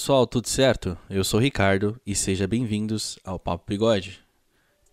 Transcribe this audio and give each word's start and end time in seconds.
Pessoal, 0.00 0.26
tudo 0.26 0.48
certo? 0.48 0.96
Eu 1.10 1.22
sou 1.22 1.38
o 1.38 1.42
Ricardo 1.42 2.00
e 2.06 2.14
sejam 2.14 2.48
bem-vindos 2.48 3.18
ao 3.22 3.38
Papo 3.38 3.64
Bigode. 3.68 4.18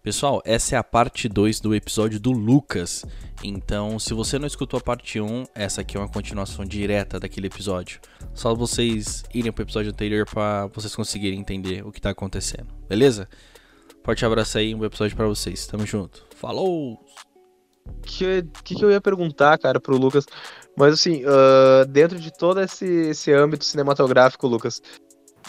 Pessoal, 0.04 0.42
essa 0.44 0.76
é 0.76 0.78
a 0.78 0.84
parte 0.84 1.30
2 1.30 1.62
do 1.62 1.74
episódio 1.74 2.20
do 2.20 2.34
Lucas. 2.34 3.06
Então, 3.42 3.98
se 4.00 4.14
você 4.14 4.38
não 4.38 4.46
escutou 4.46 4.78
a 4.78 4.84
parte 4.84 5.22
1, 5.22 5.46
essa 5.56 5.80
aqui 5.80 5.96
é 5.96 6.00
uma 6.02 6.10
continuação 6.10 6.66
direta 6.66 7.22
daquele 7.22 7.48
episódio. 7.48 8.02
Só 8.34 8.54
vocês 8.54 9.24
irem 9.34 9.50
pro 9.50 9.64
episódio 9.64 9.94
anterior 9.94 10.26
para 10.26 10.68
vocês 10.74 10.94
conseguirem 10.94 11.40
entender 11.40 11.88
o 11.88 11.92
que 11.94 12.02
tá 12.02 12.10
acontecendo, 12.10 12.68
beleza? 12.90 13.30
Forte 14.04 14.26
abraço 14.26 14.58
aí, 14.58 14.76
um 14.76 14.84
episódio 14.84 15.16
para 15.16 15.26
vocês. 15.26 15.66
Tamo 15.68 15.86
junto. 15.86 16.28
Falou! 16.36 17.00
que, 18.02 18.44
que, 18.64 18.76
que 18.76 18.84
eu 18.84 18.92
ia 18.92 19.02
perguntar, 19.02 19.58
cara, 19.58 19.80
pro 19.80 19.98
Lucas? 19.98 20.26
Mas 20.76 20.94
assim, 20.94 21.24
uh, 21.24 21.86
dentro 21.88 22.20
de 22.20 22.32
todo 22.32 22.62
esse, 22.62 22.86
esse 22.86 23.34
âmbito 23.34 23.66
cinematográfico, 23.66 24.48
Lucas, 24.48 24.82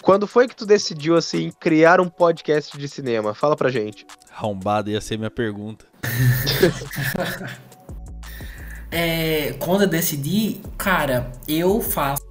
quando 0.03 0.27
foi 0.27 0.49
que 0.49 0.57
tu 0.57 0.65
decidiu, 0.65 1.17
assim, 1.17 1.51
criar 1.59 2.01
um 2.01 2.09
podcast 2.09 2.77
de 2.77 2.89
cinema? 2.89 3.35
Fala 3.35 3.57
pra 3.57 3.71
gente. 3.71 4.07
Arrombado 4.31 4.91
ia 4.91 5.01
ser 5.01 5.17
minha 5.19 5.31
pergunta. 5.31 5.85
é, 8.91 9.53
quando 9.59 9.83
eu 9.83 9.89
decidi, 9.89 10.61
cara, 10.77 11.31
eu 11.47 11.81
faço 11.81 12.23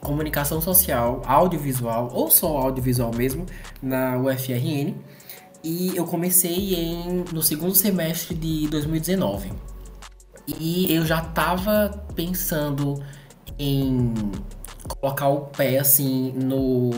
comunicação 0.00 0.60
social, 0.60 1.22
audiovisual, 1.26 2.10
ou 2.12 2.30
só 2.30 2.56
audiovisual 2.56 3.12
mesmo, 3.14 3.46
na 3.82 4.16
UFRN. 4.18 4.94
E 5.62 5.94
eu 5.94 6.06
comecei 6.06 6.74
em, 6.74 7.24
no 7.32 7.42
segundo 7.42 7.74
semestre 7.74 8.34
de 8.34 8.66
2019. 8.68 9.52
E 10.58 10.92
eu 10.92 11.04
já 11.04 11.20
tava 11.20 12.04
pensando 12.14 13.02
em 13.58 14.14
colocar 14.96 15.28
o 15.28 15.40
pé 15.46 15.78
assim 15.78 16.32
no 16.32 16.90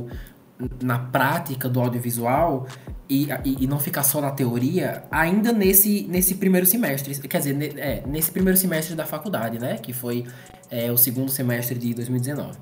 na 0.81 0.99
prática 0.99 1.69
do 1.69 1.81
audiovisual 1.81 2.67
e, 3.09 3.29
e, 3.45 3.65
e, 3.65 3.67
não 3.67 3.81
ficar 3.81 4.05
só 4.05 4.21
na 4.21 4.31
teoria, 4.31 5.03
ainda 5.11 5.53
nesse, 5.53 6.07
nesse 6.09 6.37
primeiro 6.37 6.67
semestre. 6.67 7.17
Quer 7.29 7.39
dizer, 7.39 7.55
ne, 7.55 7.67
é, 7.77 8.03
nesse 8.07 8.31
primeiro 8.31 8.57
semestre 8.57 8.95
da 8.95 9.05
faculdade, 9.05 9.59
né? 9.59 9.79
Que 9.79 9.93
foi 9.93 10.25
é, 10.71 10.91
o 10.93 10.97
segundo 10.97 11.31
semestre 11.31 11.77
de 11.77 11.93
2019. 11.95 12.57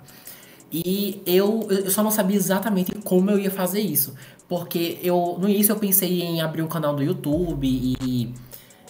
E 0.72 1.22
eu, 1.26 1.68
eu 1.70 1.90
só 1.90 2.02
não 2.02 2.10
sabia 2.10 2.36
exatamente 2.36 2.92
como 3.04 3.30
eu 3.30 3.38
ia 3.38 3.50
fazer 3.50 3.80
isso. 3.80 4.14
Porque 4.48 4.98
eu 5.02 5.36
no 5.38 5.48
início 5.48 5.72
eu 5.72 5.76
pensei 5.76 6.22
em 6.22 6.40
abrir 6.40 6.62
um 6.62 6.68
canal 6.68 6.94
no 6.94 7.02
YouTube 7.02 7.66
e, 7.66 8.34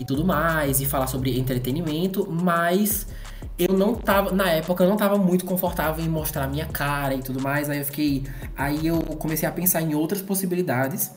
e 0.00 0.04
tudo 0.04 0.24
mais, 0.24 0.80
e 0.80 0.86
falar 0.86 1.06
sobre 1.06 1.38
entretenimento, 1.38 2.26
mas 2.30 3.06
eu 3.58 3.74
não 3.74 3.94
tava, 3.94 4.32
na 4.32 4.50
época, 4.50 4.84
eu 4.84 4.88
não 4.88 4.96
tava 4.96 5.18
muito 5.18 5.44
confortável 5.44 6.04
em 6.04 6.08
mostrar 6.08 6.46
minha 6.46 6.66
cara 6.66 7.14
e 7.14 7.22
tudo 7.22 7.40
mais. 7.40 7.68
Aí 7.68 7.78
eu 7.78 7.84
fiquei. 7.84 8.24
Aí 8.56 8.86
eu 8.86 9.00
comecei 9.00 9.48
a 9.48 9.52
pensar 9.52 9.82
em 9.82 9.94
outras 9.94 10.22
possibilidades. 10.22 11.10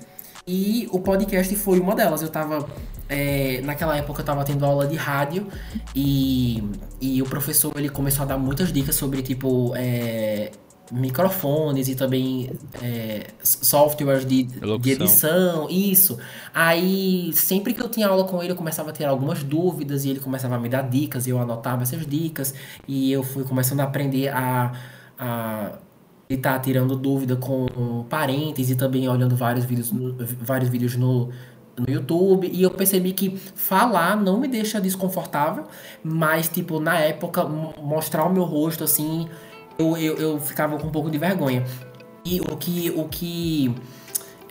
E 0.46 0.90
o 0.92 1.00
podcast 1.00 1.56
foi 1.56 1.80
uma 1.80 1.96
delas. 1.96 2.22
Eu 2.22 2.30
tava. 2.30 2.68
É, 3.10 3.62
naquela 3.64 3.96
época 3.98 4.22
eu 4.22 4.26
tava 4.26 4.44
tendo 4.44 4.66
aula 4.66 4.88
de 4.88 4.96
rádio 4.96 5.48
e, 5.94 6.64
e 7.02 7.22
o 7.22 7.26
professor 7.26 7.74
ele 7.76 7.90
começou 7.90 8.24
a 8.24 8.26
dar 8.26 8.38
muitas 8.38 8.72
dicas 8.72 8.96
sobre 8.96 9.22
tipo 9.22 9.74
é, 9.76 10.50
microfones 10.92 11.88
e 11.88 11.96
também 11.96 12.52
é, 12.82 13.28
softwares 13.42 14.26
de, 14.26 14.44
de, 14.44 14.92
edição, 14.92 15.68
isso. 15.70 16.18
Aí, 16.54 17.32
sempre 17.34 17.74
que 17.74 17.82
eu 17.82 17.90
tinha 17.90 18.08
aula 18.08 18.26
com 18.26 18.42
ele, 18.42 18.52
eu 18.52 18.56
começava 18.56 18.90
a 18.90 18.94
ter 18.94 19.06
algumas 19.06 19.44
dúvidas 19.44 20.06
e 20.06 20.10
ele 20.10 20.20
começava 20.20 20.56
a 20.56 20.60
me 20.60 20.70
dar 20.70 20.84
dicas 20.84 21.26
e 21.26 21.30
eu 21.30 21.40
anotava 21.40 21.84
essas 21.84 22.06
dicas 22.06 22.54
e 22.88 23.12
eu 23.12 23.24
fui 23.24 23.44
começando 23.44 23.80
a 23.80 23.84
aprender 23.84 24.30
a, 24.30 24.74
a 25.18 25.72
estar 26.30 26.54
tá 26.54 26.60
tirando 26.60 26.96
dúvida 26.96 27.36
com 27.36 28.06
parentes 28.10 28.70
e 28.70 28.76
também 28.76 29.08
olhando 29.08 29.36
vários 29.36 29.66
vídeos 29.66 29.92
no, 29.92 30.16
vários 30.42 30.70
vídeos 30.70 30.96
no, 30.96 31.30
no 31.78 31.86
YouTube 31.88 32.50
e 32.52 32.62
eu 32.62 32.72
percebi 32.72 33.14
que 33.14 33.38
falar 33.38 34.16
não 34.16 34.40
me 34.40 34.48
deixa 34.48 34.80
desconfortável, 34.80 35.66
mas 36.04 36.50
tipo, 36.50 36.80
na 36.80 37.00
época 37.00 37.46
mostrar 37.46 38.26
o 38.26 38.34
meu 38.34 38.44
rosto 38.44 38.84
assim, 38.84 39.28
eu, 39.78 39.98
eu, 39.98 40.18
eu 40.18 40.40
ficava 40.40 40.78
com 40.78 40.88
um 40.88 40.92
pouco 40.92 41.10
de 41.10 41.18
vergonha. 41.18 41.66
E 42.26 42.40
o 42.40 42.56
que, 42.56 42.90
o 42.96 43.08
que 43.10 43.76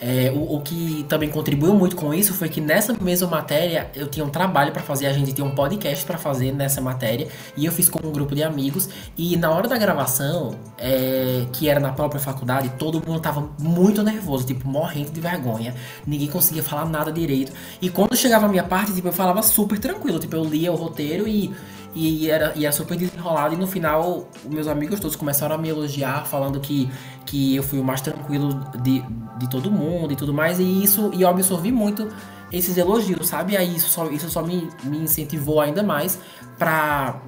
é, 0.05 0.33
o, 0.35 0.57
o, 0.57 0.61
que 0.61 1.07
também 1.09 1.31
contribuiu 1.31 1.75
muito 1.75 1.95
com 1.95 2.13
isso 2.13 2.35
foi 2.35 2.49
que 2.49 2.61
nessa 2.61 2.93
mesma 2.93 3.29
matéria 3.29 3.89
eu 3.95 4.09
tinha 4.09 4.27
um 4.27 4.31
trabalho 4.31 4.73
para 4.73 4.83
fazer, 4.83 5.07
a 5.07 5.13
gente 5.13 5.33
tinha 5.33 5.47
um 5.47 5.55
podcast 5.55 6.05
para 6.05 6.19
fazer 6.19 6.53
nessa 6.53 6.81
matéria 6.81 7.29
e 7.57 7.65
eu 7.65 7.71
fiz 7.71 7.89
com 7.89 8.05
um 8.05 8.11
grupo 8.11 8.35
de 8.35 8.43
amigos 8.43 8.89
e 9.17 9.37
na 9.37 9.49
hora 9.53 9.69
da 9.69 9.79
gravação, 9.79 10.57
é, 10.77 11.47
que 11.53 11.69
era 11.69 11.79
na 11.79 11.93
própria 11.93 12.21
faculdade, 12.21 12.69
todo 12.77 13.01
mundo 13.07 13.21
tava 13.21 13.49
muito 13.61 14.03
nervoso, 14.03 14.45
tipo, 14.45 14.67
morrendo 14.67 15.13
de 15.13 15.21
vergonha, 15.21 15.73
ninguém 16.05 16.27
conseguia 16.27 16.65
falar 16.65 16.87
nada 16.87 17.13
direito 17.13 17.53
e 17.81 17.89
quando 17.89 18.17
chegava 18.17 18.47
a 18.47 18.49
minha 18.49 18.65
parte, 18.65 18.93
tipo, 18.93 19.07
eu 19.07 19.13
falava 19.13 19.41
super 19.41 19.79
tranquilo, 19.79 20.19
tipo, 20.19 20.35
eu 20.35 20.45
lia 20.45 20.73
o 20.73 20.75
roteiro 20.75 21.29
e 21.29 21.55
e 21.95 22.31
era, 22.31 22.53
e 22.57 22.65
era 22.65 22.73
super 22.73 22.97
desenrolado. 22.97 23.55
E 23.55 23.57
no 23.57 23.67
final, 23.67 24.29
meus 24.45 24.67
amigos 24.67 25.01
todos 25.01 25.17
começaram 25.17 25.55
a 25.55 25.59
me 25.59 25.69
elogiar, 25.69 26.25
falando 26.27 26.61
que, 26.61 26.91
que 27.27 27.57
eu 27.57 27.63
fui 27.63 27.79
o 27.79 27.85
mais 27.85 28.01
tranquilo 28.01 28.49
de, 28.83 29.03
de 29.39 29.51
todo 29.51 29.71
mundo 29.71 30.13
e 30.13 30.17
tudo 30.17 30.33
mais. 30.33 30.59
E 30.59 30.83
isso 30.83 31.11
e 31.15 31.23
eu 31.23 31.29
absorvi 31.29 31.71
muito 31.71 32.09
esses 32.51 32.77
elogios, 32.77 33.29
sabe? 33.29 33.57
Aí 33.57 33.75
isso 33.75 33.89
só, 33.89 34.07
isso 34.11 34.29
só 34.31 34.43
me, 34.43 34.69
me 34.85 34.99
incentivou 34.99 35.61
ainda 35.61 35.83
mais 35.83 36.19
pra 36.59 37.21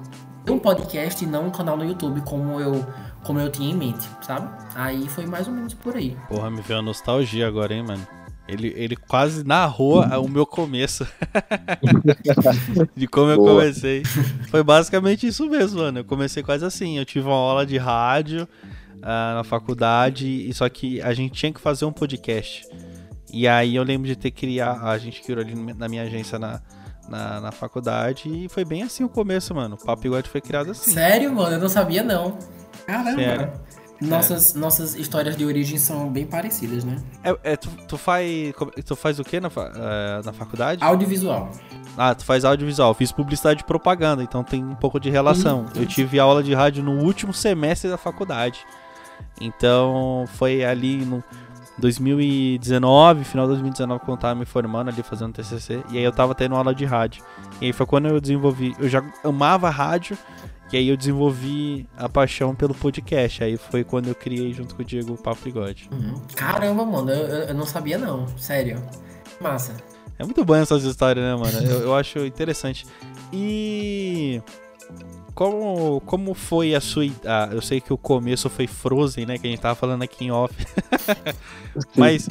ter 0.43 0.51
um 0.51 0.59
podcast 0.59 1.23
e 1.23 1.27
não 1.27 1.47
um 1.47 1.51
canal 1.51 1.75
no 1.75 1.83
YouTube 1.83 2.21
como 2.21 2.59
eu, 2.59 2.85
como 3.23 3.39
eu 3.39 3.49
tinha 3.51 3.71
em 3.71 3.75
mente, 3.75 4.07
sabe? 4.21 4.47
Aí 4.75 5.07
foi 5.09 5.25
mais 5.25 5.47
ou 5.47 5.53
menos 5.53 5.73
por 5.73 5.95
aí. 5.95 6.15
Porra, 6.27 6.49
me 6.49 6.61
veio 6.61 6.79
a 6.79 6.81
nostalgia 6.81 7.47
agora, 7.47 7.73
hein, 7.73 7.83
mano? 7.83 8.07
Ele, 8.47 8.73
ele 8.75 8.95
quase 8.95 9.43
narrou 9.43 10.03
o 10.03 10.27
meu 10.27 10.45
começo. 10.45 11.07
de 12.95 13.07
como 13.07 13.31
eu 13.31 13.37
Boa. 13.37 13.61
comecei. 13.61 14.03
Foi 14.49 14.63
basicamente 14.63 15.25
isso 15.25 15.49
mesmo, 15.49 15.79
mano. 15.79 15.99
Eu 15.99 16.05
comecei 16.05 16.43
quase 16.43 16.63
assim. 16.63 16.97
Eu 16.97 17.05
tive 17.05 17.25
uma 17.27 17.35
aula 17.35 17.65
de 17.65 17.77
rádio 17.77 18.47
uh, 18.97 19.35
na 19.35 19.43
faculdade, 19.43 20.27
e 20.27 20.53
só 20.53 20.69
que 20.69 21.01
a 21.01 21.13
gente 21.13 21.33
tinha 21.33 21.51
que 21.51 21.59
fazer 21.59 21.85
um 21.85 21.91
podcast. 21.91 22.67
E 23.33 23.47
aí 23.47 23.75
eu 23.75 23.83
lembro 23.83 24.07
de 24.07 24.15
ter 24.15 24.31
criado. 24.31 24.85
A 24.85 24.97
gente 24.99 25.21
criou 25.21 25.41
ali 25.41 25.55
na 25.73 25.89
minha 25.89 26.03
agência 26.03 26.37
na, 26.37 26.61
na, 27.09 27.41
na, 27.41 27.51
faculdade. 27.51 28.29
E 28.29 28.47
foi 28.47 28.63
bem 28.63 28.83
assim 28.83 29.03
o 29.03 29.09
começo, 29.09 29.55
mano. 29.55 29.75
O 29.75 29.83
Papo 29.83 30.05
Igual 30.05 30.21
foi 30.23 30.39
criado 30.39 30.71
assim. 30.71 30.91
Sério, 30.91 31.33
mano? 31.33 31.55
Eu 31.55 31.59
não 31.59 31.69
sabia, 31.69 32.03
não. 32.03 32.37
Caramba. 32.85 33.15
Sério. 33.15 33.53
Nossas, 34.01 34.55
é. 34.55 34.59
nossas 34.59 34.95
histórias 34.95 35.37
de 35.37 35.45
origem 35.45 35.77
são 35.77 36.09
bem 36.11 36.25
parecidas, 36.25 36.83
né? 36.83 36.97
É, 37.23 37.53
é 37.53 37.55
tu, 37.55 37.69
tu, 37.87 37.97
faz, 37.97 38.53
tu 38.85 38.95
faz 38.95 39.19
o 39.19 39.23
que 39.23 39.39
na, 39.39 39.47
é, 39.47 40.21
na 40.23 40.33
faculdade? 40.33 40.83
Audiovisual. 40.83 41.51
Ah, 41.97 42.13
tu 42.13 42.25
faz 42.25 42.43
audiovisual. 42.43 42.93
Fiz 42.93 43.11
publicidade 43.11 43.61
e 43.61 43.63
propaganda, 43.63 44.21
então 44.21 44.43
tem 44.43 44.63
um 44.63 44.75
pouco 44.75 44.99
de 44.99 45.09
relação. 45.09 45.65
Eu 45.75 45.85
tive 45.85 46.19
aula 46.19 46.43
de 46.43 46.53
rádio 46.53 46.83
no 46.83 47.03
último 47.03 47.33
semestre 47.33 47.89
da 47.89 47.97
faculdade. 47.97 48.65
Então 49.39 50.25
foi 50.33 50.63
ali 50.63 51.05
no 51.05 51.23
2019, 51.77 53.23
final 53.23 53.45
de 53.45 53.53
2019, 53.53 53.99
quando 54.01 54.17
eu 54.17 54.21
tava 54.21 54.35
me 54.35 54.45
formando 54.45 54.89
ali 54.89 55.03
fazendo 55.03 55.33
TCC. 55.33 55.83
E 55.89 55.97
aí 55.97 56.03
eu 56.03 56.11
tava 56.11 56.35
tendo 56.35 56.55
aula 56.55 56.75
de 56.75 56.85
rádio. 56.85 57.23
E 57.61 57.67
aí 57.67 57.73
foi 57.73 57.85
quando 57.85 58.07
eu 58.07 58.19
desenvolvi. 58.19 58.75
Eu 58.77 58.89
já 58.89 59.03
amava 59.23 59.69
rádio 59.69 60.17
e 60.75 60.77
aí 60.77 60.89
eu 60.89 60.97
desenvolvi 60.97 61.87
a 61.97 62.09
paixão 62.09 62.53
pelo 62.53 62.75
podcast. 62.75 63.41
Aí 63.41 63.55
foi 63.55 63.81
quando 63.81 64.09
eu 64.09 64.15
criei 64.15 64.51
junto 64.51 64.75
com 64.75 64.81
o 64.81 64.85
Diego 64.85 65.13
o 65.13 65.17
Papo 65.17 65.39
Bigode. 65.45 65.89
Uhum. 65.89 66.21
Caramba, 66.35 66.83
mano, 66.83 67.11
eu, 67.11 67.27
eu 67.43 67.53
não 67.53 67.65
sabia 67.65 67.97
não. 67.97 68.27
Sério. 68.37 68.83
Massa. 69.39 69.73
É 70.19 70.25
muito 70.25 70.43
bom 70.43 70.53
essas 70.53 70.83
histórias, 70.83 71.23
né, 71.23 71.33
mano? 71.33 71.65
Eu, 71.65 71.79
eu 71.83 71.95
acho 71.95 72.19
interessante. 72.25 72.85
E 73.31 74.41
como, 75.35 76.01
como 76.05 76.33
foi 76.33 76.73
a 76.73 76.79
sua. 76.79 77.03
Ah, 77.25 77.49
eu 77.51 77.61
sei 77.61 77.81
que 77.81 77.91
o 77.91 77.97
começo 77.97 78.49
foi 78.49 78.67
Frozen, 78.67 79.25
né? 79.25 79.37
Que 79.37 79.45
a 79.45 79.49
gente 79.49 79.59
tava 79.59 79.75
falando 79.75 80.01
aqui 80.01 80.23
em 80.25 80.31
off. 80.31 80.55
Mas. 81.95 82.29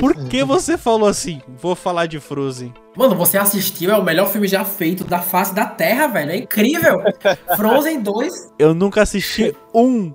Por 0.00 0.26
que 0.26 0.42
você 0.42 0.78
falou 0.78 1.08
assim? 1.08 1.42
Vou 1.60 1.76
falar 1.76 2.06
de 2.06 2.18
Frozen. 2.18 2.72
Mano, 2.96 3.14
você 3.14 3.36
assistiu, 3.36 3.90
é 3.90 3.98
o 3.98 4.02
melhor 4.02 4.28
filme 4.28 4.48
já 4.48 4.64
feito 4.64 5.04
da 5.04 5.20
face 5.20 5.54
da 5.54 5.66
Terra, 5.66 6.06
velho. 6.06 6.30
É 6.30 6.36
incrível. 6.38 7.02
Frozen 7.54 8.00
2. 8.00 8.54
Eu 8.58 8.74
nunca 8.74 9.02
assisti 9.02 9.54
um. 9.74 10.14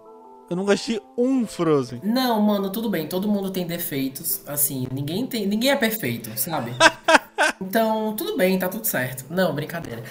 Eu 0.50 0.56
nunca 0.56 0.74
assisti 0.74 1.00
um 1.16 1.46
Frozen. 1.46 2.02
Não, 2.04 2.42
mano, 2.42 2.72
tudo 2.72 2.90
bem. 2.90 3.08
Todo 3.08 3.28
mundo 3.28 3.52
tem 3.52 3.68
defeitos. 3.68 4.42
Assim, 4.48 4.88
ninguém 4.92 5.28
tem. 5.28 5.46
Ninguém 5.46 5.70
é 5.70 5.76
perfeito, 5.76 6.32
sabe? 6.36 6.72
então, 7.62 8.16
tudo 8.16 8.36
bem, 8.36 8.58
tá 8.58 8.68
tudo 8.68 8.86
certo. 8.86 9.26
Não, 9.30 9.54
brincadeira. 9.54 10.02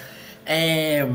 É. 0.45 1.05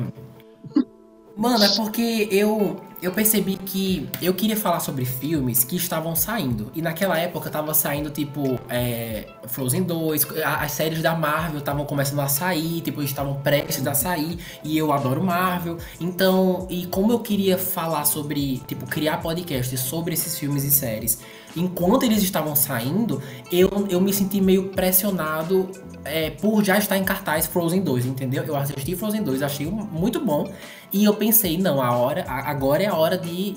Mano, 1.36 1.62
é 1.64 1.68
porque 1.76 2.28
eu, 2.30 2.80
eu 3.02 3.12
percebi 3.12 3.58
que 3.58 4.08
eu 4.22 4.32
queria 4.32 4.56
falar 4.56 4.80
sobre 4.80 5.04
filmes 5.04 5.64
que 5.64 5.76
estavam 5.76 6.16
saindo. 6.16 6.72
E 6.74 6.80
naquela 6.80 7.18
época 7.18 7.50
tava 7.50 7.74
saindo, 7.74 8.08
tipo, 8.08 8.58
é, 8.70 9.28
Frozen 9.46 9.82
2, 9.82 10.26
as 10.42 10.72
séries 10.72 11.02
da 11.02 11.14
Marvel 11.14 11.58
estavam 11.58 11.84
começando 11.84 12.20
a 12.20 12.28
sair, 12.28 12.80
tipo, 12.80 13.02
estavam 13.02 13.34
prestes 13.42 13.86
a 13.86 13.92
sair. 13.92 14.38
E 14.64 14.78
eu 14.78 14.90
adoro 14.92 15.22
Marvel. 15.22 15.76
Então, 16.00 16.66
e 16.70 16.86
como 16.86 17.12
eu 17.12 17.18
queria 17.18 17.58
falar 17.58 18.06
sobre, 18.06 18.62
tipo, 18.66 18.86
criar 18.86 19.18
podcasts 19.18 19.78
sobre 19.78 20.14
esses 20.14 20.38
filmes 20.38 20.64
e 20.64 20.70
séries 20.70 21.18
enquanto 21.56 22.02
eles 22.02 22.22
estavam 22.22 22.54
saindo, 22.54 23.22
eu, 23.50 23.70
eu 23.88 24.00
me 24.00 24.12
senti 24.12 24.40
meio 24.40 24.68
pressionado 24.68 25.70
é, 26.06 26.30
por 26.30 26.64
já 26.64 26.78
estar 26.78 26.96
em 26.96 27.04
cartaz 27.04 27.46
Frozen 27.46 27.82
2, 27.82 28.06
entendeu? 28.06 28.44
Eu 28.44 28.56
assisti 28.56 28.94
Frozen 28.94 29.22
2, 29.22 29.42
achei 29.42 29.66
muito 29.66 30.20
bom. 30.20 30.50
E 30.92 31.04
eu 31.04 31.14
pensei, 31.14 31.58
não, 31.58 31.82
a 31.82 31.96
hora, 31.96 32.24
agora 32.28 32.82
é 32.82 32.86
a 32.86 32.94
hora 32.94 33.18
de, 33.18 33.54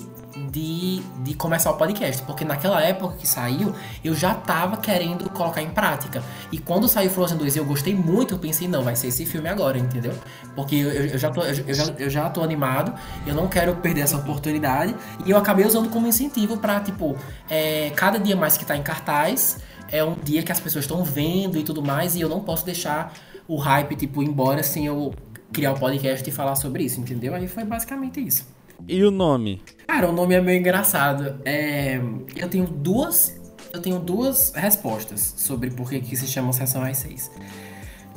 de, 0.50 1.00
de 1.22 1.34
começar 1.34 1.70
o 1.70 1.76
podcast. 1.76 2.22
Porque 2.22 2.44
naquela 2.44 2.82
época 2.82 3.16
que 3.16 3.26
saiu, 3.26 3.74
eu 4.04 4.14
já 4.14 4.34
tava 4.34 4.76
querendo 4.76 5.28
colocar 5.30 5.62
em 5.62 5.70
prática. 5.70 6.22
E 6.50 6.58
quando 6.58 6.88
saiu 6.88 7.10
Frozen 7.10 7.36
2 7.36 7.56
eu 7.56 7.64
gostei 7.64 7.94
muito, 7.94 8.34
eu 8.34 8.38
pensei, 8.38 8.68
não, 8.68 8.82
vai 8.82 8.96
ser 8.96 9.08
esse 9.08 9.26
filme 9.26 9.48
agora, 9.48 9.78
entendeu? 9.78 10.14
Porque 10.54 10.76
eu, 10.76 10.90
eu, 10.90 11.18
já, 11.18 11.30
tô, 11.30 11.42
eu, 11.42 11.74
já, 11.74 11.84
eu 11.98 12.10
já 12.10 12.30
tô 12.30 12.42
animado, 12.42 12.92
eu 13.26 13.34
não 13.34 13.48
quero 13.48 13.74
perder 13.76 14.02
essa 14.02 14.16
oportunidade. 14.16 14.94
E 15.24 15.30
eu 15.30 15.36
acabei 15.36 15.66
usando 15.66 15.88
como 15.88 16.06
incentivo 16.06 16.56
pra, 16.58 16.80
tipo, 16.80 17.16
é, 17.48 17.90
cada 17.90 18.18
dia 18.18 18.36
mais 18.36 18.56
que 18.56 18.64
tá 18.64 18.76
em 18.76 18.82
cartaz, 18.82 19.58
é 19.90 20.04
um 20.04 20.14
dia 20.14 20.42
que 20.42 20.52
as 20.52 20.60
pessoas 20.60 20.84
estão 20.84 21.04
vendo 21.04 21.58
e 21.58 21.62
tudo 21.62 21.82
mais, 21.82 22.14
e 22.14 22.20
eu 22.20 22.28
não 22.28 22.40
posso 22.40 22.64
deixar 22.64 23.12
o 23.48 23.56
hype, 23.56 23.96
tipo, 23.96 24.22
embora 24.22 24.62
sem 24.62 24.86
eu 24.86 25.12
criar 25.52 25.72
o 25.72 25.76
um 25.76 25.78
podcast 25.78 26.28
e 26.28 26.32
falar 26.32 26.54
sobre 26.54 26.84
isso, 26.84 27.00
entendeu? 27.00 27.34
Aí 27.34 27.48
foi 27.48 27.64
basicamente 27.64 28.24
isso. 28.24 28.46
E 28.88 29.02
o 29.04 29.10
nome? 29.10 29.60
Cara, 29.92 30.08
o 30.08 30.12
nome 30.12 30.36
é 30.36 30.40
meio 30.40 30.60
engraçado. 30.60 31.40
É, 31.44 32.00
eu 32.36 32.48
tenho 32.48 32.64
duas. 32.64 33.36
Eu 33.72 33.82
tenho 33.82 33.98
duas 33.98 34.52
respostas 34.54 35.34
sobre 35.36 35.68
por 35.68 35.90
que, 35.90 36.00
que 36.00 36.14
se 36.14 36.28
chama 36.28 36.52
Sessão 36.52 36.84
às 36.84 36.98
Seis. 36.98 37.28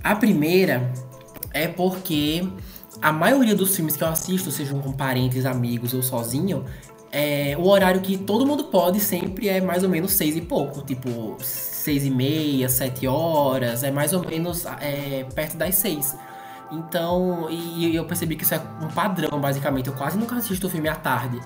A 0.04 0.16
primeira 0.16 0.94
é 1.52 1.68
porque 1.68 2.48
a 3.02 3.12
maioria 3.12 3.56
dos 3.56 3.76
filmes 3.76 3.98
que 3.98 4.04
eu 4.04 4.08
assisto, 4.08 4.52
sejam 4.52 4.80
com 4.82 4.92
parentes, 4.92 5.48
amigos 5.48 5.96
ou 5.96 6.04
sozinho, 6.04 6.64
é, 7.12 7.58
o 7.58 7.66
horário 7.66 8.02
que 8.02 8.20
todo 8.20 8.46
mundo 8.46 8.66
pode 8.66 9.00
sempre 9.00 9.50
é 9.50 9.60
mais 9.60 9.82
ou 9.82 9.90
menos 9.90 10.14
seis 10.14 10.36
e 10.36 10.42
pouco. 10.42 10.84
Tipo, 10.84 11.38
seis 11.42 12.06
e 12.06 12.12
meia, 12.12 12.70
sete 12.70 13.08
horas, 13.08 13.82
é 13.82 13.90
mais 13.90 14.14
ou 14.14 14.24
menos 14.24 14.68
é, 14.80 15.26
perto 15.34 15.58
das 15.58 15.74
seis. 15.74 16.16
Então, 16.74 17.48
e 17.50 17.96
eu 17.96 18.06
percebi 18.06 18.36
que 18.36 18.44
isso 18.44 18.56
é 18.56 18.62
um 18.82 18.88
padrão, 18.88 19.40
basicamente. 19.40 19.88
Eu 19.88 19.94
quase 19.94 20.18
nunca 20.18 20.36
assisto 20.36 20.70
filme 20.70 20.90
à 20.90 20.96
tarde. 20.96 21.40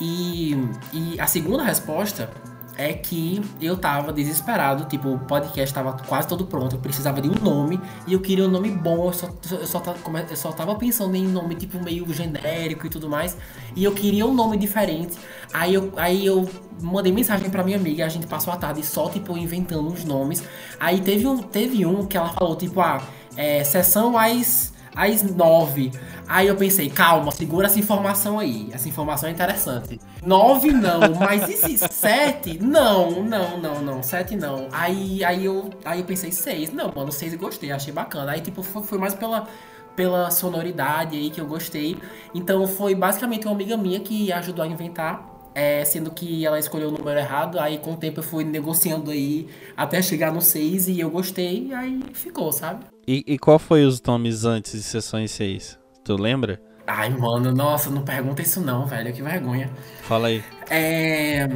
E, 0.00 0.56
e 0.92 1.20
a 1.20 1.26
segunda 1.26 1.62
resposta 1.62 2.28
é 2.76 2.92
que 2.92 3.40
eu 3.60 3.76
tava 3.76 4.12
desesperado, 4.12 4.84
tipo, 4.86 5.08
o 5.08 5.18
podcast 5.18 5.72
tava 5.72 5.92
quase 6.08 6.26
todo 6.26 6.44
pronto, 6.44 6.74
eu 6.74 6.80
precisava 6.80 7.20
de 7.20 7.28
um 7.28 7.34
nome 7.34 7.80
e 8.06 8.12
eu 8.12 8.20
queria 8.20 8.44
um 8.44 8.50
nome 8.50 8.68
bom, 8.70 9.06
eu 9.06 9.12
só, 9.12 9.28
eu 9.50 9.66
só, 9.66 9.82
eu 10.28 10.36
só 10.36 10.52
tava 10.52 10.74
pensando 10.74 11.14
em 11.14 11.26
um 11.26 11.30
nome 11.30 11.54
tipo 11.54 11.82
meio 11.82 12.12
genérico 12.12 12.86
e 12.86 12.90
tudo 12.90 13.08
mais, 13.08 13.36
e 13.76 13.84
eu 13.84 13.92
queria 13.92 14.26
um 14.26 14.34
nome 14.34 14.56
diferente. 14.56 15.16
Aí 15.52 15.74
eu, 15.74 15.92
aí 15.96 16.26
eu 16.26 16.48
mandei 16.82 17.12
mensagem 17.12 17.48
pra 17.48 17.62
minha 17.62 17.76
amiga, 17.76 18.04
a 18.04 18.08
gente 18.08 18.26
passou 18.26 18.52
a 18.52 18.56
tarde 18.56 18.84
só, 18.84 19.08
tipo, 19.08 19.36
inventando 19.38 19.86
uns 19.88 20.04
nomes. 20.04 20.42
Aí 20.80 21.00
teve 21.00 21.26
um, 21.26 21.38
teve 21.38 21.86
um 21.86 22.04
que 22.04 22.16
ela 22.16 22.30
falou, 22.30 22.56
tipo, 22.56 22.80
ah, 22.80 23.00
é, 23.36 23.64
sessão 23.64 24.16
às 24.16 24.74
às 24.94 25.22
nove. 25.22 25.90
Aí 26.26 26.46
eu 26.46 26.56
pensei, 26.56 26.88
calma, 26.88 27.30
segura 27.32 27.66
essa 27.66 27.78
informação 27.78 28.38
aí. 28.38 28.68
Essa 28.72 28.88
informação 28.88 29.28
é 29.28 29.32
interessante. 29.32 30.00
Nove 30.24 30.70
não, 30.72 31.14
mas 31.18 31.48
e 31.48 31.56
se 31.56 31.78
sete? 31.92 32.58
Não, 32.62 33.22
não, 33.22 33.58
não, 33.60 33.82
não. 33.82 34.02
Sete 34.02 34.36
não. 34.36 34.68
Aí, 34.72 35.22
aí, 35.24 35.44
eu, 35.44 35.70
aí 35.84 36.00
eu 36.00 36.06
pensei, 36.06 36.32
seis. 36.32 36.72
Não, 36.72 36.92
mano, 36.94 37.12
seis 37.12 37.32
eu 37.32 37.38
gostei, 37.38 37.72
achei 37.72 37.92
bacana. 37.92 38.32
Aí, 38.32 38.40
tipo, 38.40 38.62
foi, 38.62 38.82
foi 38.82 38.98
mais 38.98 39.14
pela, 39.14 39.46
pela 39.94 40.30
sonoridade 40.30 41.16
aí 41.16 41.30
que 41.30 41.40
eu 41.40 41.46
gostei. 41.46 41.98
Então 42.34 42.66
foi 42.66 42.94
basicamente 42.94 43.46
uma 43.46 43.54
amiga 43.54 43.76
minha 43.76 44.00
que 44.00 44.32
ajudou 44.32 44.64
a 44.64 44.68
inventar 44.68 45.34
é, 45.54 45.84
sendo 45.84 46.10
que 46.10 46.44
ela 46.44 46.58
escolheu 46.58 46.88
o 46.88 46.92
número 46.92 47.16
errado, 47.16 47.60
aí 47.60 47.78
com 47.78 47.92
o 47.92 47.96
tempo 47.96 48.18
eu 48.18 48.24
fui 48.24 48.42
negociando 48.42 49.12
aí 49.12 49.48
até 49.76 50.02
chegar 50.02 50.32
no 50.32 50.42
6 50.42 50.88
e 50.88 50.98
eu 50.98 51.08
gostei, 51.08 51.68
e 51.68 51.72
aí 51.72 52.02
ficou, 52.12 52.50
sabe? 52.50 52.93
E, 53.06 53.22
e 53.26 53.38
qual 53.38 53.58
foi 53.58 53.84
os 53.84 54.00
nomes 54.02 54.44
antes 54.44 54.72
de 54.72 54.82
sessões 54.82 55.30
6? 55.32 55.78
Tu 56.04 56.16
lembra? 56.16 56.60
Ai, 56.86 57.10
mano, 57.10 57.52
nossa, 57.52 57.90
não 57.90 58.02
pergunta 58.02 58.42
isso 58.42 58.60
não, 58.60 58.86
velho, 58.86 59.12
que 59.12 59.22
vergonha. 59.22 59.70
Fala 60.02 60.28
aí. 60.28 60.44
É... 60.70 61.48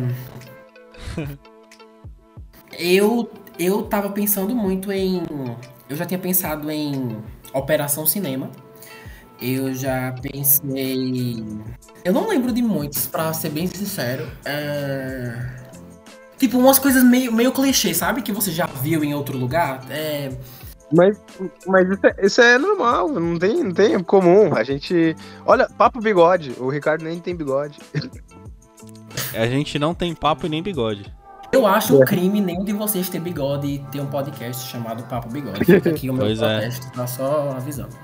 eu, 2.79 3.31
eu 3.59 3.83
tava 3.83 4.11
pensando 4.11 4.55
muito 4.55 4.93
em... 4.93 5.23
Eu 5.89 5.97
já 5.97 6.05
tinha 6.05 6.19
pensado 6.19 6.71
em 6.71 7.17
Operação 7.53 8.07
Cinema. 8.07 8.51
Eu 9.41 9.73
já 9.75 10.15
pensei. 10.21 11.45
Eu 12.05 12.13
não 12.13 12.29
lembro 12.29 12.53
de 12.53 12.61
muitos, 12.61 13.07
pra 13.07 13.33
ser 13.33 13.51
bem 13.51 13.67
sincero. 13.67 14.29
É... 14.45 15.59
Tipo, 16.39 16.59
umas 16.59 16.79
coisas 16.79 17.03
meio, 17.05 17.33
meio 17.33 17.53
clichê, 17.53 17.95
sabe? 17.95 18.23
Que 18.23 18.33
você 18.33 18.51
já 18.51 18.67
viu 18.67 19.03
em 19.05 19.15
outro 19.15 19.39
lugar. 19.39 19.85
É. 19.91 20.31
Mas, 20.93 21.21
mas 21.67 21.91
isso, 21.91 22.07
é, 22.07 22.17
isso 22.23 22.41
é 22.41 22.59
normal, 22.59 23.09
não 23.09 23.39
tem, 23.39 23.63
não 23.63 23.73
tem 23.73 24.03
comum. 24.03 24.55
A 24.55 24.65
gente. 24.65 25.15
Olha, 25.45 25.69
papo 25.69 26.01
bigode. 26.01 26.55
O 26.59 26.69
Ricardo 26.71 27.05
nem 27.05 27.19
tem 27.19 27.37
bigode. 27.37 27.79
A 29.35 29.47
gente 29.47 29.79
não 29.79 29.95
tem 29.95 30.15
papo 30.15 30.47
e 30.47 30.49
nem 30.49 30.63
bigode. 30.63 31.13
Eu 31.51 31.67
acho 31.67 31.97
um 31.97 32.05
crime 32.05 32.41
nenhum 32.41 32.63
de 32.63 32.73
vocês 32.73 33.09
ter 33.09 33.21
bigode 33.21 33.67
e 33.67 33.79
ter 33.91 34.01
um 34.01 34.07
podcast 34.07 34.67
chamado 34.69 35.03
Papo 35.05 35.31
Bigode. 35.31 35.65
Fica 35.65 35.89
aqui 35.89 36.11
o 36.11 36.13
meu 36.13 36.27
pois 36.27 36.43
é. 36.43 36.55
podcast, 36.55 36.87
é. 36.87 36.91
tá 36.91 37.07
só 37.07 37.51
avisando. 37.57 37.97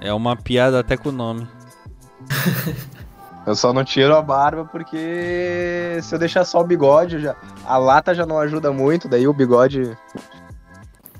É 0.00 0.12
uma 0.12 0.36
piada 0.36 0.80
até 0.80 0.96
com 0.96 1.10
o 1.10 1.12
nome. 1.12 1.46
eu 3.46 3.54
só 3.54 3.72
não 3.72 3.84
tiro 3.84 4.16
a 4.16 4.22
barba 4.22 4.64
porque 4.64 5.98
se 6.02 6.12
eu 6.12 6.18
deixar 6.18 6.44
só 6.44 6.60
o 6.60 6.66
bigode, 6.66 7.20
já, 7.20 7.36
a 7.64 7.78
lata 7.78 8.14
já 8.14 8.26
não 8.26 8.38
ajuda 8.38 8.72
muito, 8.72 9.08
daí 9.08 9.28
o 9.28 9.32
bigode. 9.32 9.96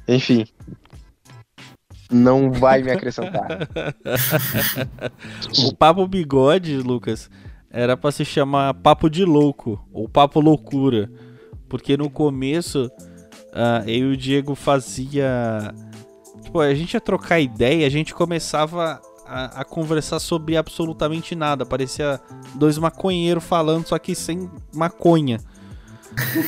Enfim. 0.06 0.46
Não 2.10 2.50
vai 2.50 2.82
me 2.82 2.90
acrescentar. 2.90 3.46
o 5.66 5.74
papo 5.74 6.06
bigode, 6.06 6.76
Lucas, 6.78 7.30
era 7.70 7.96
para 7.96 8.12
se 8.12 8.24
chamar 8.24 8.74
papo 8.74 9.10
de 9.10 9.24
louco 9.24 9.86
ou 9.92 10.08
papo 10.08 10.40
loucura. 10.40 11.10
Porque 11.68 11.96
no 11.96 12.08
começo 12.08 12.86
uh, 12.86 13.86
eu 13.86 14.10
e 14.10 14.12
o 14.12 14.16
Diego 14.16 14.54
fazia 14.54 15.74
Tipo, 16.48 16.60
a 16.60 16.74
gente 16.74 16.94
ia 16.94 17.00
trocar 17.00 17.38
ideia, 17.40 17.86
a 17.86 17.90
gente 17.90 18.14
começava 18.14 18.98
a, 19.26 19.60
a, 19.60 19.64
conversar 19.66 20.18
sobre 20.18 20.56
absolutamente 20.56 21.34
nada. 21.34 21.66
Parecia 21.66 22.18
dois 22.54 22.78
maconheiros 22.78 23.44
falando, 23.44 23.86
só 23.86 23.98
que 23.98 24.14
sem 24.14 24.50
maconha. 24.74 25.38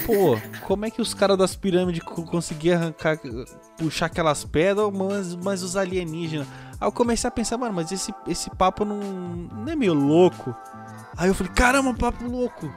Pô, 0.06 0.38
como 0.66 0.86
é 0.86 0.90
que 0.90 1.02
os 1.02 1.14
caras 1.14 1.36
das 1.36 1.54
pirâmides 1.54 2.02
conseguiam 2.02 2.78
arrancar, 2.78 3.18
puxar 3.76 4.06
aquelas 4.06 4.44
pedras, 4.44 4.90
mas, 4.92 5.34
mas 5.36 5.62
os 5.62 5.76
alienígenas? 5.76 6.46
Aí 6.80 6.88
eu 6.88 6.92
comecei 6.92 7.28
a 7.28 7.30
pensar, 7.30 7.58
mano, 7.58 7.74
mas 7.74 7.92
esse, 7.92 8.12
esse 8.26 8.50
papo 8.50 8.84
não, 8.84 8.98
não 8.98 9.72
é 9.72 9.76
meio 9.76 9.94
louco? 9.94 10.54
Aí 11.16 11.28
eu 11.28 11.34
falei, 11.34 11.52
caramba, 11.52 11.92
papo 11.94 12.24
louco. 12.26 12.72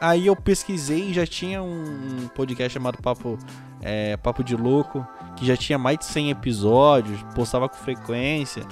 Aí 0.00 0.26
eu 0.26 0.36
pesquisei 0.36 1.10
e 1.10 1.14
já 1.14 1.26
tinha 1.26 1.62
um 1.62 2.28
podcast 2.34 2.74
chamado 2.74 2.98
Papo, 3.00 3.38
é, 3.80 4.16
Papo 4.16 4.44
de 4.44 4.54
Louco, 4.54 5.06
que 5.36 5.46
já 5.46 5.56
tinha 5.56 5.78
mais 5.78 5.98
de 5.98 6.04
100 6.04 6.30
episódios, 6.30 7.22
postava 7.34 7.68
com 7.68 7.76
frequência. 7.76 8.66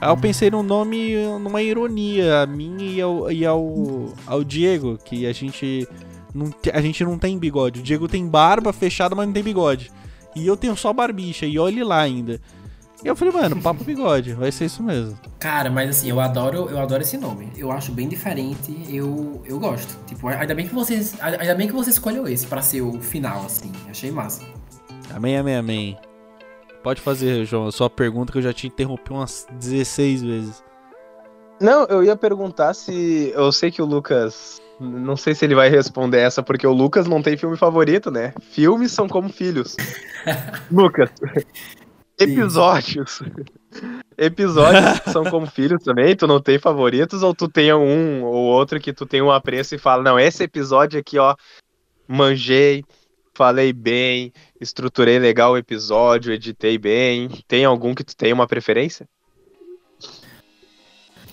Aí 0.00 0.08
eu 0.08 0.16
pensei 0.16 0.50
num 0.50 0.62
nome, 0.62 1.14
numa 1.40 1.60
ironia, 1.60 2.42
a 2.42 2.46
mim 2.46 2.76
e 2.80 3.00
ao, 3.00 3.30
e 3.30 3.44
ao, 3.44 4.14
ao 4.26 4.42
Diego, 4.42 4.96
que 5.04 5.26
a 5.26 5.32
gente, 5.32 5.86
não, 6.34 6.52
a 6.72 6.80
gente 6.80 7.04
não 7.04 7.18
tem 7.18 7.38
bigode. 7.38 7.80
O 7.80 7.82
Diego 7.82 8.08
tem 8.08 8.26
barba 8.26 8.72
fechada, 8.72 9.14
mas 9.14 9.26
não 9.26 9.32
tem 9.32 9.42
bigode. 9.42 9.90
E 10.34 10.46
eu 10.46 10.56
tenho 10.56 10.76
só 10.76 10.92
barbicha, 10.92 11.46
e 11.46 11.58
olhe 11.58 11.82
lá 11.82 12.00
ainda. 12.00 12.40
E 13.02 13.08
eu 13.08 13.16
falei, 13.16 13.32
mano, 13.32 13.60
papo 13.62 13.82
bigode, 13.82 14.34
vai 14.34 14.52
ser 14.52 14.66
isso 14.66 14.82
mesmo. 14.82 15.18
Cara, 15.38 15.70
mas 15.70 15.88
assim, 15.88 16.10
eu 16.10 16.20
adoro, 16.20 16.68
eu 16.68 16.78
adoro 16.78 17.02
esse 17.02 17.16
nome. 17.16 17.50
Eu 17.56 17.72
acho 17.72 17.92
bem 17.92 18.06
diferente, 18.06 18.76
eu, 18.88 19.42
eu 19.46 19.58
gosto. 19.58 19.96
Tipo, 20.06 20.28
ainda 20.28 20.54
bem 20.54 20.68
que 20.68 20.74
vocês, 20.74 21.16
ainda 21.20 21.54
bem 21.54 21.66
que 21.66 21.72
você 21.72 21.90
escolheu 21.90 22.28
esse 22.28 22.46
para 22.46 22.60
ser 22.60 22.82
o 22.82 23.00
final 23.00 23.46
assim. 23.46 23.72
Achei 23.88 24.10
massa. 24.10 24.42
Amém, 25.14 25.36
amém, 25.36 25.56
amém. 25.56 25.98
Pode 26.82 27.00
fazer, 27.00 27.44
João, 27.44 27.66
a 27.66 27.72
sua 27.72 27.88
pergunta 27.88 28.32
que 28.32 28.38
eu 28.38 28.42
já 28.42 28.52
te 28.52 28.66
interrompi 28.66 29.12
umas 29.12 29.46
16 29.58 30.22
vezes. 30.22 30.69
Não, 31.60 31.84
eu 31.84 32.02
ia 32.02 32.16
perguntar 32.16 32.72
se. 32.72 33.32
Eu 33.34 33.52
sei 33.52 33.70
que 33.70 33.82
o 33.82 33.86
Lucas. 33.86 34.60
Não 34.80 35.14
sei 35.14 35.34
se 35.34 35.44
ele 35.44 35.54
vai 35.54 35.68
responder 35.68 36.20
essa, 36.20 36.42
porque 36.42 36.66
o 36.66 36.72
Lucas 36.72 37.06
não 37.06 37.20
tem 37.20 37.36
filme 37.36 37.54
favorito, 37.54 38.10
né? 38.10 38.32
Filmes 38.40 38.92
são 38.92 39.06
como 39.06 39.28
filhos. 39.28 39.76
Lucas, 40.72 41.10
episódios. 42.18 43.22
episódios 44.16 45.02
são 45.12 45.24
como 45.24 45.46
filhos 45.46 45.82
também? 45.84 46.16
Tu 46.16 46.26
não 46.26 46.40
tem 46.40 46.58
favoritos 46.58 47.22
ou 47.22 47.34
tu 47.34 47.46
tem 47.46 47.74
um 47.74 48.24
ou 48.24 48.46
outro 48.46 48.80
que 48.80 48.92
tu 48.92 49.04
tem 49.04 49.20
um 49.20 49.30
apreço 49.30 49.74
e 49.74 49.78
fala, 49.78 50.02
não, 50.02 50.18
esse 50.18 50.42
episódio 50.42 50.98
aqui, 50.98 51.18
ó, 51.18 51.36
manjei, 52.08 52.82
falei 53.34 53.74
bem, 53.74 54.32
estruturei 54.58 55.18
legal 55.18 55.52
o 55.52 55.58
episódio, 55.58 56.32
editei 56.32 56.78
bem. 56.78 57.28
Tem 57.46 57.66
algum 57.66 57.94
que 57.94 58.04
tu 58.04 58.16
tem 58.16 58.32
uma 58.32 58.46
preferência? 58.46 59.06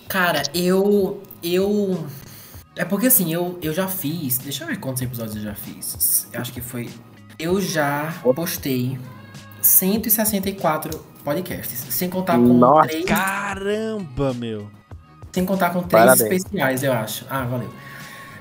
Cara, 0.07 0.43
eu. 0.53 1.21
Eu. 1.43 2.05
É 2.75 2.85
porque 2.85 3.07
assim, 3.07 3.33
eu, 3.33 3.57
eu 3.61 3.73
já 3.73 3.87
fiz. 3.87 4.37
Deixa 4.37 4.63
eu 4.63 4.67
ver 4.67 4.77
quantos 4.77 5.01
episódios 5.01 5.35
eu 5.35 5.41
já 5.41 5.55
fiz. 5.55 6.27
Eu 6.31 6.41
acho 6.41 6.53
que 6.53 6.61
foi. 6.61 6.89
Eu 7.39 7.59
já 7.61 8.13
postei 8.35 8.97
164 9.61 10.99
podcasts. 11.23 11.85
Sem 11.89 12.09
contar 12.09 12.37
com 12.37 12.53
Nossa, 12.53 12.87
três. 12.87 13.05
Caramba, 13.05 14.33
meu. 14.33 14.69
Sem 15.31 15.45
contar 15.45 15.71
com 15.71 15.83
três 15.83 16.05
Parabéns. 16.05 16.21
especiais, 16.43 16.83
eu 16.83 16.93
acho. 16.93 17.25
Ah, 17.29 17.43
valeu. 17.43 17.71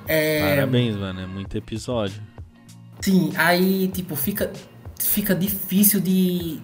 É, 0.06 0.54
Parabéns, 0.54 0.96
mano. 0.96 1.20
É 1.20 1.26
muito 1.26 1.56
episódio. 1.56 2.22
Sim, 3.00 3.32
aí, 3.36 3.88
tipo, 3.88 4.16
fica, 4.16 4.50
fica 4.98 5.34
difícil 5.34 6.00
de, 6.00 6.60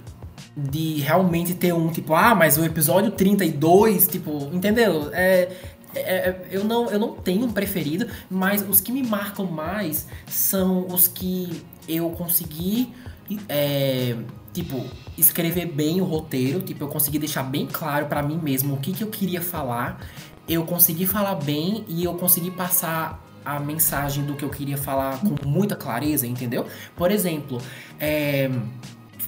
de 0.57 1.01
realmente 1.01 1.55
ter 1.55 1.73
um, 1.73 1.89
tipo, 1.91 2.15
ah, 2.15 2.35
mas 2.35 2.59
o 2.59 2.65
episódio 2.65 3.11
32, 3.13 4.07
tipo, 4.07 4.51
entendeu? 4.53 5.09
É, 5.13 5.49
é- 5.95 6.01
é- 6.01 6.49
eu, 6.51 6.65
não, 6.65 6.91
eu 6.91 6.99
não 6.99 7.13
tenho 7.15 7.47
um 7.47 7.53
preferido, 7.53 8.07
mas 8.31 8.63
os 8.69 8.81
que 8.81 8.93
me 8.93 9.03
marcam 9.03 9.47
mais 9.47 10.07
são 10.27 10.87
os 10.89 11.09
que 11.09 11.63
eu 11.89 12.11
consegui, 12.11 12.93
é, 13.49 14.15
tipo, 14.53 14.85
escrever 15.17 15.67
bem 15.67 16.01
o 16.01 16.05
roteiro, 16.05 16.61
tipo, 16.61 16.85
eu 16.85 16.89
consegui 16.89 17.19
deixar 17.19 17.43
bem 17.43 17.67
claro 17.71 18.07
pra 18.07 18.23
mim 18.23 18.39
mesmo 18.43 18.75
o 18.75 18.77
que, 18.79 18.93
que 18.93 19.03
eu 19.03 19.09
queria 19.09 19.41
falar, 19.41 20.01
eu 20.49 20.65
consegui 20.65 21.07
falar 21.07 21.37
bem 21.37 21.85
e 21.89 22.05
eu 22.05 22.15
consegui 22.15 22.51
passar 22.51 23.23
a 23.45 23.59
mensagem 23.59 24.25
do 24.25 24.35
que 24.35 24.45
eu 24.45 24.51
queria 24.51 24.77
falar 24.77 25.19
com 25.21 25.35
muita 25.49 25.75
clareza, 25.75 26.27
entendeu? 26.27 26.67
Por 26.95 27.11
exemplo, 27.11 27.59
é, 27.99 28.49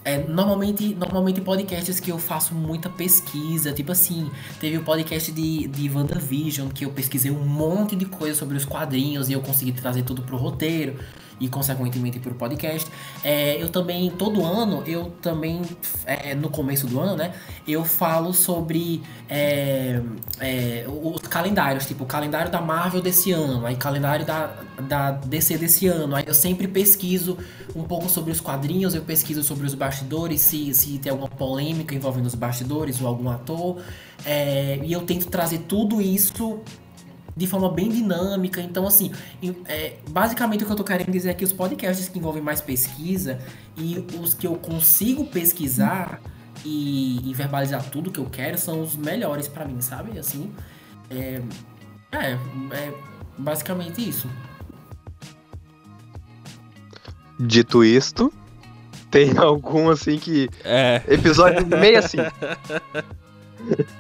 é, 0.05 0.19
normalmente, 0.19 0.95
normalmente 0.95 1.41
podcasts 1.41 1.99
que 1.99 2.13
eu 2.13 2.19
faço 2.19 2.55
muita 2.55 2.91
pesquisa, 2.91 3.73
tipo 3.73 3.93
assim, 3.93 4.31
teve 4.61 4.77
o 4.77 4.83
podcast 4.83 5.33
de, 5.33 5.67
de 5.67 5.91
WandaVision, 5.91 6.69
que 6.69 6.85
eu 6.85 6.91
pesquisei 6.91 7.31
um 7.31 7.45
monte 7.45 7.97
de 7.97 8.05
coisa 8.05 8.39
sobre 8.39 8.57
os 8.57 8.67
quadrinhos 8.67 9.31
e 9.31 9.33
eu 9.33 9.41
consegui 9.41 9.73
trazer 9.73 10.03
tudo 10.03 10.23
pro 10.23 10.37
roteiro 10.37 10.97
e 11.41 11.49
consequentemente 11.49 12.19
pro 12.19 12.35
podcast. 12.35 12.91
É, 13.23 13.61
eu 13.63 13.69
também, 13.69 14.11
todo 14.11 14.45
ano, 14.45 14.83
eu 14.87 15.13
também, 15.23 15.63
é, 16.07 16.35
no 16.35 16.49
começo 16.49 16.87
do 16.87 17.01
ano, 17.01 17.17
né, 17.17 17.33
eu 17.67 17.85
falo 17.85 18.33
sobre 18.33 19.03
é, 19.29 20.01
é, 20.41 20.85
os 20.89 21.21
calendários, 21.23 21.87
tipo, 21.87 22.05
o 22.05 22.07
calendário 22.07 22.51
da 22.51 22.61
Marvel 22.61 23.01
desse 23.01 23.33
ano, 23.33 23.67
aí 23.67 23.77
calendário 23.77 24.25
da, 24.25 24.55
da 24.81 25.11
DC 25.13 25.59
desse 25.59 25.87
ano, 25.87 26.17
aí 26.17 26.25
eu 26.27 26.35
sempre 26.35 26.69
pesquiso 26.69 27.39
um 27.75 27.83
pouco 27.83 28.09
sobre 28.09 28.31
os 28.31 28.41
quadrinhos, 28.41 28.95
eu 28.95 29.03
pesquiso 29.03 29.43
sobre 29.43 29.67
os 29.67 29.75
bastidores, 29.75 30.41
se, 30.41 30.73
se 30.75 30.99
tem 30.99 31.11
alguma 31.11 31.29
polêmica 31.29 31.95
envolvendo 31.95 32.27
os 32.27 32.35
bastidores 32.35 33.01
ou 33.01 33.09
algum 33.09 33.29
ator, 33.29 33.79
é, 34.25 34.81
e 34.83 34.93
eu 34.93 35.03
tento 35.03 35.27
trazer 35.27 35.59
tudo 35.61 36.01
isso 36.01 36.61
de 37.37 37.47
forma 37.47 37.71
bem 37.71 37.89
dinâmica. 37.89 38.61
Então, 38.61 38.87
assim, 38.87 39.13
é, 39.67 39.97
basicamente 40.09 40.63
o 40.63 40.67
que 40.67 40.73
eu 40.73 40.77
tô 40.77 40.85
querendo 40.85 41.11
dizer 41.11 41.31
é 41.31 41.35
que 41.35 41.45
os 41.45 41.53
podcasts 41.53 42.09
que 42.09 42.19
envolvem 42.19 42.43
mais 42.43 42.61
pesquisa 42.61 43.39
e 43.77 44.05
os 44.21 44.35
que 44.35 44.47
eu 44.47 44.57
consigo 44.57 45.25
pesquisar 45.27 46.21
e, 46.65 47.31
e 47.31 47.35
verbalizar 47.35 47.83
tudo 47.91 48.11
que 48.11 48.21
eu 48.21 48.27
quero 48.27 48.57
são 48.57 48.81
os 48.81 48.97
melhores 48.97 49.49
pra 49.49 49.65
mim, 49.65 49.81
sabe? 49.81 50.19
Assim, 50.19 50.53
é, 51.11 51.41
é, 52.13 52.39
é 52.73 52.95
basicamente 53.37 54.09
isso. 54.09 54.29
Dito 57.39 57.85
isto, 57.85 58.33
tem 59.11 59.37
algum 59.39 59.91
assim 59.91 60.19
que. 60.19 60.49
É. 60.65 61.03
Episódio 61.09 61.67
meio 61.67 61.99
assim. 61.99 62.19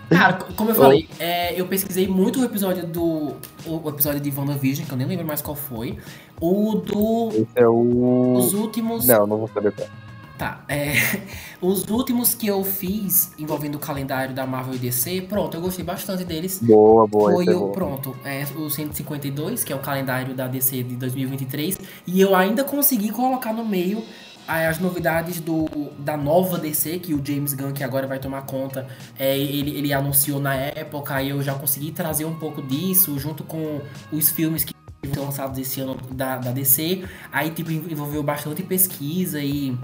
Cara, 0.08 0.34
co- 0.34 0.52
como 0.54 0.70
eu 0.70 0.74
falei, 0.74 1.08
é, 1.18 1.58
eu 1.58 1.66
pesquisei 1.66 2.06
muito 2.06 2.40
o 2.40 2.44
episódio 2.44 2.86
do. 2.86 3.34
O, 3.66 3.88
episódio 3.88 4.20
de 4.20 4.30
WandaVision, 4.30 4.86
que 4.86 4.92
eu 4.92 4.96
nem 4.96 5.06
lembro 5.06 5.26
mais 5.26 5.42
qual 5.42 5.56
foi. 5.56 5.98
O 6.40 6.74
do. 6.76 7.28
Esse 7.30 7.46
é 7.56 7.68
o. 7.68 8.34
Os 8.36 8.52
últimos. 8.54 9.06
Não, 9.06 9.26
não 9.26 9.38
vou 9.38 9.48
saber 9.48 9.72
qual. 9.72 9.88
Tá, 10.36 10.64
é, 10.68 10.94
os 11.62 11.88
últimos 11.88 12.34
que 12.34 12.48
eu 12.48 12.64
fiz 12.64 13.32
envolvendo 13.38 13.76
o 13.76 13.78
calendário 13.78 14.34
da 14.34 14.44
Marvel 14.44 14.74
e 14.74 14.78
DC, 14.78 15.22
pronto, 15.28 15.56
eu 15.56 15.60
gostei 15.60 15.84
bastante 15.84 16.24
deles. 16.24 16.58
Boa, 16.60 17.06
boa. 17.06 17.32
Foi 17.32 17.46
é 17.46 17.54
o, 17.54 17.60
bom. 17.60 17.72
pronto, 17.72 18.16
é 18.24 18.44
o 18.56 18.68
152, 18.68 19.62
que 19.62 19.72
é 19.72 19.76
o 19.76 19.78
calendário 19.78 20.34
da 20.34 20.48
DC 20.48 20.82
de 20.82 20.96
2023, 20.96 21.78
e 22.04 22.20
eu 22.20 22.34
ainda 22.34 22.64
consegui 22.64 23.10
colocar 23.10 23.52
no 23.52 23.64
meio 23.64 24.02
as 24.46 24.78
novidades 24.78 25.40
do, 25.40 25.66
da 25.98 26.16
nova 26.16 26.58
DC, 26.58 26.98
que 26.98 27.14
o 27.14 27.24
James 27.24 27.54
Gunn, 27.54 27.72
que 27.72 27.82
agora 27.84 28.06
vai 28.06 28.18
tomar 28.18 28.42
conta, 28.42 28.86
é, 29.18 29.36
ele, 29.38 29.76
ele 29.76 29.92
anunciou 29.92 30.40
na 30.40 30.54
época, 30.54 31.22
e 31.22 31.30
eu 31.30 31.42
já 31.42 31.54
consegui 31.54 31.92
trazer 31.92 32.24
um 32.24 32.34
pouco 32.38 32.62
disso, 32.62 33.18
junto 33.18 33.42
com 33.44 33.80
os 34.12 34.30
filmes 34.30 34.64
que 34.64 34.74
foram 35.08 35.24
lançados 35.26 35.58
esse 35.58 35.80
ano 35.80 35.96
da, 36.10 36.38
da 36.38 36.50
DC, 36.52 37.04
aí 37.32 37.50
tipo, 37.50 37.70
envolveu 37.70 38.22
bastante 38.22 38.62
pesquisa 38.62 39.40
e, 39.40 39.76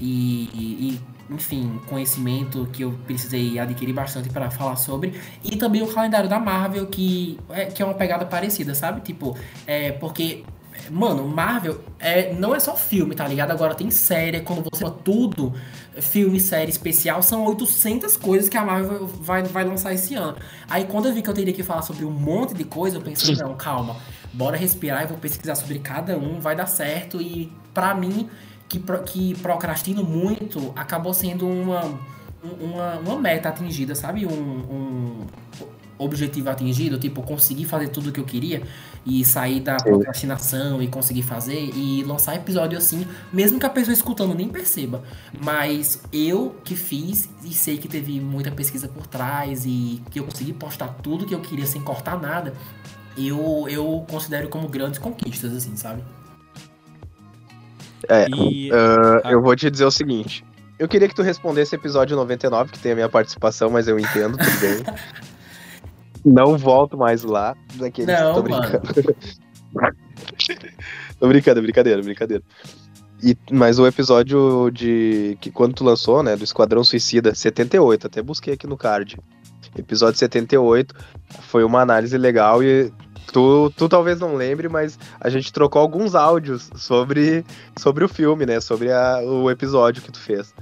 e, 0.00 0.48
e- 0.54 1.00
e, 1.30 1.34
enfim, 1.34 1.80
conhecimento 1.86 2.68
que 2.72 2.82
eu 2.84 2.92
precisei 3.06 3.58
adquirir 3.58 3.92
bastante 3.92 4.28
para 4.30 4.50
falar 4.50 4.76
sobre. 4.76 5.20
E 5.42 5.56
também 5.56 5.82
o 5.82 5.86
calendário 5.92 6.28
da 6.28 6.38
Marvel, 6.38 6.86
que 6.86 7.38
é, 7.50 7.66
que 7.66 7.82
é 7.82 7.84
uma 7.84 7.94
pegada 7.94 8.24
parecida, 8.26 8.74
sabe? 8.74 9.00
Tipo, 9.00 9.36
é 9.66 9.92
porque. 9.92 10.44
Mano, 10.90 11.26
Marvel 11.26 11.80
é, 11.98 12.32
não 12.32 12.54
é 12.54 12.60
só 12.60 12.76
filme, 12.76 13.14
tá 13.14 13.26
ligado? 13.26 13.50
Agora 13.50 13.74
tem 13.74 13.90
série, 13.90 14.40
quando 14.40 14.62
você 14.62 14.80
fala 14.82 14.96
tudo, 15.04 15.52
filme, 16.00 16.38
série 16.38 16.70
especial, 16.70 17.22
são 17.22 17.44
800 17.46 18.16
coisas 18.16 18.48
que 18.48 18.56
a 18.56 18.64
Marvel 18.64 19.06
vai, 19.06 19.42
vai 19.42 19.64
lançar 19.64 19.92
esse 19.92 20.14
ano. 20.14 20.36
Aí 20.68 20.84
quando 20.84 21.06
eu 21.08 21.14
vi 21.14 21.22
que 21.22 21.30
eu 21.30 21.34
teria 21.34 21.52
que 21.52 21.62
falar 21.62 21.82
sobre 21.82 22.04
um 22.04 22.10
monte 22.10 22.54
de 22.54 22.64
coisa, 22.64 22.96
eu 22.96 23.00
pensei, 23.02 23.34
não, 23.36 23.54
calma, 23.56 23.96
bora 24.32 24.56
respirar, 24.56 25.02
eu 25.02 25.08
vou 25.08 25.18
pesquisar 25.18 25.54
sobre 25.54 25.78
cada 25.78 26.16
um, 26.16 26.40
vai 26.40 26.54
dar 26.54 26.66
certo. 26.66 27.20
E 27.20 27.52
pra 27.74 27.94
mim, 27.94 28.28
que, 28.68 28.80
que 29.06 29.34
procrastino 29.40 30.04
muito, 30.04 30.72
acabou 30.76 31.12
sendo 31.14 31.46
uma, 31.48 31.84
um- 32.44 32.64
uma, 32.64 32.94
uma 32.98 33.16
meta 33.16 33.48
atingida, 33.48 33.94
sabe? 33.94 34.26
Um, 34.26 34.30
um 34.32 35.26
objetivo 35.98 36.50
atingido, 36.50 36.98
tipo, 36.98 37.22
conseguir 37.22 37.64
fazer 37.64 37.88
tudo 37.88 38.10
o 38.10 38.12
que 38.12 38.20
eu 38.20 38.24
queria 38.24 38.62
e 39.04 39.24
sair 39.24 39.60
da 39.60 39.76
procrastinação 39.76 40.82
e 40.82 40.88
conseguir 40.88 41.22
fazer 41.22 41.70
e 41.74 42.02
lançar 42.04 42.34
episódio 42.34 42.76
assim, 42.76 43.06
mesmo 43.32 43.58
que 43.58 43.66
a 43.66 43.70
pessoa 43.70 43.92
escutando 43.92 44.34
nem 44.34 44.48
perceba. 44.48 45.02
Mas 45.42 46.02
eu 46.12 46.56
que 46.64 46.74
fiz 46.74 47.28
e 47.44 47.52
sei 47.52 47.78
que 47.78 47.88
teve 47.88 48.20
muita 48.20 48.50
pesquisa 48.50 48.88
por 48.88 49.06
trás 49.06 49.64
e 49.64 50.02
que 50.10 50.18
eu 50.20 50.24
consegui 50.24 50.52
postar 50.52 50.88
tudo 51.02 51.24
que 51.24 51.34
eu 51.34 51.40
queria 51.40 51.66
sem 51.66 51.80
cortar 51.80 52.20
nada, 52.20 52.52
eu, 53.16 53.66
eu 53.68 54.04
considero 54.10 54.48
como 54.48 54.68
grandes 54.68 54.98
conquistas, 54.98 55.54
assim, 55.54 55.76
sabe? 55.76 56.02
É, 58.08 58.28
E. 58.28 58.70
ah, 58.72 59.30
eu 59.30 59.40
vou 59.40 59.54
te 59.56 59.70
dizer 59.70 59.84
o 59.84 59.90
seguinte. 59.90 60.44
Eu 60.78 60.86
queria 60.86 61.08
que 61.08 61.14
tu 61.14 61.22
respondesse 61.22 61.74
episódio 61.74 62.14
99, 62.16 62.72
que 62.72 62.78
tem 62.78 62.92
a 62.92 62.94
minha 62.94 63.08
participação, 63.08 63.70
mas 63.70 63.88
eu 63.88 63.98
entendo, 63.98 64.36
tudo 64.36 64.60
bem. 64.60 64.84
Não 66.26 66.58
volto 66.58 66.98
mais 66.98 67.22
lá. 67.22 67.56
Daqueles, 67.76 68.14
Não, 68.18 68.34
tô 68.34 68.42
brincando. 68.42 68.82
tô 71.18 71.28
brincando, 71.28 71.62
brincadeira, 71.62 72.02
brincadeira. 72.02 72.42
E, 73.22 73.36
mas 73.50 73.78
o 73.78 73.86
episódio 73.86 74.70
de. 74.70 75.38
que 75.40 75.50
quando 75.50 75.74
tu 75.74 75.84
lançou, 75.84 76.22
né? 76.22 76.36
Do 76.36 76.44
Esquadrão 76.44 76.84
Suicida 76.84 77.34
78, 77.34 78.06
até 78.08 78.20
busquei 78.22 78.54
aqui 78.54 78.66
no 78.66 78.76
card. 78.76 79.18
Episódio 79.78 80.18
78 80.18 80.94
foi 81.42 81.62
uma 81.64 81.80
análise 81.80 82.16
legal 82.16 82.62
e 82.62 82.90
tu, 83.32 83.70
tu 83.76 83.88
talvez 83.88 84.18
não 84.20 84.34
lembre, 84.34 84.68
mas 84.68 84.98
a 85.20 85.28
gente 85.28 85.52
trocou 85.52 85.80
alguns 85.82 86.14
áudios 86.14 86.70
sobre, 86.76 87.44
sobre 87.78 88.04
o 88.04 88.08
filme, 88.08 88.46
né? 88.46 88.60
Sobre 88.60 88.90
a- 88.90 89.20
o 89.22 89.50
episódio 89.50 90.02
que 90.02 90.10
tu 90.12 90.18
fez. 90.20 90.54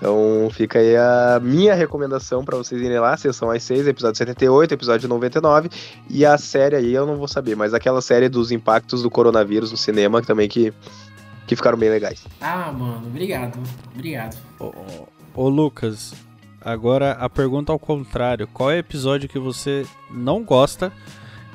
Então 0.00 0.48
fica 0.50 0.78
aí 0.78 0.96
a 0.96 1.38
minha 1.42 1.74
recomendação 1.74 2.42
pra 2.42 2.56
vocês 2.56 2.80
irem 2.80 2.98
lá, 2.98 3.14
sessão 3.18 3.50
às 3.50 3.62
6, 3.62 3.86
episódio 3.86 4.16
78, 4.16 4.72
episódio 4.72 5.06
99, 5.06 5.68
e 6.08 6.24
a 6.24 6.38
série 6.38 6.74
aí 6.74 6.94
eu 6.94 7.04
não 7.04 7.16
vou 7.16 7.28
saber, 7.28 7.54
mas 7.54 7.74
aquela 7.74 8.00
série 8.00 8.26
dos 8.26 8.50
impactos 8.50 9.02
do 9.02 9.10
coronavírus 9.10 9.70
no 9.70 9.76
cinema 9.76 10.22
também 10.22 10.48
que, 10.48 10.72
que 11.46 11.54
ficaram 11.54 11.76
bem 11.76 11.90
legais. 11.90 12.24
Ah, 12.40 12.72
mano, 12.72 13.08
obrigado. 13.08 13.58
Obrigado. 13.94 14.38
Ô, 14.58 14.64
ô, 14.64 15.08
ô, 15.34 15.48
Lucas, 15.50 16.14
agora 16.62 17.12
a 17.12 17.28
pergunta 17.28 17.70
ao 17.70 17.78
contrário: 17.78 18.48
qual 18.48 18.70
é 18.70 18.76
o 18.76 18.78
episódio 18.78 19.28
que 19.28 19.38
você 19.38 19.84
não 20.10 20.42
gosta 20.42 20.90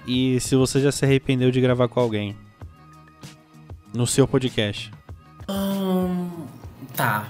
e 0.06 0.40
se 0.40 0.56
você 0.56 0.80
já 0.80 0.92
se 0.92 1.04
arrependeu 1.04 1.50
de 1.50 1.60
gravar 1.60 1.88
com 1.88 2.00
alguém? 2.00 2.38
No 3.92 4.06
seu 4.06 4.28
podcast. 4.28 4.92
Ahn, 5.48 6.30
tá. 6.96 7.26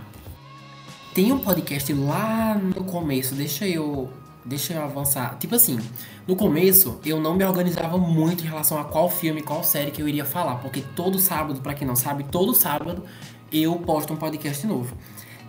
Tem 1.15 1.31
um 1.31 1.39
podcast 1.39 1.93
lá 1.93 2.55
no 2.55 2.84
começo, 2.84 3.34
deixa 3.34 3.65
eu. 3.65 4.12
Deixa 4.43 4.74
eu 4.74 4.84
avançar. 4.84 5.38
Tipo 5.39 5.55
assim, 5.55 5.79
no 6.27 6.36
começo 6.36 7.00
eu 7.03 7.19
não 7.19 7.34
me 7.34 7.43
organizava 7.43 7.98
muito 7.98 8.43
em 8.43 8.48
relação 8.48 8.77
a 8.77 8.84
qual 8.84 9.10
filme, 9.10 9.41
qual 9.41 9.63
série 9.63 9.89
que 9.89 10.00
eu 10.00 10.07
iria 10.07 10.24
falar, 10.24 10.57
porque 10.57 10.81
todo 10.95 11.17
sábado, 11.17 11.62
para 11.62 11.74
quem 11.74 11.88
não 11.88 11.95
sabe, 11.95 12.25
todo 12.25 12.53
sábado 12.53 13.03
eu 13.51 13.75
posto 13.77 14.13
um 14.13 14.17
podcast 14.17 14.67
novo. 14.67 14.95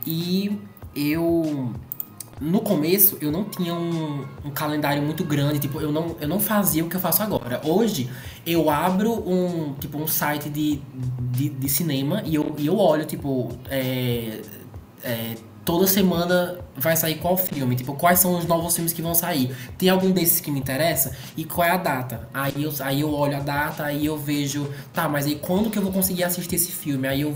E 0.06 0.58
eu 0.94 1.74
no 2.40 2.60
começo 2.60 3.18
eu 3.20 3.30
não 3.30 3.44
tinha 3.44 3.74
um, 3.74 4.24
um, 4.44 4.50
calendário 4.50 5.02
muito 5.02 5.24
grande, 5.24 5.58
tipo, 5.58 5.78
eu 5.78 5.92
não, 5.92 6.16
eu 6.18 6.28
não 6.28 6.40
fazia 6.40 6.82
o 6.82 6.88
que 6.88 6.96
eu 6.96 7.00
faço 7.00 7.22
agora. 7.22 7.60
Hoje 7.64 8.08
eu 8.46 8.70
abro 8.70 9.12
um, 9.28 9.74
tipo, 9.74 9.98
um 9.98 10.06
site 10.06 10.48
de, 10.48 10.80
de, 11.32 11.50
de 11.50 11.68
cinema 11.68 12.22
e 12.24 12.36
eu, 12.36 12.54
e 12.56 12.66
eu 12.66 12.78
olho, 12.78 13.04
tipo, 13.04 13.50
é, 13.68 14.40
é, 15.02 15.34
toda 15.66 15.86
semana 15.86 16.58
vai 16.76 16.96
sair 16.96 17.16
qual 17.16 17.36
filme, 17.36 17.74
tipo, 17.74 17.92
quais 17.94 18.20
são 18.20 18.38
os 18.38 18.46
novos 18.46 18.74
filmes 18.74 18.92
que 18.92 19.02
vão 19.02 19.14
sair. 19.14 19.54
Tem 19.76 19.90
algum 19.90 20.12
desses 20.12 20.40
que 20.40 20.50
me 20.50 20.60
interessa? 20.60 21.14
E 21.36 21.44
qual 21.44 21.66
é 21.66 21.72
a 21.72 21.76
data? 21.76 22.28
Aí 22.32 22.62
eu, 22.62 22.72
aí 22.80 23.00
eu 23.00 23.12
olho 23.12 23.36
a 23.36 23.40
data, 23.40 23.84
aí 23.84 24.06
eu 24.06 24.16
vejo, 24.16 24.72
tá, 24.94 25.08
mas 25.08 25.26
aí 25.26 25.34
quando 25.34 25.68
que 25.68 25.76
eu 25.76 25.82
vou 25.82 25.92
conseguir 25.92 26.22
assistir 26.22 26.54
esse 26.54 26.70
filme? 26.70 27.06
Aí 27.06 27.20
eu 27.20 27.34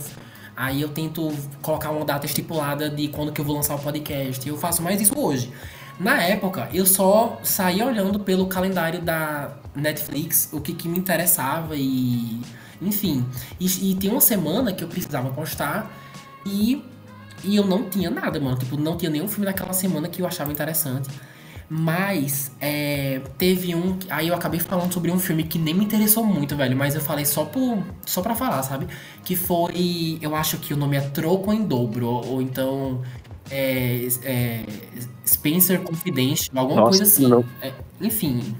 Aí 0.56 0.82
eu 0.82 0.90
tento 0.90 1.32
colocar 1.62 1.90
uma 1.90 2.04
data 2.04 2.26
estipulada 2.26 2.90
de 2.90 3.08
quando 3.08 3.32
que 3.32 3.40
eu 3.40 3.44
vou 3.44 3.56
lançar 3.56 3.76
o 3.76 3.78
podcast. 3.78 4.46
Eu 4.46 4.58
faço 4.58 4.82
mais 4.82 5.00
isso 5.00 5.18
hoje. 5.18 5.50
Na 5.98 6.22
época, 6.22 6.68
eu 6.70 6.84
só 6.84 7.38
saía 7.42 7.86
olhando 7.86 8.20
pelo 8.20 8.46
calendário 8.46 9.00
da 9.00 9.56
Netflix, 9.74 10.50
o 10.52 10.60
que, 10.60 10.74
que 10.74 10.86
me 10.86 10.98
interessava 10.98 11.76
e. 11.76 12.42
Enfim. 12.82 13.24
E, 13.58 13.90
e 13.90 13.94
tem 13.94 14.10
uma 14.10 14.20
semana 14.20 14.70
que 14.70 14.84
eu 14.84 14.88
precisava 14.88 15.30
postar 15.30 15.90
e, 16.44 16.84
e 17.44 17.56
eu 17.56 17.66
não 17.66 17.88
tinha 17.88 18.10
nada, 18.10 18.38
mano. 18.40 18.56
Tipo, 18.56 18.76
não 18.76 18.96
tinha 18.96 19.10
nenhum 19.10 19.28
filme 19.28 19.46
daquela 19.46 19.72
semana 19.72 20.08
que 20.08 20.22
eu 20.22 20.26
achava 20.26 20.50
interessante. 20.52 21.08
Mas 21.72 22.50
é, 22.60 23.20
teve 23.38 23.76
um. 23.76 23.96
Aí 24.08 24.26
eu 24.26 24.34
acabei 24.34 24.58
falando 24.58 24.92
sobre 24.92 25.12
um 25.12 25.20
filme 25.20 25.44
que 25.44 25.56
nem 25.56 25.72
me 25.72 25.84
interessou 25.84 26.24
muito, 26.24 26.56
velho. 26.56 26.76
Mas 26.76 26.96
eu 26.96 27.00
falei 27.00 27.24
só, 27.24 27.44
por, 27.44 27.78
só 28.04 28.20
pra 28.20 28.34
falar, 28.34 28.62
sabe? 28.64 28.88
Que 29.24 29.36
foi. 29.36 30.18
Eu 30.20 30.34
acho 30.34 30.58
que 30.58 30.74
o 30.74 30.76
nome 30.76 30.96
é 30.96 31.00
Troco 31.00 31.52
em 31.52 31.62
Dobro. 31.62 32.06
Ou, 32.06 32.42
então. 32.42 33.02
É, 33.48 34.06
é, 34.24 34.64
Spencer 35.26 35.80
Confidential, 35.82 36.58
alguma 36.58 36.82
Nossa, 36.82 36.98
coisa 36.98 37.04
assim. 37.04 37.46
É, 37.62 37.72
enfim. 38.00 38.54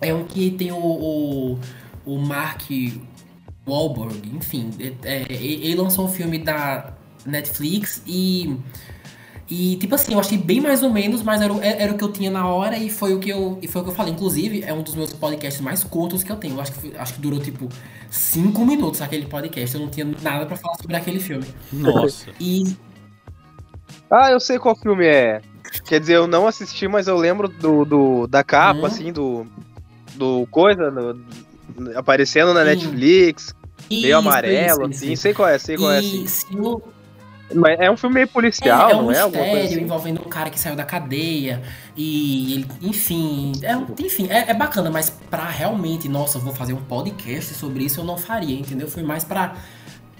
É 0.00 0.12
um 0.12 0.24
que 0.24 0.50
tem 0.50 0.70
o, 0.70 0.76
o, 0.76 1.58
o 2.04 2.18
Mark 2.18 2.70
Wahlberg, 3.66 4.36
enfim. 4.36 4.70
É, 4.78 5.22
é, 5.22 5.32
ele 5.32 5.76
lançou 5.76 6.04
um 6.04 6.08
filme 6.08 6.38
da 6.38 6.92
Netflix 7.26 8.02
e 8.06 8.56
e, 9.48 9.76
tipo 9.76 9.94
assim, 9.94 10.14
eu 10.14 10.20
achei 10.20 10.38
bem 10.38 10.60
mais 10.60 10.82
ou 10.82 10.90
menos, 10.90 11.22
mas 11.22 11.42
era, 11.42 11.52
era 11.64 11.92
o 11.92 11.98
que 11.98 12.04
eu 12.04 12.10
tinha 12.10 12.30
na 12.30 12.46
hora 12.46 12.78
e 12.78 12.88
foi 12.88 13.12
o 13.12 13.18
que 13.18 13.28
eu, 13.28 13.58
e 13.60 13.68
foi 13.68 13.82
o 13.82 13.84
que 13.84 13.90
eu 13.90 13.94
falei. 13.94 14.12
Inclusive, 14.12 14.62
é 14.62 14.72
um 14.72 14.82
dos 14.82 14.94
meus 14.94 15.12
podcasts 15.12 15.60
mais 15.60 15.84
curtos 15.84 16.22
que 16.22 16.32
eu 16.32 16.36
tenho. 16.36 16.54
Eu 16.54 16.60
acho 16.62 16.72
que, 16.72 16.96
acho 16.96 17.14
que 17.14 17.20
durou, 17.20 17.38
tipo, 17.38 17.68
cinco 18.10 18.64
minutos 18.64 19.02
aquele 19.02 19.26
podcast. 19.26 19.74
Eu 19.76 19.82
não 19.82 19.90
tinha 19.90 20.06
nada 20.22 20.46
para 20.46 20.56
falar 20.56 20.76
sobre 20.76 20.96
aquele 20.96 21.20
filme. 21.20 21.44
Nossa. 21.70 22.30
E. 22.40 22.74
Ah, 24.10 24.30
eu 24.30 24.40
sei 24.40 24.58
qual 24.58 24.74
filme 24.74 25.06
é. 25.06 25.42
Quer 25.84 26.00
dizer, 26.00 26.14
eu 26.14 26.26
não 26.26 26.46
assisti, 26.46 26.88
mas 26.88 27.06
eu 27.06 27.16
lembro 27.16 27.48
do, 27.48 27.84
do 27.84 28.26
da 28.26 28.42
capa, 28.42 28.80
hum. 28.80 28.86
assim, 28.86 29.12
do. 29.12 29.46
Do 30.14 30.46
coisa, 30.50 30.90
no, 30.90 31.20
aparecendo 31.96 32.54
na 32.54 32.60
Sim. 32.60 32.66
Netflix. 32.66 33.54
Isso, 33.90 34.02
meio 34.02 34.16
amarelo, 34.16 34.88
isso, 34.88 34.96
assim. 34.96 35.12
Isso. 35.12 35.22
Sei 35.22 35.34
qual 35.34 35.48
é, 35.48 35.58
sei 35.58 35.76
qual 35.76 35.92
é, 35.92 35.98
assim. 35.98 36.26
Se 36.26 36.46
o, 36.56 36.80
mas 37.54 37.78
é 37.80 37.90
um 37.90 37.96
filme 37.96 38.14
meio 38.14 38.28
policial, 38.28 38.88
é, 38.88 38.92
é 38.92 38.96
um 38.96 39.02
não 39.02 39.12
é? 39.12 39.24
Mistério 39.24 39.64
assim? 39.64 39.80
envolvendo 39.80 40.20
um 40.20 40.28
cara 40.28 40.50
que 40.50 40.58
saiu 40.58 40.76
da 40.76 40.84
cadeia 40.84 41.62
e 41.96 42.54
ele, 42.54 42.66
enfim, 42.82 43.52
é, 43.62 44.02
enfim, 44.02 44.28
é, 44.28 44.50
é, 44.50 44.54
bacana, 44.54 44.90
mas 44.90 45.10
pra 45.30 45.48
realmente, 45.48 46.08
nossa, 46.08 46.38
vou 46.38 46.54
fazer 46.54 46.72
um 46.72 46.82
podcast 46.82 47.54
sobre 47.54 47.84
isso, 47.84 48.00
eu 48.00 48.04
não 48.04 48.16
faria, 48.16 48.58
entendeu? 48.58 48.88
Foi 48.88 49.02
mais 49.02 49.24
pra 49.24 49.54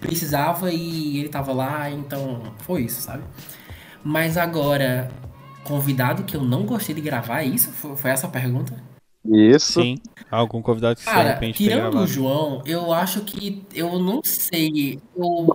precisava 0.01 0.71
e 0.71 1.19
ele 1.19 1.29
tava 1.29 1.53
lá, 1.53 1.91
então 1.91 2.43
foi 2.59 2.83
isso, 2.83 3.01
sabe? 3.01 3.23
Mas 4.03 4.37
agora, 4.37 5.11
convidado 5.65 6.25
que 6.25 6.37
eu 6.37 6.43
não 6.43 6.65
gostei 6.65 6.95
de 6.95 7.01
gravar, 7.01 7.41
é 7.43 7.47
isso? 7.47 7.71
Foi, 7.73 7.97
foi 7.97 8.11
essa 8.11 8.27
a 8.27 8.31
pergunta? 8.31 8.75
Isso. 9.25 9.81
Sim. 9.81 9.97
Algum 10.31 10.61
convidado 10.61 10.97
que 10.97 11.05
Cara, 11.05 11.23
de 11.23 11.35
repente 11.35 11.65
tirando 11.65 11.99
o 11.99 12.07
João, 12.07 12.63
eu 12.67 12.93
acho 12.93 13.23
que 13.23 13.65
eu 13.75 13.99
não 13.99 14.21
sei. 14.23 15.01
Eu, 15.17 15.47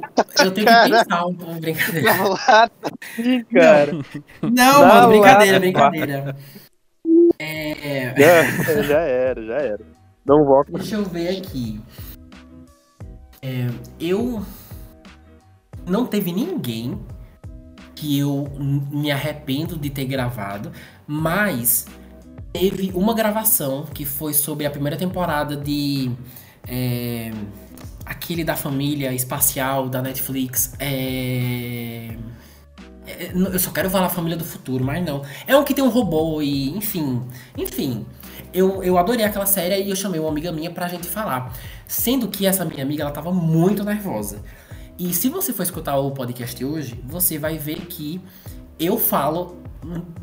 eu 0.44 0.52
tenho 0.52 0.68
que 0.68 0.90
pensar 0.90 1.26
um 1.26 1.36
pouco. 1.36 1.60
Brincadeira. 1.60 2.14
Cara. 3.54 3.92
Não, 4.42 4.52
não 4.52 4.88
mano, 4.88 5.08
brincadeira, 5.10 5.60
brincadeira. 5.60 6.36
É... 7.38 8.16
Já, 8.18 8.82
já 8.84 9.00
era, 9.00 9.46
já 9.46 9.56
era. 9.56 9.86
Não 10.26 10.46
volta. 10.46 10.72
Deixa 10.72 10.96
eu 10.96 11.04
ver 11.04 11.38
aqui. 11.38 11.82
É, 13.42 13.68
eu. 14.00 14.44
Não 15.88 16.06
teve 16.06 16.32
ninguém 16.32 17.00
que 17.96 18.18
eu 18.18 18.48
me 18.58 19.12
arrependo 19.12 19.78
de 19.78 19.90
ter 19.90 20.06
gravado, 20.06 20.72
mas 21.06 21.86
teve 22.52 22.92
uma 22.94 23.14
gravação 23.14 23.86
que 23.86 24.06
foi 24.06 24.34
sobre 24.34 24.66
a 24.66 24.72
primeira 24.72 24.98
temporada 24.98 25.56
de. 25.56 26.12
É, 26.68 27.32
aquele 28.06 28.44
da 28.44 28.56
família 28.56 29.14
espacial 29.14 29.88
da 29.88 30.02
Netflix. 30.02 30.74
É, 30.80 32.16
é, 33.08 33.32
eu 33.34 33.60
só 33.60 33.72
quero 33.72 33.90
falar 33.90 34.10
Família 34.10 34.38
do 34.38 34.44
Futuro, 34.44 34.84
mas 34.84 35.04
não. 35.06 35.24
É 35.48 35.56
um 35.58 35.64
que 35.64 35.74
tem 35.74 35.84
um 35.84 35.90
robô 35.90 36.42
e, 36.42 36.70
enfim. 36.70 37.24
Enfim. 37.58 38.06
Eu, 38.52 38.84
eu 38.84 38.98
adorei 38.98 39.26
aquela 39.26 39.46
série 39.46 39.84
e 39.84 39.90
eu 39.90 39.96
chamei 39.96 40.20
uma 40.20 40.30
amiga 40.30 40.52
minha 40.52 40.72
pra 40.72 40.88
gente 40.88 41.08
falar. 41.08 41.54
Sendo 41.88 42.28
que 42.28 42.46
essa 42.46 42.66
minha 42.66 42.84
amiga, 42.84 43.04
ela 43.04 43.12
tava 43.12 43.32
muito 43.32 43.84
nervosa. 43.84 44.42
E 44.98 45.14
se 45.14 45.30
você 45.30 45.54
for 45.54 45.64
escutar 45.64 45.98
o 45.98 46.12
podcast 46.12 46.64
hoje, 46.66 47.00
você 47.06 47.38
vai 47.38 47.58
ver 47.58 47.86
que 47.86 48.20
eu 48.80 48.98
falo 48.98 49.58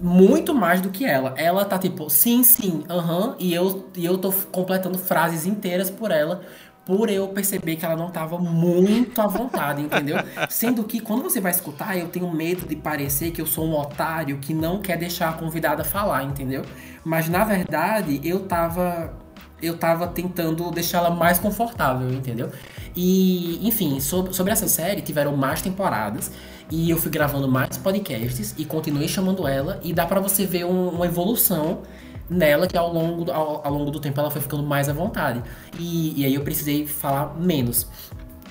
muito 0.01 0.55
mais 0.55 0.81
do 0.81 0.91
que 0.91 1.05
ela. 1.05 1.35
Ela 1.37 1.65
tá 1.65 1.79
tipo, 1.79 2.09
sim, 2.11 2.43
sim, 2.45 2.85
aham, 2.89 3.37
e, 3.39 3.55
eu, 3.55 3.89
e 3.97 4.05
eu 4.05 4.19
tô 4.19 4.33
completando 4.53 4.99
frases 4.99 5.47
inteiras 5.47 5.91
por 5.91 6.11
ela, 6.11 6.43
por 6.85 7.11
eu 7.11 7.27
perceber 7.29 7.75
que 7.77 7.85
ela 7.85 7.97
não 7.97 8.11
tava 8.11 8.39
muito 8.39 9.21
à 9.21 9.27
vontade, 9.27 9.83
entendeu? 9.83 10.19
Sendo 10.49 10.85
que 10.85 11.01
quando 11.01 11.23
você 11.23 11.41
vai 11.41 11.51
escutar, 11.51 11.99
eu 11.99 12.09
tenho 12.09 12.31
medo 12.31 12.67
de 12.67 12.77
parecer 12.77 13.33
que 13.33 13.41
eu 13.41 13.47
sou 13.47 13.67
um 13.67 13.77
otário 13.77 14.39
que 14.39 14.55
não 14.55 14.81
quer 14.81 14.97
deixar 14.97 15.31
a 15.31 15.33
convidada 15.33 15.83
falar, 15.83 16.23
entendeu? 16.23 16.63
Mas 17.05 17.29
na 17.29 17.43
verdade, 17.43 18.21
eu 18.23 18.41
tava 18.47 19.13
eu 19.61 19.77
tava 19.79 20.07
tentando 20.07 20.71
deixá-la 20.71 21.11
mais 21.11 21.39
confortável, 21.39 22.13
entendeu? 22.13 22.51
E, 22.95 23.67
enfim, 23.67 24.01
sobre, 24.01 24.35
sobre 24.35 24.53
essa 24.53 24.69
série, 24.69 25.01
tiveram 25.01 25.37
mais 25.37 25.63
temporadas. 25.63 26.31
E 26.71 26.91
eu 26.91 26.97
fui 26.97 27.11
gravando 27.11 27.49
mais 27.49 27.79
podcasts 27.79 28.55
e 28.59 28.65
continuei 28.65 29.09
chamando 29.09 29.47
ela. 29.47 29.79
E 29.83 29.93
dá 29.93 30.07
para 30.07 30.21
você 30.21 30.45
ver 30.45 30.65
um, 30.65 30.89
uma 30.89 31.07
evolução 31.07 31.83
nela 32.29 32.67
que 32.67 32.77
ao 32.77 32.93
longo, 32.93 33.31
ao, 33.31 33.65
ao, 33.65 33.73
longo 33.73 33.91
do 33.91 34.01
tempo 34.01 34.19
ela 34.19 34.31
foi 34.31 34.41
ficando 34.41 34.63
mais 34.63 34.89
à 34.89 34.93
vontade. 34.93 35.43
E, 35.79 36.21
e 36.21 36.25
aí 36.25 36.35
eu 36.35 36.43
precisei 36.43 36.87
falar 36.87 37.39
menos. 37.39 37.87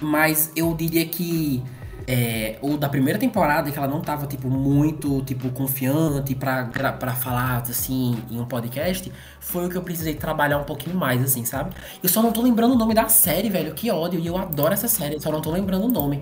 Mas 0.02 0.52
eu 0.56 0.74
diria 0.74 1.06
que 1.06 1.62
é, 2.08 2.58
o 2.62 2.78
da 2.78 2.88
primeira 2.88 3.18
temporada, 3.18 3.72
que 3.72 3.78
ela 3.78 3.88
não 3.88 4.02
tava, 4.02 4.28
tipo, 4.28 4.48
muito, 4.50 5.22
tipo, 5.24 5.50
confiante 5.50 6.36
pra 6.36 7.16
falar, 7.16 7.64
assim, 7.64 8.18
em 8.30 8.40
um 8.40 8.46
podcast, 8.46 9.12
foi 9.40 9.66
o 9.66 9.70
que 9.70 9.76
eu 9.76 9.82
precisei 9.82 10.14
trabalhar 10.14 10.60
um 10.60 10.64
pouquinho 10.64 10.96
mais, 10.96 11.22
assim, 11.24 11.44
sabe? 11.46 11.76
Eu 12.04 12.10
só 12.10 12.22
não 12.22 12.32
tô 12.32 12.42
lembrando 12.42 12.74
o 12.74 12.78
nome 12.78 12.94
da 12.94 13.10
série, 13.10 13.50
velho, 13.50 13.74
que 13.74 13.90
ódio, 13.90 14.20
e 14.20 14.28
eu 14.28 14.38
adoro 14.38 14.74
essa 14.74 14.88
série, 14.88 15.20
só 15.20 15.32
não 15.32 15.42
tô 15.42 15.52
lembrando 15.52 15.86
o 15.86 15.90
nome. 15.90 16.22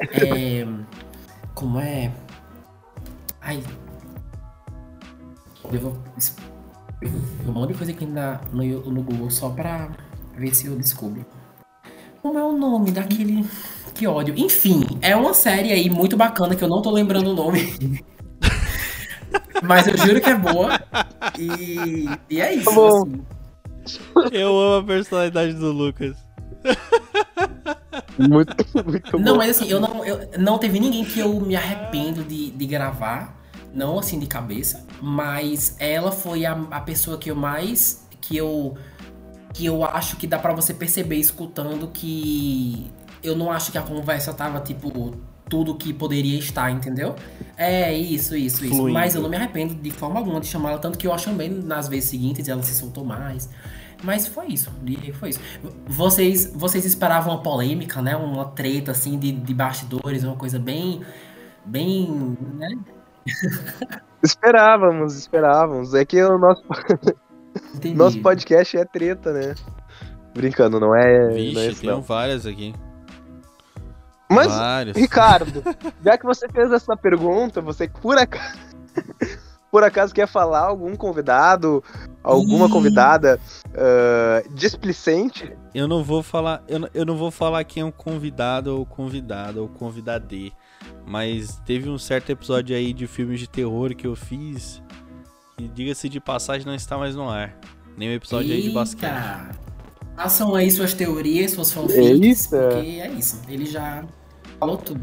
É... 0.00 0.66
Como 1.60 1.78
é? 1.78 2.10
Ai. 3.42 3.62
Eu 5.70 5.78
vou. 5.78 6.02
Um 7.46 7.52
monte 7.52 7.72
de 7.72 7.74
coisa 7.74 7.92
aqui 7.92 8.06
na, 8.06 8.40
no, 8.50 8.64
no 8.90 9.02
Google 9.02 9.30
só 9.30 9.50
pra 9.50 9.90
ver 10.38 10.54
se 10.54 10.68
eu 10.68 10.76
descubro. 10.76 11.24
Como 12.22 12.38
é 12.38 12.42
o 12.42 12.56
nome 12.56 12.92
daquele. 12.92 13.44
Que 13.94 14.06
ódio. 14.06 14.34
Enfim, 14.38 14.86
é 15.02 15.14
uma 15.14 15.34
série 15.34 15.70
aí 15.70 15.90
muito 15.90 16.16
bacana 16.16 16.56
que 16.56 16.64
eu 16.64 16.68
não 16.68 16.80
tô 16.80 16.90
lembrando 16.90 17.32
o 17.32 17.34
nome. 17.34 18.02
Mas 19.62 19.86
eu 19.86 19.98
juro 19.98 20.18
que 20.18 20.30
é 20.30 20.36
boa. 20.36 20.80
E, 21.38 22.08
e 22.30 22.40
é 22.40 22.54
isso. 22.54 22.74
Tá 22.74 22.88
assim. 22.88 23.22
Eu 24.32 24.58
amo 24.58 24.78
a 24.78 24.86
personalidade 24.86 25.52
do 25.52 25.72
Lucas. 25.72 26.16
Muito, 28.18 28.54
muito 28.84 29.18
Não, 29.18 29.32
bom. 29.32 29.38
mas 29.38 29.50
assim, 29.50 29.68
eu 29.68 29.80
não, 29.80 30.04
eu, 30.04 30.28
não 30.38 30.58
teve 30.58 30.78
ninguém 30.80 31.04
que 31.04 31.20
eu 31.20 31.40
me 31.40 31.56
arrependo 31.56 32.24
de, 32.24 32.50
de 32.50 32.66
gravar. 32.66 33.38
Não 33.72 33.98
assim 33.98 34.18
de 34.18 34.26
cabeça. 34.26 34.84
Mas 35.00 35.76
ela 35.78 36.10
foi 36.10 36.44
a, 36.44 36.52
a 36.70 36.80
pessoa 36.80 37.16
que 37.18 37.30
eu 37.30 37.36
mais. 37.36 38.06
Que 38.20 38.36
eu. 38.36 38.76
Que 39.52 39.66
eu 39.66 39.84
acho 39.84 40.16
que 40.16 40.26
dá 40.26 40.38
para 40.38 40.52
você 40.52 40.74
perceber 40.74 41.16
escutando 41.16 41.88
que. 41.88 42.90
Eu 43.22 43.36
não 43.36 43.50
acho 43.52 43.70
que 43.70 43.78
a 43.78 43.82
conversa 43.82 44.32
tava, 44.32 44.60
tipo, 44.60 45.14
tudo 45.50 45.74
que 45.74 45.92
poderia 45.92 46.38
estar, 46.38 46.70
entendeu? 46.70 47.16
É, 47.56 47.92
isso, 47.92 48.34
isso, 48.36 48.64
isso. 48.64 48.74
Fluindo. 48.76 48.94
Mas 48.94 49.14
eu 49.14 49.20
não 49.20 49.28
me 49.28 49.36
arrependo 49.36 49.74
de 49.74 49.90
forma 49.90 50.18
alguma 50.18 50.40
de 50.40 50.46
chamar 50.46 50.70
ela, 50.70 50.78
tanto 50.78 50.96
que 50.96 51.06
eu 51.06 51.18
chamei 51.18 51.48
nas 51.48 51.88
vezes 51.88 52.08
seguintes 52.08 52.46
e 52.46 52.50
ela 52.50 52.62
se 52.62 52.74
soltou 52.74 53.04
mais. 53.04 53.50
Mas 54.02 54.26
foi 54.26 54.48
isso, 54.48 54.72
foi 55.18 55.30
isso. 55.30 55.40
Vocês, 55.86 56.52
vocês 56.54 56.84
esperavam 56.84 57.34
uma 57.34 57.42
polêmica, 57.42 58.00
né? 58.00 58.16
Uma 58.16 58.46
treta 58.46 58.92
assim 58.92 59.18
de, 59.18 59.32
de 59.32 59.54
bastidores, 59.54 60.24
uma 60.24 60.36
coisa 60.36 60.58
bem. 60.58 61.02
Bem. 61.64 62.36
Né? 62.54 62.78
Esperávamos, 64.22 65.16
esperávamos. 65.16 65.94
É 65.94 66.04
que 66.04 66.22
o 66.22 66.38
nosso, 66.38 66.62
Entendi. 67.74 67.94
nosso 67.94 68.20
podcast 68.20 68.76
é 68.76 68.84
treta, 68.84 69.32
né? 69.32 69.54
Brincando, 70.34 70.78
não 70.78 70.94
é. 70.94 71.18
não 71.18 71.30
é 71.30 71.34
Vixe, 71.34 71.68
isso, 71.70 71.80
tem 71.80 71.90
não. 71.90 72.02
várias 72.02 72.46
aqui. 72.46 72.74
Mas, 74.30 74.46
várias. 74.46 74.96
Ricardo, 74.96 75.62
já 76.04 76.16
que 76.16 76.24
você 76.24 76.48
fez 76.48 76.70
essa 76.70 76.96
pergunta, 76.96 77.60
você 77.60 77.88
por 77.88 78.16
acaso, 78.16 78.58
por 79.72 79.82
acaso 79.82 80.14
quer 80.14 80.28
falar 80.28 80.60
algum 80.60 80.94
convidado, 80.94 81.82
alguma 82.22 82.66
Ih. 82.66 82.70
convidada 82.70 83.40
ah, 83.74 84.42
displicente? 84.54 85.52
Eu 85.74 85.86
não 85.86 86.02
vou 86.02 86.22
falar, 86.22 86.62
eu 86.68 86.78
não, 86.78 86.88
eu 86.92 87.06
não 87.06 87.16
vou 87.16 87.30
falar 87.30 87.64
quem 87.64 87.82
é 87.82 87.86
o 87.86 87.92
convidado 87.92 88.76
ou 88.76 88.84
convidada 88.84 89.60
ou 89.60 89.68
convidadê, 89.68 90.52
mas 91.06 91.60
teve 91.64 91.88
um 91.88 91.98
certo 91.98 92.30
episódio 92.30 92.76
aí 92.76 92.92
de 92.92 93.06
filmes 93.06 93.40
de 93.40 93.48
terror 93.48 93.94
que 93.94 94.06
eu 94.06 94.16
fiz 94.16 94.82
e 95.58 95.68
diga-se 95.68 96.08
de 96.08 96.20
passagem 96.20 96.66
não 96.66 96.74
está 96.74 96.96
mais 96.96 97.14
no 97.14 97.28
ar. 97.28 97.56
Nem 97.96 98.08
o 98.08 98.12
episódio 98.12 98.54
aí 98.54 98.62
de 98.62 98.70
basquete. 98.70 99.10
Eita. 99.10 99.50
Façam 100.16 100.54
aí 100.54 100.70
suas 100.70 100.94
teorias, 100.94 101.52
suas 101.52 101.72
fanfics, 101.72 102.52
Eita. 102.52 102.68
porque 102.68 102.88
é 103.00 103.10
isso. 103.12 103.40
Ele 103.48 103.66
já 103.66 104.04
falou 104.58 104.76
tudo. 104.76 105.00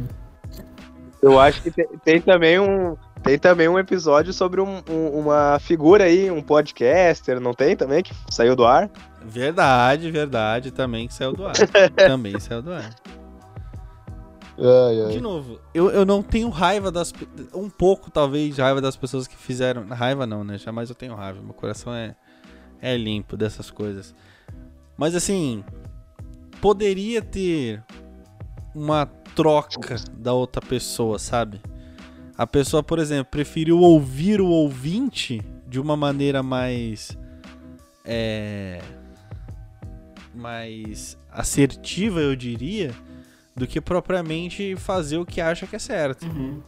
Eu 1.21 1.39
acho 1.39 1.61
que 1.61 1.71
tem, 1.71 1.87
tem 2.03 2.21
também 2.21 2.59
um 2.59 2.95
tem 3.23 3.37
também 3.37 3.67
um 3.67 3.77
episódio 3.79 4.31
sobre 4.31 4.61
um- 4.61 4.81
um- 4.89 5.09
uma 5.19 5.57
figura 5.59 6.03
aí, 6.05 6.29
um 6.31 6.41
podcaster, 6.41 7.39
não 7.39 7.53
tem 7.53 7.75
também 7.75 8.01
que 8.03 8.13
saiu 8.29 8.55
do 8.55 8.63
ar? 8.65 8.89
Verdade, 9.25 10.09
verdade, 10.11 10.71
também 10.71 11.07
que 11.07 11.13
saiu 11.13 11.33
do 11.33 11.45
ar. 11.45 11.53
também 11.97 12.39
saiu 12.39 12.61
do 12.61 12.71
ar. 12.71 12.89
Ai, 14.59 15.11
De 15.11 15.21
novo, 15.21 15.59
eu, 15.73 15.89
eu 15.91 16.03
não 16.05 16.23
tenho 16.23 16.49
raiva 16.49 16.91
das. 16.91 17.13
Um 17.53 17.69
pouco, 17.69 18.09
talvez, 18.09 18.55
de 18.55 18.61
raiva 18.61 18.81
das 18.81 18.95
pessoas 18.95 19.27
que 19.27 19.35
fizeram. 19.35 19.85
Raiva 19.87 20.25
não, 20.25 20.43
né? 20.43 20.57
Jamais 20.57 20.89
eu 20.89 20.95
tenho 20.95 21.13
raiva. 21.13 21.39
Meu 21.41 21.53
coração 21.53 21.93
é, 21.93 22.15
é 22.81 22.97
limpo 22.97 23.37
dessas 23.37 23.69
coisas. 23.69 24.15
Mas 24.97 25.13
assim, 25.13 25.63
poderia 26.59 27.21
ter 27.21 27.83
uma 28.73 29.07
troca 29.37 29.95
da 30.13 30.33
outra 30.33 30.59
pessoa, 30.59 31.19
sabe? 31.19 31.61
A 32.35 32.47
pessoa, 32.47 32.81
por 32.81 32.97
exemplo, 32.97 33.29
preferiu 33.31 33.79
ouvir 33.79 34.41
o 34.41 34.47
ouvinte 34.47 35.41
de 35.67 35.79
uma 35.79 35.95
maneira 35.95 36.41
mais. 36.41 37.15
É. 38.03 38.81
Mais 40.33 41.17
assertiva, 41.31 42.19
eu 42.19 42.35
diria 42.35 42.93
do 43.55 43.65
que 43.65 43.79
propriamente 43.79 44.75
fazer 44.75 45.17
o 45.17 45.25
que 45.25 45.39
acha 45.39 45.65
que 45.65 45.75
é 45.75 45.79
certo. 45.79 46.25
Uhum. 46.25 46.61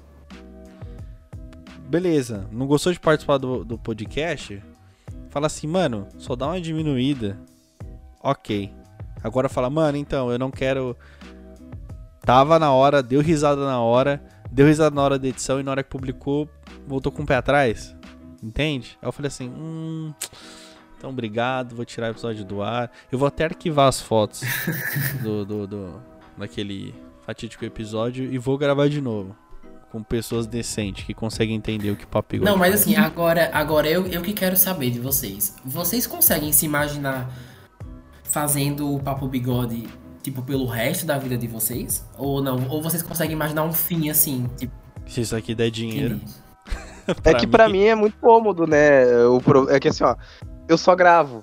Beleza, 1.87 2.47
não 2.51 2.67
gostou 2.67 2.93
de 2.93 2.99
participar 2.99 3.37
do, 3.37 3.63
do 3.63 3.77
podcast? 3.77 4.61
Fala 5.29 5.47
assim, 5.47 5.67
mano, 5.67 6.07
só 6.17 6.35
dá 6.35 6.47
uma 6.47 6.61
diminuída. 6.61 7.39
Ok. 8.21 8.71
Agora 9.23 9.49
fala, 9.49 9.69
mano, 9.69 9.97
então, 9.97 10.31
eu 10.31 10.39
não 10.39 10.49
quero. 10.49 10.95
Tava 12.29 12.59
na 12.59 12.71
hora, 12.71 13.01
deu 13.01 13.21
risada 13.21 13.65
na 13.65 13.81
hora, 13.81 14.21
deu 14.51 14.67
risada 14.67 14.95
na 14.95 15.01
hora 15.01 15.17
da 15.17 15.27
edição 15.27 15.59
e 15.59 15.63
na 15.63 15.71
hora 15.71 15.81
que 15.81 15.89
publicou, 15.89 16.47
voltou 16.85 17.11
com 17.11 17.23
o 17.23 17.25
pé 17.25 17.37
atrás. 17.37 17.95
Entende? 18.43 18.99
Aí 19.01 19.07
eu 19.07 19.11
falei 19.11 19.29
assim, 19.29 19.49
hum. 19.49 20.13
Então, 20.95 21.09
obrigado, 21.09 21.75
vou 21.75 21.83
tirar 21.83 22.09
o 22.09 22.11
episódio 22.11 22.45
do 22.45 22.61
ar. 22.61 22.91
Eu 23.11 23.17
vou 23.17 23.27
até 23.27 23.45
arquivar 23.45 23.87
as 23.87 23.99
fotos 23.99 24.41
do, 25.23 25.43
do, 25.43 25.65
do- 25.65 26.01
daquele 26.37 26.93
fatídico 27.25 27.65
episódio 27.65 28.31
e 28.31 28.37
vou 28.37 28.59
gravar 28.59 28.89
de 28.89 29.01
novo. 29.01 29.35
Com 29.91 30.03
pessoas 30.03 30.45
decentes 30.45 31.05
que 31.05 31.15
conseguem 31.15 31.55
entender 31.55 31.89
o 31.89 31.95
que 31.95 32.05
papo 32.05 32.37
Não, 32.37 32.55
mas 32.55 32.75
assim, 32.75 32.95
agora, 32.95 33.49
agora 33.51 33.89
eu, 33.89 34.05
eu 34.05 34.21
que 34.21 34.33
quero 34.33 34.55
saber 34.55 34.91
de 34.91 34.99
vocês. 34.99 35.55
Vocês 35.65 36.05
conseguem 36.05 36.53
se 36.53 36.63
imaginar 36.63 37.27
fazendo 38.21 38.93
o 38.93 38.99
Papo 38.99 39.27
Bigode, 39.27 39.87
tipo, 40.29 40.41
pelo 40.41 40.65
resto 40.65 41.05
da 41.05 41.17
vida 41.17 41.37
de 41.37 41.47
vocês? 41.47 42.05
Ou 42.17 42.41
não? 42.41 42.67
Ou 42.69 42.81
vocês 42.81 43.01
conseguem 43.01 43.33
imaginar 43.33 43.63
um 43.63 43.73
fim 43.73 44.09
assim? 44.09 44.47
Tipo, 44.57 44.73
Se 45.05 45.21
isso 45.21 45.35
aqui 45.35 45.53
der 45.55 45.69
dinheiro. 45.71 46.19
É 47.23 47.33
que 47.33 47.47
pra 47.47 47.67
mim 47.67 47.85
é 47.85 47.95
muito 47.95 48.15
cômodo, 48.19 48.67
né? 48.67 49.25
O 49.25 49.41
pro- 49.41 49.67
É 49.71 49.79
que 49.79 49.87
assim, 49.87 50.03
ó, 50.03 50.15
eu 50.67 50.77
só 50.77 50.95
gravo. 50.95 51.41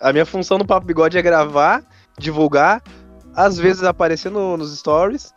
A 0.00 0.12
minha 0.12 0.24
função 0.24 0.56
no 0.56 0.64
Papo 0.64 0.86
Bigode 0.86 1.18
é 1.18 1.22
gravar, 1.22 1.82
divulgar, 2.16 2.80
às 3.34 3.58
vezes 3.58 3.82
aparecer 3.82 4.30
no- 4.30 4.56
nos 4.56 4.78
stories 4.78 5.34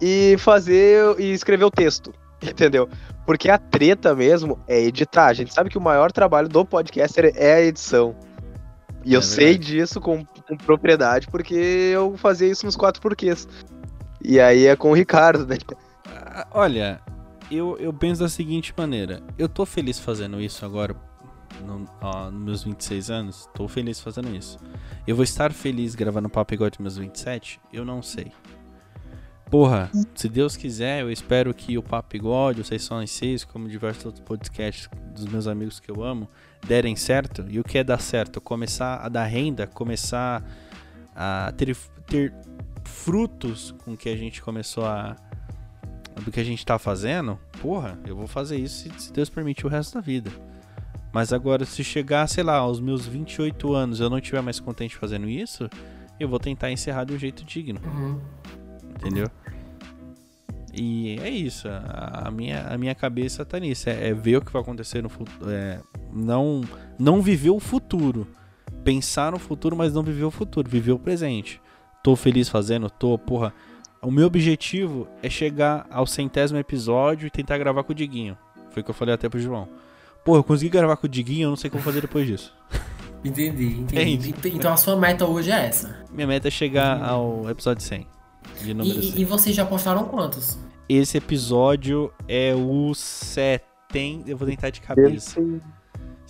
e 0.00 0.36
fazer 0.38 1.20
e 1.20 1.32
escrever 1.34 1.64
o 1.66 1.70
texto, 1.70 2.14
entendeu? 2.42 2.88
Porque 3.26 3.50
a 3.50 3.58
treta 3.58 4.14
mesmo 4.14 4.58
é 4.66 4.80
editar. 4.80 5.26
A 5.26 5.34
gente 5.34 5.52
sabe 5.52 5.68
que 5.68 5.76
o 5.76 5.82
maior 5.82 6.10
trabalho 6.10 6.48
do 6.48 6.64
podcaster 6.64 7.30
é 7.36 7.52
a 7.56 7.60
edição. 7.60 8.16
E 9.04 9.12
É 9.12 9.16
eu 9.18 9.22
sei 9.22 9.48
verdade. 9.48 9.66
disso 9.76 10.00
com, 10.00 10.24
com 10.56 10.64
propriedade 10.64 11.28
porque 11.28 11.54
eu 11.54 12.16
fazia 12.16 12.48
isso 12.48 12.66
nos 12.66 12.76
quatro 12.76 13.00
porquês. 13.00 13.48
E 14.22 14.38
aí 14.38 14.66
é 14.66 14.76
com 14.76 14.90
o 14.90 14.94
Ricardo, 14.94 15.46
né? 15.46 15.56
Ah, 16.06 16.46
Olha, 16.50 17.00
eu, 17.50 17.76
eu 17.78 17.92
penso 17.92 18.20
da 18.20 18.28
seguinte 18.28 18.72
maneira. 18.76 19.22
Eu 19.38 19.48
tô 19.48 19.64
feliz 19.64 19.98
fazendo 19.98 20.40
isso 20.40 20.64
agora, 20.64 20.94
no, 21.64 21.88
ó, 22.00 22.30
nos 22.30 22.42
meus 22.42 22.64
26 22.64 23.10
anos. 23.10 23.48
Tô 23.54 23.66
feliz 23.66 24.00
fazendo 24.00 24.34
isso. 24.34 24.58
Eu 25.06 25.16
vou 25.16 25.24
estar 25.24 25.52
feliz 25.52 25.94
gravando 25.94 26.28
Papo 26.28 26.54
Igual 26.54 26.70
de 26.70 26.80
meus 26.82 26.96
27? 26.96 27.60
Eu 27.72 27.84
não 27.84 28.02
sei. 28.02 28.32
Porra, 29.50 29.90
se 30.14 30.28
Deus 30.28 30.56
quiser, 30.56 31.00
eu 31.02 31.10
espero 31.10 31.52
que 31.52 31.76
o 31.76 31.82
Papo 31.82 32.10
Bigode, 32.12 32.60
o 32.60 32.64
as 32.94 33.10
Seis, 33.10 33.42
como 33.42 33.68
diversos 33.68 34.06
outros 34.06 34.24
podcasts 34.24 34.88
dos 35.12 35.26
meus 35.26 35.48
amigos 35.48 35.80
que 35.80 35.90
eu 35.90 36.04
amo, 36.04 36.28
derem 36.66 36.94
certo. 36.96 37.44
E 37.48 37.58
o 37.58 37.64
que 37.64 37.78
é 37.78 37.84
dar 37.84 38.00
certo? 38.00 38.40
Começar 38.40 38.96
a 38.96 39.08
dar 39.08 39.24
renda, 39.24 39.66
começar 39.66 40.42
a 41.14 41.52
ter, 41.56 41.76
ter 42.06 42.32
frutos 42.84 43.74
com 43.84 43.96
que 43.96 44.08
a 44.08 44.16
gente 44.16 44.42
começou 44.42 44.84
a, 44.84 45.16
do 46.24 46.30
que 46.30 46.40
a 46.40 46.44
gente 46.44 46.64
tá 46.64 46.78
fazendo, 46.78 47.38
porra, 47.60 47.98
eu 48.06 48.14
vou 48.16 48.26
fazer 48.26 48.56
isso 48.58 48.88
se, 48.90 49.00
se 49.04 49.12
Deus 49.12 49.28
permitir 49.28 49.66
o 49.66 49.68
resto 49.70 49.94
da 49.94 50.00
vida. 50.00 50.30
Mas 51.12 51.32
agora, 51.32 51.64
se 51.64 51.82
chegar, 51.82 52.26
sei 52.28 52.44
lá, 52.44 52.56
aos 52.56 52.78
meus 52.78 53.04
28 53.06 53.74
anos 53.74 53.98
eu 54.00 54.08
não 54.08 54.18
estiver 54.18 54.40
mais 54.42 54.60
contente 54.60 54.96
fazendo 54.96 55.28
isso, 55.28 55.68
eu 56.20 56.28
vou 56.28 56.38
tentar 56.38 56.70
encerrar 56.70 57.04
de 57.04 57.14
um 57.14 57.18
jeito 57.18 57.44
digno, 57.44 57.80
Uhum. 57.84 58.20
entendeu? 58.94 59.28
E 60.72 61.18
é 61.20 61.28
isso, 61.28 61.66
a, 61.68 62.28
a 62.28 62.30
minha, 62.30 62.62
a 62.68 62.78
minha 62.78 62.94
cabeça 62.94 63.44
tá 63.44 63.58
nisso, 63.58 63.90
é, 63.90 64.08
é 64.10 64.14
ver 64.14 64.36
o 64.36 64.40
que 64.40 64.52
vai 64.52 64.62
acontecer 64.62 65.02
no 65.02 65.08
futuro, 65.08 65.50
é, 65.50 65.80
não, 66.12 66.62
não 66.98 67.20
viver 67.22 67.50
o 67.50 67.60
futuro, 67.60 68.26
pensar 68.84 69.32
no 69.32 69.38
futuro, 69.38 69.76
mas 69.76 69.92
não 69.92 70.02
viver 70.02 70.24
o 70.24 70.30
futuro, 70.30 70.68
viver 70.68 70.92
o 70.92 70.98
presente. 70.98 71.60
Tô 72.02 72.16
feliz 72.16 72.48
fazendo, 72.48 72.88
tô, 72.88 73.18
porra, 73.18 73.52
o 74.02 74.10
meu 74.10 74.26
objetivo 74.26 75.06
é 75.22 75.28
chegar 75.28 75.86
ao 75.90 76.06
centésimo 76.06 76.58
episódio 76.58 77.26
e 77.26 77.30
tentar 77.30 77.58
gravar 77.58 77.82
com 77.82 77.92
o 77.92 77.94
Diguinho. 77.94 78.36
Foi 78.70 78.80
o 78.80 78.84
que 78.84 78.90
eu 78.90 78.94
falei 78.94 79.14
até 79.14 79.28
pro 79.28 79.38
João. 79.40 79.68
Pô, 80.24 80.36
eu 80.36 80.44
consegui 80.44 80.70
gravar 80.70 80.96
com 80.96 81.06
o 81.06 81.10
Diguinho, 81.10 81.46
eu 81.46 81.50
não 81.50 81.56
sei 81.56 81.68
o 81.68 81.70
que 81.70 81.76
eu 81.76 81.80
vou 81.82 81.92
fazer 81.92 82.00
depois 82.02 82.26
disso. 82.26 82.54
Entendi, 83.22 83.80
entendi. 83.80 84.34
Então 84.46 84.72
a 84.72 84.78
sua 84.78 84.96
meta 84.96 85.26
hoje 85.26 85.50
é 85.50 85.66
essa. 85.66 85.94
Minha 86.10 86.26
meta 86.26 86.48
é 86.48 86.50
chegar 86.50 87.02
ao 87.02 87.50
episódio 87.50 87.82
100. 87.82 88.06
De 88.62 88.72
número 88.72 88.98
E, 88.98 89.02
100. 89.02 89.18
e, 89.18 89.20
e 89.20 89.24
vocês 89.26 89.54
já 89.54 89.66
postaram 89.66 90.04
quantos? 90.04 90.58
Esse 90.88 91.18
episódio 91.18 92.10
é 92.26 92.54
o 92.54 92.94
70. 92.94 94.30
Eu 94.30 94.38
vou 94.38 94.48
tentar 94.48 94.70
de 94.70 94.80
cabeça. 94.80 95.38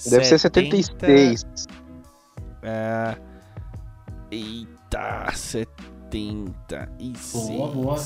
Deve 0.09 0.25
ser 0.25 0.39
76. 0.39 1.45
É... 2.63 3.17
Eita, 4.31 5.33
76. 5.35 7.33
Boa, 7.33 7.69
boa. 7.69 7.97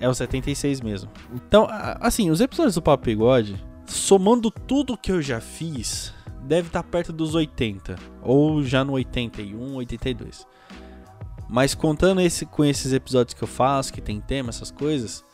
É 0.00 0.08
o 0.08 0.14
76 0.14 0.80
mesmo. 0.80 1.10
Então, 1.34 1.66
assim, 2.00 2.30
os 2.30 2.40
episódios 2.40 2.76
do 2.76 2.82
Papo 2.82 3.04
Bigode, 3.04 3.62
somando 3.86 4.50
tudo 4.50 4.96
que 4.96 5.10
eu 5.10 5.20
já 5.20 5.40
fiz, 5.40 6.14
deve 6.42 6.68
estar 6.68 6.82
perto 6.84 7.12
dos 7.12 7.34
80. 7.34 7.96
Ou 8.22 8.62
já 8.62 8.84
no 8.84 8.92
81, 8.92 9.74
82. 9.74 10.46
Mas 11.48 11.74
contando 11.74 12.20
esse, 12.20 12.46
com 12.46 12.64
esses 12.64 12.92
episódios 12.92 13.34
que 13.34 13.42
eu 13.42 13.48
faço, 13.48 13.92
que 13.92 14.00
tem 14.00 14.20
tema, 14.20 14.50
essas 14.50 14.70
coisas. 14.70 15.24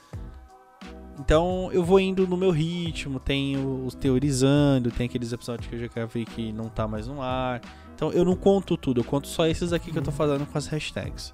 Então 1.18 1.70
eu 1.72 1.84
vou 1.84 2.00
indo 2.00 2.26
no 2.26 2.36
meu 2.36 2.50
ritmo, 2.50 3.20
tenho 3.20 3.84
os 3.84 3.94
teorizando, 3.94 4.90
tem 4.90 5.06
aqueles 5.06 5.32
episódios 5.32 5.68
que 5.68 5.76
eu 5.76 5.80
já 5.80 5.86
gravei 5.86 6.24
que 6.24 6.52
não 6.52 6.68
tá 6.68 6.88
mais 6.88 7.06
no 7.06 7.22
ar. 7.22 7.60
Então 7.94 8.10
eu 8.12 8.24
não 8.24 8.34
conto 8.34 8.76
tudo, 8.76 9.00
eu 9.00 9.04
conto 9.04 9.28
só 9.28 9.46
esses 9.46 9.72
aqui 9.72 9.92
que 9.92 9.98
eu 9.98 10.02
tô 10.02 10.10
fazendo 10.10 10.44
com 10.46 10.58
as 10.58 10.66
hashtags. 10.66 11.32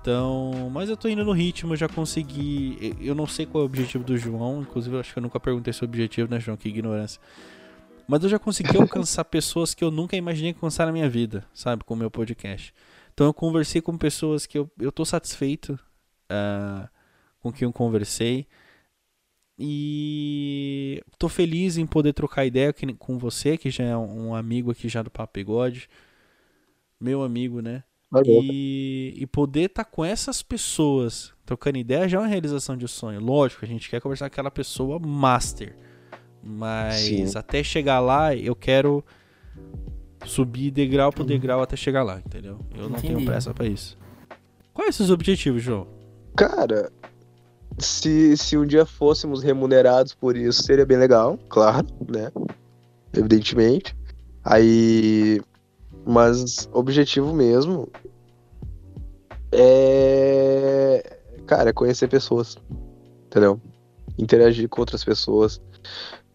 Então, 0.00 0.70
mas 0.72 0.88
eu 0.88 0.96
tô 0.96 1.08
indo 1.08 1.24
no 1.24 1.32
ritmo, 1.32 1.76
já 1.76 1.88
consegui. 1.88 2.96
Eu 3.00 3.14
não 3.14 3.26
sei 3.26 3.46
qual 3.46 3.62
é 3.62 3.64
o 3.64 3.66
objetivo 3.66 4.02
do 4.02 4.16
João, 4.16 4.62
inclusive 4.62 4.96
eu 4.96 5.00
acho 5.00 5.12
que 5.12 5.18
eu 5.18 5.22
nunca 5.22 5.38
perguntei 5.38 5.72
seu 5.72 5.86
objetivo, 5.86 6.30
né, 6.30 6.40
João? 6.40 6.56
Que 6.56 6.68
ignorância. 6.68 7.20
Mas 8.06 8.22
eu 8.22 8.28
já 8.30 8.38
consegui 8.38 8.74
alcançar 8.80 9.24
pessoas 9.24 9.74
que 9.74 9.84
eu 9.84 9.90
nunca 9.90 10.16
imaginei 10.16 10.52
alcançar 10.52 10.86
na 10.86 10.92
minha 10.92 11.10
vida, 11.10 11.44
sabe? 11.52 11.84
Com 11.84 11.94
o 11.94 11.96
meu 11.96 12.10
podcast. 12.10 12.72
Então 13.12 13.26
eu 13.26 13.34
conversei 13.34 13.82
com 13.82 13.98
pessoas 13.98 14.46
que 14.46 14.56
eu, 14.56 14.70
eu 14.80 14.90
tô 14.90 15.04
satisfeito 15.04 15.78
uh, 16.30 16.88
com 17.50 17.58
quem 17.58 17.66
eu 17.66 17.72
conversei. 17.72 18.46
E 19.58 21.02
tô 21.18 21.28
feliz 21.28 21.76
em 21.76 21.86
poder 21.86 22.12
trocar 22.12 22.46
ideia 22.46 22.72
com 22.96 23.18
você, 23.18 23.58
que 23.58 23.70
já 23.70 23.84
é 23.84 23.96
um 23.96 24.34
amigo 24.34 24.70
aqui 24.70 24.88
já 24.88 25.02
do 25.02 25.10
Papo 25.10 25.32
Bigode. 25.34 25.88
Meu 27.00 27.22
amigo, 27.22 27.60
né? 27.60 27.82
E, 28.24 29.14
e, 29.16 29.26
poder 29.26 29.66
estar 29.66 29.84
tá 29.84 29.90
com 29.90 30.02
essas 30.02 30.42
pessoas 30.42 31.34
trocando 31.44 31.76
ideia 31.76 32.08
já 32.08 32.16
é 32.16 32.20
uma 32.20 32.26
realização 32.26 32.76
de 32.76 32.88
sonho. 32.88 33.20
Lógico, 33.20 33.64
a 33.64 33.68
gente 33.68 33.90
quer 33.90 34.00
conversar 34.00 34.30
com 34.30 34.34
aquela 34.34 34.50
pessoa 34.50 34.98
master. 34.98 35.76
Mas 36.42 36.94
Sim. 36.94 37.26
até 37.34 37.62
chegar 37.62 38.00
lá, 38.00 38.34
eu 38.34 38.56
quero 38.56 39.04
subir 40.24 40.70
degrau 40.70 41.12
por 41.12 41.24
degrau 41.24 41.60
até 41.60 41.76
chegar 41.76 42.02
lá, 42.02 42.18
entendeu? 42.24 42.58
Eu 42.74 42.88
não 42.88 42.98
Entendi. 42.98 43.14
tenho 43.14 43.26
pressa 43.26 43.52
para 43.52 43.66
isso. 43.66 43.98
Quais 44.72 44.94
são 44.94 45.04
os 45.04 45.10
objetivos, 45.10 45.62
João? 45.62 45.86
Cara, 46.36 46.90
se, 47.78 48.36
se 48.36 48.56
um 48.56 48.66
dia 48.66 48.84
fôssemos 48.84 49.42
remunerados 49.42 50.14
por 50.14 50.36
isso, 50.36 50.62
seria 50.62 50.86
bem 50.86 50.98
legal, 50.98 51.38
claro, 51.48 51.86
né? 52.08 52.30
Evidentemente. 53.12 53.96
Aí. 54.44 55.40
Mas 56.06 56.68
objetivo 56.72 57.34
mesmo 57.34 57.88
é. 59.52 61.18
Cara, 61.46 61.70
é 61.70 61.72
conhecer 61.72 62.08
pessoas. 62.08 62.56
Entendeu? 63.26 63.60
Interagir 64.18 64.68
com 64.68 64.80
outras 64.80 65.04
pessoas. 65.04 65.60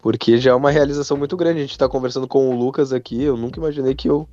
Porque 0.00 0.38
já 0.38 0.50
é 0.50 0.54
uma 0.54 0.70
realização 0.70 1.16
muito 1.16 1.36
grande. 1.36 1.58
A 1.58 1.62
gente 1.62 1.78
tá 1.78 1.88
conversando 1.88 2.28
com 2.28 2.50
o 2.50 2.56
Lucas 2.56 2.92
aqui. 2.92 3.22
Eu 3.22 3.36
nunca 3.36 3.58
imaginei 3.58 3.94
que 3.94 4.08
eu, 4.08 4.28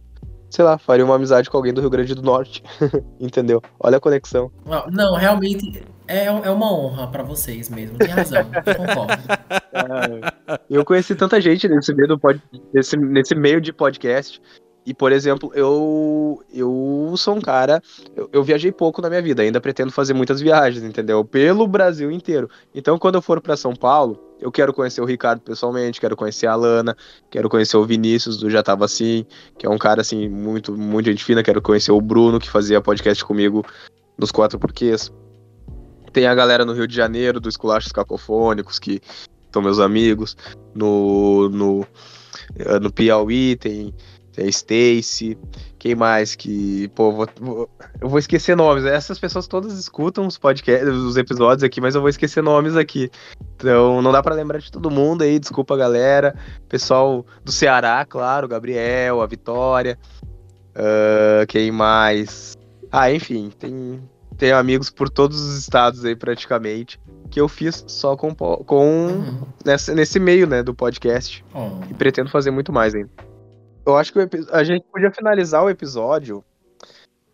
sei 0.49 0.65
lá, 0.65 0.77
faria 0.77 1.05
uma 1.05 1.15
amizade 1.15 1.49
com 1.49 1.57
alguém 1.57 1.73
do 1.73 1.81
Rio 1.81 1.89
Grande 1.89 2.15
do 2.15 2.21
Norte. 2.21 2.63
Entendeu? 3.19 3.61
Olha 3.79 3.97
a 3.97 4.01
conexão. 4.01 4.51
Não, 4.91 5.15
realmente 5.15 5.83
é, 6.17 6.25
é 6.25 6.51
uma 6.51 6.71
honra 6.71 7.07
para 7.07 7.23
vocês 7.23 7.69
mesmo. 7.69 7.97
Tem 7.97 8.09
razão. 8.09 8.41
Eu 8.65 8.75
concordo. 8.75 9.23
É, 9.73 10.61
eu 10.69 10.85
conheci 10.85 11.15
tanta 11.15 11.39
gente 11.39 11.67
nesse 11.67 11.93
meio, 11.93 12.17
pod, 12.17 12.41
nesse, 12.73 12.97
nesse 12.97 13.35
meio 13.35 13.61
de 13.61 13.71
podcast. 13.71 14.41
E, 14.85 14.93
por 14.93 15.11
exemplo, 15.11 15.51
eu 15.53 16.43
eu 16.51 17.13
sou 17.15 17.35
um 17.35 17.41
cara. 17.41 17.81
Eu, 18.15 18.29
eu, 18.33 18.43
viajei 18.43 18.71
pouco 18.71 19.01
na 19.01 19.09
minha 19.09 19.21
vida, 19.21 19.43
ainda 19.43 19.61
pretendo 19.61 19.91
fazer 19.91 20.13
muitas 20.13 20.41
viagens, 20.41 20.83
entendeu? 20.83 21.23
Pelo 21.23 21.67
Brasil 21.67 22.11
inteiro. 22.11 22.49
Então, 22.73 22.97
quando 22.97 23.15
eu 23.15 23.21
for 23.21 23.39
para 23.39 23.55
São 23.55 23.75
Paulo, 23.75 24.19
eu 24.39 24.51
quero 24.51 24.73
conhecer 24.73 24.99
o 24.99 25.05
Ricardo 25.05 25.41
pessoalmente, 25.41 26.01
quero 26.01 26.15
conhecer 26.15 26.47
a 26.47 26.55
Lana, 26.55 26.97
quero 27.29 27.47
conhecer 27.47 27.77
o 27.77 27.85
Vinícius 27.85 28.37
do 28.37 28.49
Já 28.49 28.63
Tava 28.63 28.85
Assim, 28.85 29.23
que 29.57 29.67
é 29.67 29.69
um 29.69 29.77
cara 29.77 30.01
assim, 30.01 30.27
muito, 30.27 30.75
muito 30.75 31.05
gente 31.05 31.23
fina, 31.23 31.43
quero 31.43 31.61
conhecer 31.61 31.91
o 31.91 32.01
Bruno, 32.01 32.39
que 32.39 32.49
fazia 32.49 32.81
podcast 32.81 33.23
comigo 33.23 33.63
nos 34.17 34.31
quatro 34.31 34.57
porquês. 34.57 35.11
Tem 36.11 36.27
a 36.27 36.35
galera 36.35 36.65
no 36.65 36.73
Rio 36.73 36.87
de 36.87 36.95
Janeiro, 36.95 37.39
dos 37.39 37.53
Esculachos 37.53 37.91
Cacofônicos, 37.91 38.79
que 38.79 39.01
são 39.51 39.61
meus 39.61 39.79
amigos. 39.79 40.35
No, 40.73 41.49
no, 41.49 41.85
no 42.81 42.91
Piauí 42.91 43.55
tem 43.55 43.93
tem 44.31 44.45
a 44.45 44.49
Stacy, 44.49 45.37
quem 45.77 45.93
mais 45.93 46.35
que. 46.35 46.87
Pô, 46.95 47.11
vou, 47.11 47.27
vou, 47.39 47.69
eu 47.99 48.07
vou 48.07 48.17
esquecer 48.17 48.55
nomes. 48.55 48.85
Essas 48.85 49.19
pessoas 49.19 49.45
todas 49.45 49.73
escutam 49.73 50.25
os 50.25 50.37
podcasts, 50.37 50.87
os 50.87 51.17
episódios 51.17 51.63
aqui, 51.63 51.81
mas 51.81 51.95
eu 51.95 52.01
vou 52.01 52.09
esquecer 52.09 52.41
nomes 52.41 52.77
aqui. 52.77 53.09
Então 53.55 54.01
não 54.01 54.11
dá 54.11 54.23
para 54.23 54.35
lembrar 54.35 54.59
de 54.59 54.71
todo 54.71 54.89
mundo 54.89 55.23
aí, 55.23 55.37
desculpa 55.37 55.75
galera. 55.75 56.33
Pessoal 56.69 57.25
do 57.43 57.51
Ceará, 57.51 58.05
claro, 58.05 58.47
Gabriel, 58.47 59.21
a 59.21 59.27
Vitória. 59.27 59.99
Uh, 60.73 61.45
quem 61.47 61.69
mais? 61.69 62.57
Ah, 62.89 63.11
enfim, 63.11 63.51
tem, 63.59 64.01
tem 64.41 64.51
amigos 64.51 64.89
por 64.89 65.07
todos 65.07 65.39
os 65.39 65.55
estados 65.59 66.03
aí 66.03 66.15
praticamente. 66.15 66.99
Que 67.29 67.39
eu 67.39 67.47
fiz 67.47 67.85
só 67.87 68.17
com, 68.17 68.33
com 68.33 69.07
uhum. 69.07 69.47
nessa, 69.63 69.93
nesse 69.93 70.19
meio, 70.19 70.47
né, 70.47 70.63
do 70.63 70.73
podcast. 70.73 71.45
Uhum. 71.53 71.79
E 71.91 71.93
pretendo 71.93 72.31
fazer 72.31 72.49
muito 72.49 72.73
mais 72.73 72.95
ainda. 72.95 73.11
Eu 73.85 73.95
acho 73.95 74.11
que 74.11 74.19
a 74.51 74.63
gente 74.63 74.83
podia 74.91 75.11
finalizar 75.11 75.63
o 75.63 75.69
episódio. 75.69 76.43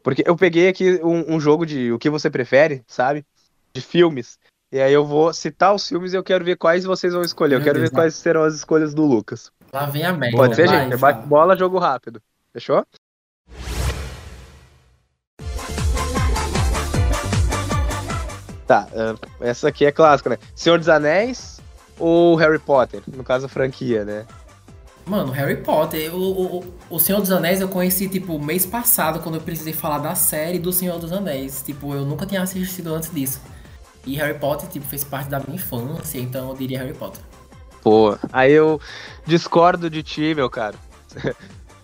Porque 0.03 0.21
eu 0.25 0.35
peguei 0.35 0.67
aqui 0.67 0.99
um, 1.01 1.35
um, 1.35 1.39
jogo 1.39 1.65
de 1.65 1.93
o 1.93 1.97
que 1.97 2.09
você 2.09 2.29
prefere, 2.29 2.83
sabe? 2.85 3.25
De 3.73 3.81
filmes. 3.81 4.37
E 4.69 4.77
aí 4.77 4.91
eu 4.91 5.05
vou 5.05 5.33
citar 5.33 5.73
os 5.73 5.87
filmes 5.87 6.11
e 6.11 6.17
eu 6.17 6.23
quero 6.23 6.43
ver 6.43 6.57
quais 6.57 6.83
vocês 6.83 7.13
vão 7.13 7.21
escolher. 7.21 7.51
Meu 7.55 7.59
eu 7.59 7.63
quero 7.63 7.79
Deus 7.79 7.89
ver 7.89 7.95
Deus 7.95 8.01
quais 8.01 8.15
serão 8.15 8.43
as 8.43 8.53
escolhas 8.53 8.93
do 8.93 9.05
Lucas. 9.05 9.49
Lá 9.71 9.85
vem 9.85 10.03
a 10.03 10.11
merda. 10.11 10.35
Pode 10.35 10.57
ser, 10.57 10.67
gente? 10.67 10.97
Bate 10.97 11.25
bola, 11.25 11.55
jogo 11.55 11.79
rápido. 11.79 12.21
Fechou? 12.51 12.85
Tá, 18.67 18.87
essa 19.39 19.69
aqui 19.69 19.85
é 19.85 19.91
clássica, 19.91 20.29
né? 20.29 20.37
Senhor 20.53 20.77
dos 20.77 20.89
Anéis 20.89 21.61
ou 21.97 22.35
Harry 22.35 22.59
Potter? 22.59 23.01
No 23.07 23.23
caso, 23.23 23.45
a 23.45 23.49
franquia, 23.49 24.03
né? 24.03 24.25
Mano, 25.05 25.31
Harry 25.31 25.55
Potter. 25.55 26.13
O, 26.13 26.57
o, 26.57 26.73
o 26.89 26.99
Senhor 26.99 27.21
dos 27.21 27.31
Anéis 27.31 27.61
eu 27.61 27.69
conheci, 27.69 28.09
tipo, 28.09 28.37
mês 28.37 28.65
passado, 28.65 29.19
quando 29.19 29.35
eu 29.35 29.41
precisei 29.41 29.71
falar 29.71 29.99
da 29.99 30.13
série 30.15 30.59
do 30.59 30.73
Senhor 30.73 30.99
dos 30.99 31.13
Anéis. 31.13 31.63
Tipo, 31.65 31.93
eu 31.93 32.05
nunca 32.05 32.25
tinha 32.25 32.41
assistido 32.41 32.93
antes 32.93 33.09
disso. 33.13 33.39
E 34.05 34.15
Harry 34.15 34.37
Potter, 34.37 34.67
tipo, 34.67 34.85
fez 34.85 35.03
parte 35.03 35.29
da 35.29 35.39
minha 35.39 35.55
infância, 35.55 36.19
então 36.19 36.49
eu 36.49 36.55
diria 36.55 36.79
Harry 36.79 36.93
Potter. 36.93 37.21
Pô, 37.81 38.17
aí 38.33 38.51
eu 38.51 38.81
discordo 39.25 39.89
de 39.89 40.03
ti, 40.03 40.35
meu 40.35 40.49
cara. 40.49 40.75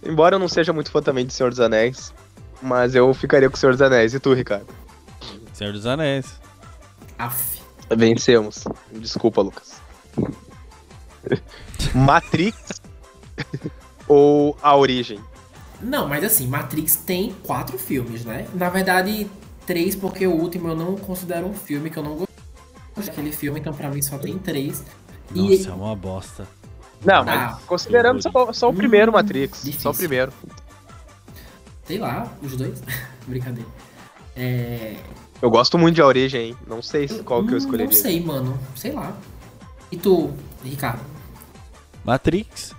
Embora 0.04 0.36
eu 0.36 0.40
não 0.40 0.50
seja 0.50 0.74
muito 0.74 0.92
fã 0.92 1.02
também 1.02 1.26
de 1.26 1.32
Senhor 1.32 1.50
dos 1.50 1.62
Anéis, 1.62 2.14
mas 2.62 2.94
eu 2.94 3.14
ficaria 3.14 3.50
com 3.50 3.56
o 3.56 3.60
Senhor 3.60 3.72
dos 3.72 3.82
Anéis. 3.82 4.14
E 4.14 4.20
tu, 4.20 4.34
Ricardo? 4.34 4.68
Senhor 5.54 5.72
dos 5.72 5.86
Anéis. 5.86 6.43
Aff. 7.18 7.62
Vencemos. 7.96 8.64
Desculpa, 8.92 9.42
Lucas. 9.42 9.82
Matrix 11.94 12.82
ou 14.08 14.58
A 14.62 14.76
Origem? 14.76 15.20
Não, 15.82 16.08
mas 16.08 16.24
assim, 16.24 16.48
Matrix 16.48 16.96
tem 16.96 17.36
quatro 17.44 17.78
filmes, 17.78 18.24
né? 18.24 18.48
Na 18.54 18.70
verdade, 18.70 19.30
três, 19.66 19.96
porque 19.96 20.26
o 20.26 20.32
último 20.32 20.70
eu 20.70 20.76
não 20.76 20.96
considero 20.96 21.48
um 21.48 21.54
filme, 21.54 21.90
que 21.90 21.98
eu 21.98 22.04
não 22.04 22.16
gosto 22.16 22.30
daquele 22.96 23.32
filme, 23.32 23.60
então 23.60 23.74
pra 23.74 23.90
mim 23.90 24.02
só 24.02 24.18
tem 24.18 24.38
três. 24.38 24.84
Nossa, 25.32 25.54
e... 25.54 25.68
é 25.68 25.74
uma 25.74 25.96
bosta. 25.96 26.48
Não, 27.04 27.26
mas 27.26 27.36
ah, 27.36 27.60
considerando 27.68 28.22
só, 28.22 28.54
só, 28.54 28.70
o 28.70 28.74
primeiro 28.74 29.12
hum, 29.12 29.16
Matrix. 29.16 29.64
Difícil. 29.64 29.82
Só 29.82 29.92
o 29.92 29.94
primeiro. 29.94 30.32
Sei 31.86 31.98
lá, 31.98 32.32
os 32.42 32.56
dois. 32.56 32.82
Brincadeira. 33.28 33.70
É... 34.36 34.96
Eu 35.44 35.50
gosto 35.50 35.78
muito 35.78 35.96
de 35.96 36.02
A 36.02 36.08
Origem, 36.08 36.42
hein? 36.42 36.58
Não 36.66 36.82
sei 36.82 37.06
qual 37.06 37.46
que 37.46 37.54
eu 37.54 37.58
escolheria. 37.58 37.88
Não 37.88 37.92
sei, 37.92 38.24
mano. 38.24 38.58
Sei 38.78 38.94
lá. 38.94 39.14
E 39.92 39.98
tu, 39.98 40.32
Ricardo? 40.64 41.02
Matrix. 42.06 42.74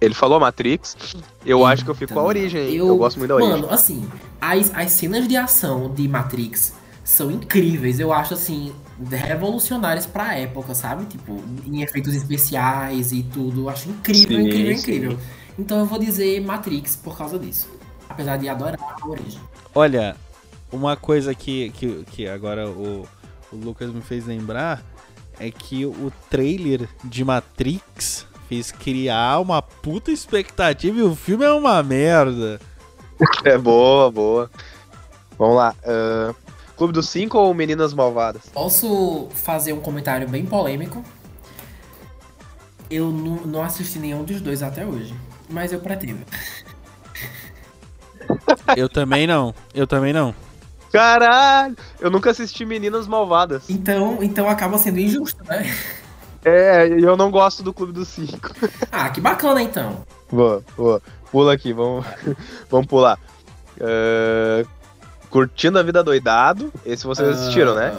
Ele 0.00 0.14
falou 0.14 0.40
Matrix. 0.40 0.96
Eu 1.44 1.58
Eita, 1.58 1.68
acho 1.68 1.84
que 1.84 1.90
eu 1.90 1.94
fico 1.94 2.14
com 2.14 2.20
a 2.20 2.24
origem. 2.24 2.74
Eu, 2.74 2.88
eu 2.88 2.96
gosto 2.96 3.18
muito 3.18 3.28
da 3.28 3.34
origem. 3.34 3.52
Mano, 3.52 3.70
assim, 3.70 4.08
as, 4.40 4.74
as 4.74 4.92
cenas 4.92 5.28
de 5.28 5.36
ação 5.36 5.92
de 5.92 6.08
Matrix 6.08 6.72
são 7.04 7.30
incríveis. 7.30 8.00
Eu 8.00 8.10
acho, 8.10 8.32
assim, 8.32 8.74
revolucionárias 9.10 10.06
pra 10.06 10.34
época, 10.38 10.74
sabe? 10.74 11.04
Tipo, 11.04 11.38
em 11.66 11.82
efeitos 11.82 12.14
especiais 12.14 13.12
e 13.12 13.22
tudo. 13.24 13.64
Eu 13.64 13.68
acho 13.68 13.90
incrível, 13.90 14.38
sim, 14.38 14.46
incrível, 14.46 14.76
sim. 14.78 14.80
incrível. 14.80 15.18
Então 15.58 15.80
eu 15.80 15.84
vou 15.84 15.98
dizer 15.98 16.40
Matrix 16.40 16.96
por 16.96 17.14
causa 17.14 17.38
disso. 17.38 17.68
Apesar 18.08 18.38
de 18.38 18.48
adorar 18.48 18.96
a 19.02 19.06
origem. 19.06 19.40
Olha, 19.74 20.16
uma 20.74 20.96
coisa 20.96 21.34
que, 21.34 21.70
que, 21.70 22.04
que 22.10 22.28
agora 22.28 22.68
o, 22.68 23.06
o 23.52 23.56
Lucas 23.56 23.92
me 23.92 24.00
fez 24.00 24.26
lembrar 24.26 24.82
é 25.38 25.50
que 25.50 25.86
o 25.86 26.12
trailer 26.28 26.88
de 27.02 27.24
Matrix 27.24 28.26
fez 28.48 28.70
criar 28.70 29.40
uma 29.40 29.62
puta 29.62 30.10
expectativa 30.10 30.98
e 30.98 31.02
o 31.02 31.14
filme 31.14 31.44
é 31.44 31.52
uma 31.52 31.82
merda. 31.82 32.60
É 33.44 33.56
boa, 33.56 34.10
boa. 34.10 34.50
Vamos 35.38 35.54
lá. 35.54 35.74
Uh, 35.84 36.34
Clube 36.76 36.92
dos 36.92 37.08
Cinco 37.08 37.38
ou 37.38 37.54
Meninas 37.54 37.94
Malvadas? 37.94 38.42
Posso 38.52 39.28
fazer 39.32 39.72
um 39.72 39.80
comentário 39.80 40.28
bem 40.28 40.44
polêmico? 40.44 41.02
Eu 42.90 43.12
não 43.12 43.62
assisti 43.62 44.00
nenhum 44.00 44.24
dos 44.24 44.40
dois 44.40 44.64
até 44.64 44.84
hoje, 44.84 45.14
mas 45.48 45.72
eu 45.72 45.78
pretendo. 45.78 46.24
Eu 48.76 48.88
também 48.88 49.28
não. 49.28 49.54
Eu 49.72 49.86
também 49.86 50.12
não. 50.12 50.34
Caralho! 50.94 51.76
Eu 51.98 52.08
nunca 52.08 52.30
assisti 52.30 52.64
Meninas 52.64 53.08
Malvadas. 53.08 53.68
Então, 53.68 54.22
então 54.22 54.48
acaba 54.48 54.78
sendo 54.78 55.00
injusto, 55.00 55.42
né? 55.42 55.68
É, 56.44 56.86
eu 56.86 57.16
não 57.16 57.32
gosto 57.32 57.64
do 57.64 57.74
Clube 57.74 57.92
dos 57.92 58.06
Cinco. 58.06 58.52
Ah, 58.92 59.10
que 59.10 59.20
bacana 59.20 59.60
então. 59.60 60.04
Boa, 60.30 60.62
boa. 60.76 61.02
Pula 61.32 61.52
aqui, 61.52 61.72
vamos, 61.72 62.06
vamos 62.70 62.86
pular. 62.86 63.18
Uh, 63.76 64.64
Curtindo 65.30 65.80
a 65.80 65.82
Vida 65.82 66.00
Doidado. 66.04 66.72
Esse 66.86 67.04
vocês 67.04 67.28
assistiram, 67.28 67.74
né? 67.74 67.92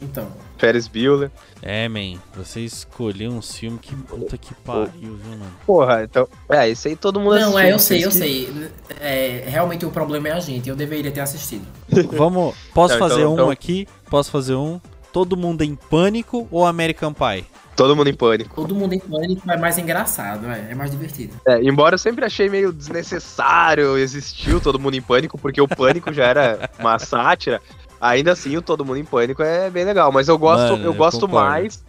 Então. 0.00 0.28
Ferris 0.58 0.88
Bueller. 0.88 1.30
É, 1.62 1.88
man, 1.88 2.18
você 2.34 2.60
escolheu 2.60 3.30
um 3.30 3.42
filme 3.42 3.78
que 3.78 3.94
puta 3.94 4.36
que 4.38 4.54
pariu, 4.54 5.16
viu, 5.16 5.30
mano? 5.38 5.52
Porra, 5.66 6.04
então. 6.04 6.28
É, 6.48 6.68
esse 6.68 6.88
aí 6.88 6.96
todo 6.96 7.18
mundo 7.20 7.38
Não, 7.38 7.56
assistiu. 7.56 7.58
é, 7.60 7.72
eu 7.72 7.78
sei, 7.78 8.04
eu 8.04 8.08
que- 8.08 8.14
sei. 8.14 8.70
É, 9.00 9.44
realmente 9.48 9.84
o 9.84 9.90
problema 9.90 10.28
é 10.28 10.32
a 10.32 10.40
gente. 10.40 10.68
Eu 10.68 10.76
deveria 10.76 11.10
ter 11.10 11.20
assistido. 11.20 11.66
Vamos, 12.12 12.54
posso 12.72 12.94
então- 12.94 13.08
fazer 13.08 13.24
um 13.26 13.34
então- 13.34 13.50
aqui? 13.50 13.86
Posso 14.10 14.30
fazer 14.30 14.54
um? 14.54 14.80
Todo 15.12 15.36
mundo 15.36 15.62
em 15.62 15.74
pânico 15.74 16.46
ou 16.50 16.66
American 16.66 17.12
Pie? 17.12 17.44
Todo 17.74 17.94
mundo 17.94 18.08
em 18.08 18.14
pânico. 18.14 18.54
Todo 18.54 18.74
mundo 18.74 18.94
em 18.94 18.98
pânico 18.98 19.50
é 19.50 19.56
mais 19.58 19.76
engraçado, 19.76 20.46
é, 20.46 20.68
é 20.70 20.74
mais 20.74 20.90
divertido. 20.90 21.34
É, 21.46 21.62
embora 21.62 21.94
eu 21.94 21.98
sempre 21.98 22.24
achei 22.24 22.48
meio 22.48 22.72
desnecessário 22.72 23.96
existir 23.98 24.54
o 24.54 24.60
Todo 24.60 24.78
Mundo 24.78 24.94
em 24.96 25.02
Pânico, 25.02 25.36
porque 25.38 25.60
o 25.60 25.68
Pânico 25.68 26.12
já 26.12 26.24
era 26.24 26.70
uma 26.78 26.98
sátira. 26.98 27.60
Ainda 28.00 28.32
assim, 28.32 28.56
o 28.56 28.62
Todo 28.62 28.84
Mundo 28.84 28.98
em 28.98 29.04
Pânico 29.04 29.42
é 29.42 29.70
bem 29.70 29.84
legal. 29.84 30.12
Mas 30.12 30.28
eu 30.28 30.38
gosto, 30.38 30.72
Mano, 30.72 30.76
eu 30.84 30.92
eu 30.92 30.94
gosto 30.94 31.20
concordo. 31.20 31.48
mais. 31.48 31.84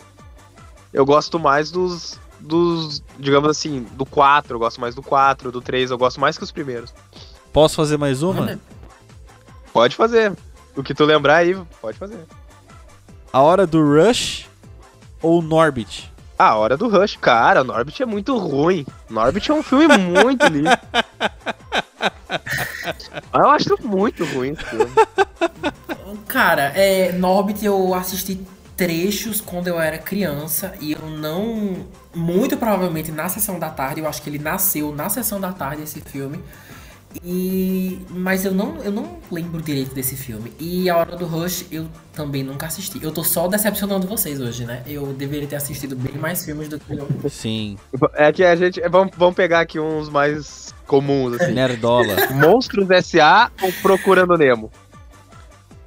Eu 0.94 1.06
gosto 1.06 1.40
mais 1.40 1.72
dos. 1.72 2.20
Dos. 2.40 3.04
Digamos 3.20 3.50
assim, 3.50 3.86
do 3.94 4.06
4. 4.06 4.56
Eu 4.56 4.60
gosto 4.60 4.80
mais 4.80 4.96
do 4.96 5.02
4, 5.04 5.52
do 5.52 5.62
3. 5.62 5.92
Eu 5.92 5.98
gosto 5.98 6.20
mais 6.20 6.38
que 6.38 6.44
os 6.44 6.52
primeiros. 6.52 6.94
Posso 7.52 7.76
fazer 7.76 7.98
mais 7.98 8.22
uma? 8.24 8.60
Pode 9.74 9.96
fazer. 9.96 10.34
O 10.76 10.84
que 10.84 10.94
tu 10.94 11.04
lembrar 11.06 11.38
aí, 11.38 11.60
pode 11.82 11.98
fazer. 11.98 12.20
A 13.34 13.42
Hora 13.42 13.66
do 13.68 13.82
Rush 13.84 14.48
ou 15.22 15.42
Norbit? 15.42 16.12
A 16.40 16.56
hora 16.56 16.78
do 16.78 16.88
Rush, 16.88 17.18
cara, 17.20 17.64
Norbit 17.64 18.04
é 18.04 18.06
muito 18.06 18.38
ruim. 18.38 18.86
Norbit 19.10 19.50
é 19.50 19.54
um 19.56 19.64
filme 19.64 19.88
muito 19.98 20.46
lindo. 20.46 20.70
Eu 23.34 23.50
acho 23.50 23.76
muito 23.84 24.24
ruim 24.26 24.52
esse 24.52 24.64
filme. 24.66 24.92
Cara, 26.28 26.72
é, 26.76 27.12
Norbit 27.12 27.66
eu 27.66 27.94
assisti 27.94 28.40
trechos 28.76 29.42
quando 29.42 29.68
eu 29.68 29.80
era 29.80 29.98
criança 29.98 30.74
e 30.80 30.92
eu 30.94 31.10
não. 31.10 31.88
Muito 32.16 32.56
provavelmente 32.58 33.12
na 33.12 33.28
sessão 33.28 33.60
da 33.60 33.70
tarde, 33.70 34.02
eu 34.02 34.08
acho 34.08 34.22
que 34.22 34.30
ele 34.30 34.40
nasceu 34.40 34.94
na 34.94 35.10
sessão 35.10 35.40
da 35.40 35.52
tarde 35.52 35.84
esse 35.84 36.00
filme. 36.02 36.40
E. 37.24 38.00
Mas 38.10 38.46
eu 38.46 38.54
não, 38.54 38.78
eu 38.84 38.92
não 38.92 39.18
lembro 39.32 39.62
direito 39.62 39.94
desse 39.96 40.16
filme. 40.16 40.54
E 40.60 40.90
A 40.90 40.98
Hora 40.98 41.16
do 41.16 41.26
Rush 41.26 41.66
eu 41.72 41.88
também 42.14 42.44
nunca 42.44 42.68
assisti. 42.68 43.00
Eu 43.02 43.12
tô 43.12 43.24
só 43.24 43.48
decepcionando 43.48 44.08
vocês 44.08 44.40
hoje, 44.40 44.66
né? 44.66 44.84
Eu 44.86 45.08
deveria 45.14 45.48
ter 45.48 45.56
assistido 45.56 45.96
bem 45.96 46.16
mais 46.16 46.46
filmes 46.46 46.68
do 46.68 46.80
que 46.80 46.94
eu. 46.94 47.08
Sim, 47.30 47.78
É 48.14 48.32
que 48.32 48.44
a 48.44 48.56
gente. 48.56 48.80
Vamos, 48.90 49.14
vamos 49.18 49.36
pegar 49.36 49.62
aqui 49.62 49.80
uns 49.80 50.10
mais 50.10 50.74
comuns, 50.86 51.40
assim. 51.40 51.54
Nerdola. 51.54 52.16
Monstros 52.32 52.90
S.A. 52.90 53.52
ou 53.62 53.72
Procurando 53.82 54.38
Nemo? 54.38 54.72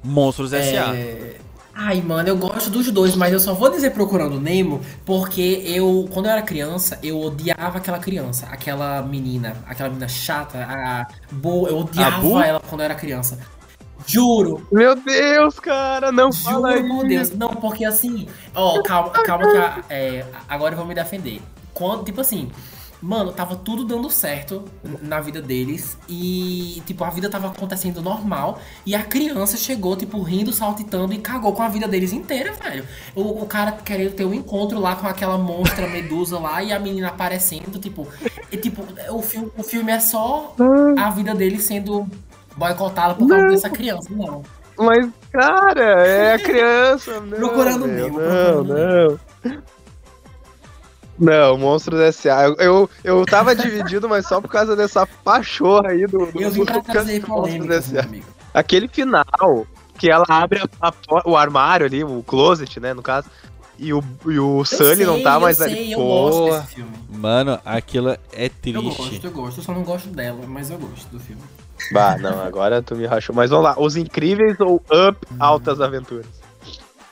Monstros 0.03 0.53
S.A. 0.53 0.95
É... 0.95 1.37
Ai, 1.73 2.01
mano, 2.01 2.27
eu 2.27 2.35
gosto 2.37 2.69
dos 2.69 2.91
dois, 2.91 3.15
mas 3.15 3.31
eu 3.31 3.39
só 3.39 3.53
vou 3.53 3.69
dizer 3.69 3.91
Procurando 3.91 4.39
Nemo 4.41 4.81
porque 5.05 5.63
eu, 5.65 6.07
quando 6.11 6.25
eu 6.25 6.31
era 6.33 6.41
criança, 6.41 6.99
eu 7.01 7.19
odiava 7.19 7.77
aquela 7.77 7.97
criança, 7.97 8.45
aquela 8.51 9.01
menina, 9.01 9.55
aquela 9.65 9.87
menina 9.89 10.07
chata, 10.09 10.57
a 10.59 11.07
boa, 11.31 11.69
eu 11.69 11.79
odiava 11.79 12.45
ela 12.45 12.59
quando 12.59 12.81
eu 12.81 12.85
era 12.85 12.95
criança. 12.95 13.39
Juro, 14.05 14.67
Meu 14.71 14.95
Deus, 14.95 15.59
cara, 15.59 16.11
não 16.11 16.33
fala 16.33 16.75
juro 16.75 17.07
isso. 17.07 17.07
Deus. 17.07 17.31
Não, 17.37 17.49
porque 17.49 17.85
assim, 17.85 18.27
ó, 18.53 18.81
calma, 18.81 19.09
calma 19.11 19.47
que 19.49 19.57
a- 19.57 19.83
é, 19.89 20.25
agora 20.49 20.73
eu 20.73 20.77
vou 20.77 20.85
me 20.87 20.93
defender. 20.95 21.41
Quando, 21.73 22.03
tipo 22.03 22.19
assim, 22.19 22.51
mano, 23.01 23.31
tava 23.31 23.55
tudo 23.55 23.83
dando 23.83 24.09
certo 24.09 24.63
na 25.01 25.19
vida 25.19 25.41
deles 25.41 25.97
e, 26.07 26.81
tipo, 26.85 27.03
a 27.03 27.09
vida 27.09 27.29
tava 27.29 27.47
acontecendo 27.47 28.01
normal 28.01 28.59
e 28.85 28.93
a 28.93 29.03
criança 29.03 29.57
chegou, 29.57 29.95
tipo, 29.95 30.21
rindo, 30.21 30.53
saltitando 30.53 31.13
e 31.13 31.17
cagou 31.17 31.53
com 31.53 31.63
a 31.63 31.67
vida 31.67 31.87
deles 31.87 32.13
inteira, 32.13 32.53
velho. 32.53 32.85
O, 33.15 33.41
o 33.41 33.45
cara 33.45 33.71
querendo 33.71 34.13
ter 34.13 34.25
um 34.25 34.33
encontro 34.33 34.79
lá 34.79 34.95
com 34.95 35.07
aquela 35.07 35.37
monstra 35.37 35.87
medusa 35.87 36.37
lá 36.37 36.61
e 36.61 36.71
a 36.71 36.79
menina 36.79 37.07
aparecendo, 37.07 37.79
tipo, 37.79 38.07
e, 38.51 38.57
tipo, 38.57 38.85
o 39.09 39.21
filme, 39.21 39.51
o 39.57 39.63
filme 39.63 39.91
é 39.91 39.99
só 39.99 40.55
a 40.97 41.09
vida 41.09 41.33
deles 41.33 41.63
sendo 41.63 42.07
boicotada 42.55 43.15
por 43.15 43.27
causa 43.27 43.47
dessa 43.47 43.69
criança, 43.69 44.09
não. 44.11 44.43
Mas, 44.77 45.09
cara, 45.31 46.07
é 46.07 46.33
a 46.33 46.39
criança. 46.39 47.19
Não, 47.21 47.37
Procurando 47.37 47.87
meu, 47.87 48.05
Nemo, 48.05 48.19
Não, 48.19 48.65
procurando 48.65 49.19
não. 49.43 49.61
Não, 51.21 51.55
Monstros 51.57 51.99
S.A. 51.99 52.45
Eu, 52.47 52.55
eu, 52.57 52.89
eu 53.03 53.25
tava 53.25 53.55
dividido, 53.55 54.09
mas 54.09 54.27
só 54.27 54.41
por 54.41 54.49
causa 54.49 54.75
dessa 54.75 55.05
pachorra 55.05 55.89
aí 55.89 56.07
do, 56.07 56.25
do 56.31 56.41
Eu 56.41 56.49
vim 56.49 56.65
pra 56.65 56.81
trazer 56.81 57.23
amigo. 57.99 58.25
Aquele 58.53 58.87
final, 58.87 59.23
que 59.97 60.09
ela 60.09 60.25
abre 60.27 60.59
a- 60.81 60.87
a 60.89 61.29
o 61.29 61.37
armário 61.37 61.85
ali, 61.85 62.03
o 62.03 62.23
closet, 62.23 62.79
né, 62.79 62.93
no 62.93 63.03
caso, 63.03 63.29
e 63.77 63.93
o, 63.93 64.03
e 64.25 64.39
o 64.39 64.59
Eu 64.59 64.65
Sully 64.65 65.05
não 65.05 65.13
sei, 65.15 65.23
tá 65.23 65.35
eu 65.35 65.39
mais 65.39 65.57
sei, 65.57 65.67
ali. 65.67 65.91
Eu 65.91 65.99
gosto 65.99 66.37
Pô, 66.39 66.49
desse 66.51 66.67
filme. 66.75 66.91
Mano, 67.09 67.59
aquilo 67.63 68.09
é 68.09 68.45
Eu 68.45 68.49
triste. 68.49 68.97
gosto, 68.97 69.23
eu 69.25 69.31
gosto. 69.31 69.59
Eu 69.59 69.63
só 69.63 69.73
não 69.73 69.83
gosto 69.83 70.09
dela, 70.09 70.39
mas 70.47 70.69
eu 70.71 70.77
gosto 70.79 71.07
do 71.09 71.19
filme. 71.19 71.41
bah, 71.91 72.17
não, 72.17 72.41
agora 72.41 72.81
tu 72.81 72.95
me 72.95 73.05
rachou. 73.05 73.35
Mas 73.35 73.49
vamos 73.51 73.65
lá, 73.65 73.75
Os 73.79 73.95
Incríveis 73.95 74.59
ou 74.59 74.75
Up 74.91 75.17
Altas 75.39 75.79
Aventuras? 75.79 76.40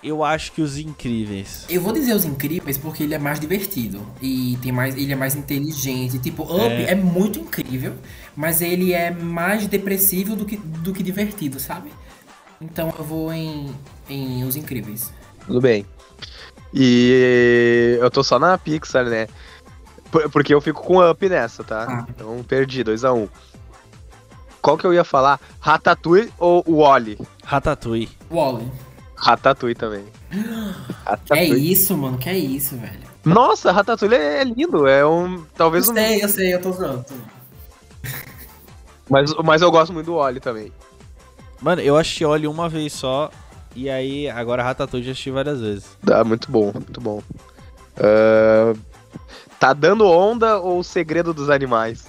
Eu 0.02 0.24
acho 0.24 0.54
que 0.54 0.62
os 0.62 0.78
incríveis. 0.78 1.66
Eu 1.70 1.82
vou 1.82 1.92
dizer 1.92 2.14
Os 2.14 2.24
Incríveis 2.24 2.78
porque 2.78 3.04
ele 3.04 3.14
é 3.14 3.18
mais 3.20 3.38
divertido. 3.40 4.02
E 4.22 4.58
tem 4.62 4.72
mais, 4.72 4.96
ele 4.96 5.12
é 5.12 5.16
mais 5.16 5.36
inteligente. 5.36 6.18
Tipo, 6.20 6.44
Up 6.44 6.62
É. 6.74 6.92
é, 6.92 6.96
muito 6.96 7.38
incrível, 7.40 7.94
mas 8.36 8.62
ele 8.62 8.94
é 8.94 9.12
mais 9.12 9.68
depressivo 9.68 10.38
do 10.38 10.46
que, 10.46 10.56
do 10.56 10.94
que 10.94 11.04
divertido, 11.04 11.60
sabe? 11.60 11.92
Então 12.62 12.94
eu 12.98 13.04
vou 13.04 13.34
em, 13.34 13.76
em 14.10 14.44
Os 14.46 14.56
Incríveis. 14.56 15.12
Tudo 15.46 15.60
bem. 15.60 15.86
E 16.74 17.98
eu 18.00 18.10
tô 18.10 18.24
só 18.24 18.40
na 18.40 18.58
Pixar, 18.58 19.04
né? 19.06 19.28
Por- 20.12 20.30
Porque 20.30 20.54
eu 20.54 20.62
fico 20.62 20.82
com 20.82 21.00
Up 21.10 21.28
nessa, 21.28 21.62
tá? 21.64 21.86
Ah. 21.90 22.06
Então 22.10 22.42
perdi, 22.48 22.84
2x1. 22.86 23.28
Qual 24.62 24.78
que 24.78 24.86
eu 24.86 24.94
ia 24.94 25.04
falar? 25.04 25.40
Ratatouille 25.60 26.32
ou 26.38 26.64
Wally? 26.68 27.18
Ratatouille. 27.44 28.10
Wally. 28.32 28.70
Ratatouille 29.22 29.76
também. 29.76 30.06
É 30.32 30.38
Ratatouille. 31.06 31.72
isso, 31.72 31.98
mano. 31.98 32.18
Que 32.18 32.30
é 32.30 32.38
isso, 32.38 32.76
velho. 32.78 33.00
Nossa, 33.26 33.72
Ratatouille 33.72 34.16
é 34.16 34.44
lindo. 34.44 34.88
É 34.88 35.06
um. 35.06 35.44
Talvez 35.56 35.86
Eu 35.88 35.92
um. 35.92 35.96
sei, 35.96 36.24
eu 36.24 36.30
sei, 36.30 36.54
eu 36.56 36.62
tô 36.62 36.72
zoando. 36.72 37.04
tô- 37.04 37.16
Mas, 39.10 39.34
mas 39.44 39.62
eu 39.62 39.72
gosto 39.72 39.92
muito 39.92 40.06
do 40.06 40.16
Wally 40.18 40.40
também. 40.40 40.72
Mano, 41.62 41.82
eu 41.82 41.98
assisti 41.98 42.24
Oli 42.24 42.48
uma 42.48 42.70
vez 42.70 42.94
só. 42.94 43.30
E 43.76 43.90
aí, 43.90 44.30
agora 44.30 44.64
Ratatouille 44.64 45.06
já 45.06 45.12
assisti 45.12 45.32
várias 45.32 45.60
vezes. 45.60 45.98
Ah, 46.12 46.24
muito 46.24 46.50
bom, 46.52 46.72
muito 46.74 47.02
bom. 47.02 47.22
Ah, 47.98 48.74
tá 49.60 49.74
dando 49.74 50.06
onda 50.08 50.60
ou 50.60 50.80
o 50.80 50.84
segredo 50.84 51.34
dos 51.34 51.50
animais? 51.50 52.06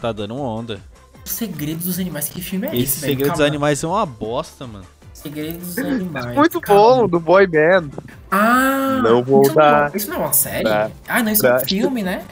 Tá 0.00 0.12
dando 0.12 0.36
onda. 0.36 0.80
O 1.24 1.28
Segredo 1.28 1.82
dos 1.82 1.98
Animais. 1.98 2.28
Que 2.28 2.42
filme 2.42 2.66
é 2.66 2.70
Esse 2.76 2.82
esse, 2.82 3.00
velho? 3.00 3.10
Segredo 3.12 3.30
dos 3.30 3.38
Calma. 3.38 3.46
Animais 3.46 3.82
é 3.82 3.86
uma 3.86 4.04
bosta, 4.04 4.66
mano. 4.66 4.84
Segredo 5.24 5.58
dos 5.58 5.78
Animais. 5.78 6.36
Muito 6.36 6.60
Calma. 6.60 6.82
bom, 6.82 7.08
do 7.08 7.18
Boy 7.18 7.46
Band. 7.46 7.88
Ah! 8.30 9.00
Não 9.02 9.24
vou 9.24 9.42
isso 9.42 9.54
dar. 9.54 9.88
Não, 9.88 9.96
isso 9.96 10.10
não 10.10 10.16
é 10.16 10.18
uma 10.20 10.32
série? 10.34 10.68
Ah, 10.68 11.22
não, 11.22 11.32
isso 11.32 11.46
é 11.46 11.56
um 11.56 11.60
filme, 11.60 12.02
né? 12.02 12.22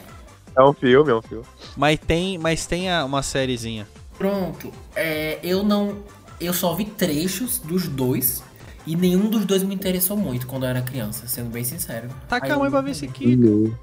É 0.55 0.63
um 0.63 0.73
filme, 0.73 1.09
é 1.11 1.15
um 1.15 1.21
filme. 1.21 1.43
Mas 1.75 1.99
tem, 1.99 2.37
mas 2.37 2.67
tem 2.67 2.85
uma 3.03 3.23
sériezinha. 3.23 3.87
Pronto. 4.15 4.71
É, 4.95 5.39
eu 5.43 5.63
não. 5.63 5.97
Eu 6.39 6.53
só 6.53 6.75
vi 6.75 6.85
trechos 6.85 7.57
dos 7.57 7.87
dois. 7.87 8.43
E 8.85 8.95
nenhum 8.95 9.27
dos 9.27 9.43
dois 9.43 9.63
me 9.63 9.73
interessou 9.73 10.15
muito 10.15 10.45
quando 10.45 10.63
eu 10.63 10.69
era 10.69 10.81
criança, 10.81 11.25
sendo 11.25 11.49
bem 11.49 11.63
sincero. 11.63 12.09
Taca 12.29 12.45
Aí 12.45 12.51
a 12.51 12.57
mãe 12.57 12.69
pra 12.69 12.81
ver 12.81 12.93
se 12.93 13.07
vi. 13.07 13.33
aqui. 13.33 13.73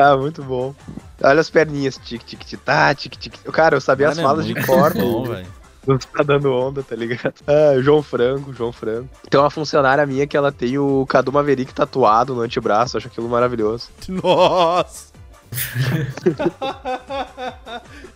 Ah, 0.00 0.16
muito 0.16 0.42
bom. 0.44 0.72
Olha 1.20 1.40
as 1.40 1.50
perninhas, 1.50 1.98
tic, 1.98 2.22
tic, 2.22 2.44
tic, 2.44 2.60
tá, 2.60 2.94
tic, 2.94 3.16
tic. 3.16 3.34
Cara, 3.50 3.76
eu 3.76 3.80
sabia 3.80 4.08
as 4.08 4.16
Mano, 4.16 4.28
é 4.28 4.30
falas 4.30 4.46
de 4.46 4.54
muito 4.54 4.66
cor. 4.66 4.94
Bom, 4.94 5.24
velho. 5.24 5.46
Não 5.86 5.98
tá 5.98 6.22
dando 6.22 6.52
onda, 6.52 6.82
tá 6.82 6.96
ligado? 6.96 7.34
Ah, 7.46 7.78
João 7.82 8.02
Franco, 8.02 8.52
João 8.52 8.72
Franco. 8.72 9.08
Tem 9.28 9.38
uma 9.38 9.50
funcionária 9.50 10.06
minha 10.06 10.26
que 10.26 10.36
ela 10.36 10.50
tem 10.50 10.78
o 10.78 11.04
Cadu 11.06 11.32
Maverick 11.32 11.74
tatuado 11.74 12.34
no 12.34 12.40
antebraço, 12.40 12.96
acho 12.96 13.08
aquilo 13.08 13.28
maravilhoso. 13.28 13.90
Nossa! 14.08 15.12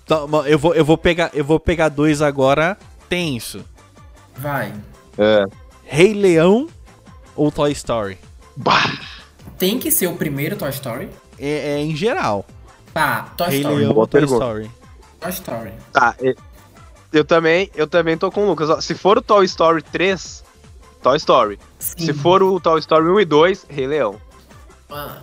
Tá, 0.07 0.26
mano, 0.26 0.49
eu 0.49 0.59
vou, 0.59 0.74
eu 0.74 0.84
vou 0.84 0.97
pegar, 0.99 1.30
eu 1.34 1.45
vou 1.45 1.61
pegar 1.61 1.88
dois 1.88 2.22
agora 2.22 2.76
tenso. 3.09 3.64
Vai. 4.36 4.72
É. 5.16 5.45
Rei 5.84 6.14
Leão 6.14 6.68
ou 7.36 7.51
Toy 7.51 7.72
Story? 7.72 8.18
Bah! 8.57 8.99
Tem 9.59 9.78
que 9.78 9.90
ser 9.90 10.07
o 10.07 10.14
primeiro 10.16 10.57
Toy 10.57 10.70
Story? 10.70 11.09
É, 11.38 11.74
é 11.74 11.78
em 11.80 11.95
geral. 11.95 12.45
Tá, 12.95 13.32
Toy 13.36 13.49
Rei 13.49 13.59
Story. 13.61 13.76
Leão 13.76 13.93
Boa 13.93 14.03
ou 14.03 14.07
Toy 14.07 14.20
pergunta. 14.20 14.45
Story? 14.45 14.70
Toy 15.20 15.30
Story. 15.30 15.72
Tá, 15.93 16.14
e- 16.20 16.36
eu 17.12 17.24
também, 17.24 17.70
eu 17.74 17.86
também 17.86 18.16
tô 18.18 18.30
com 18.30 18.44
o 18.44 18.48
Lucas. 18.48 18.84
Se 18.84 18.94
for 18.94 19.18
o 19.18 19.22
Toy 19.22 19.44
Story 19.46 19.82
3, 19.82 20.44
Toy 21.02 21.16
Story. 21.16 21.59
Sim. 21.78 22.06
Se 22.06 22.12
for 22.12 22.42
o 22.42 22.59
Toy 22.61 22.78
Story 22.80 23.09
1 23.09 23.20
e 23.20 23.24
2, 23.24 23.66
Rei 23.68 23.86
Leão. 23.86 24.20
Ah, 24.90 25.18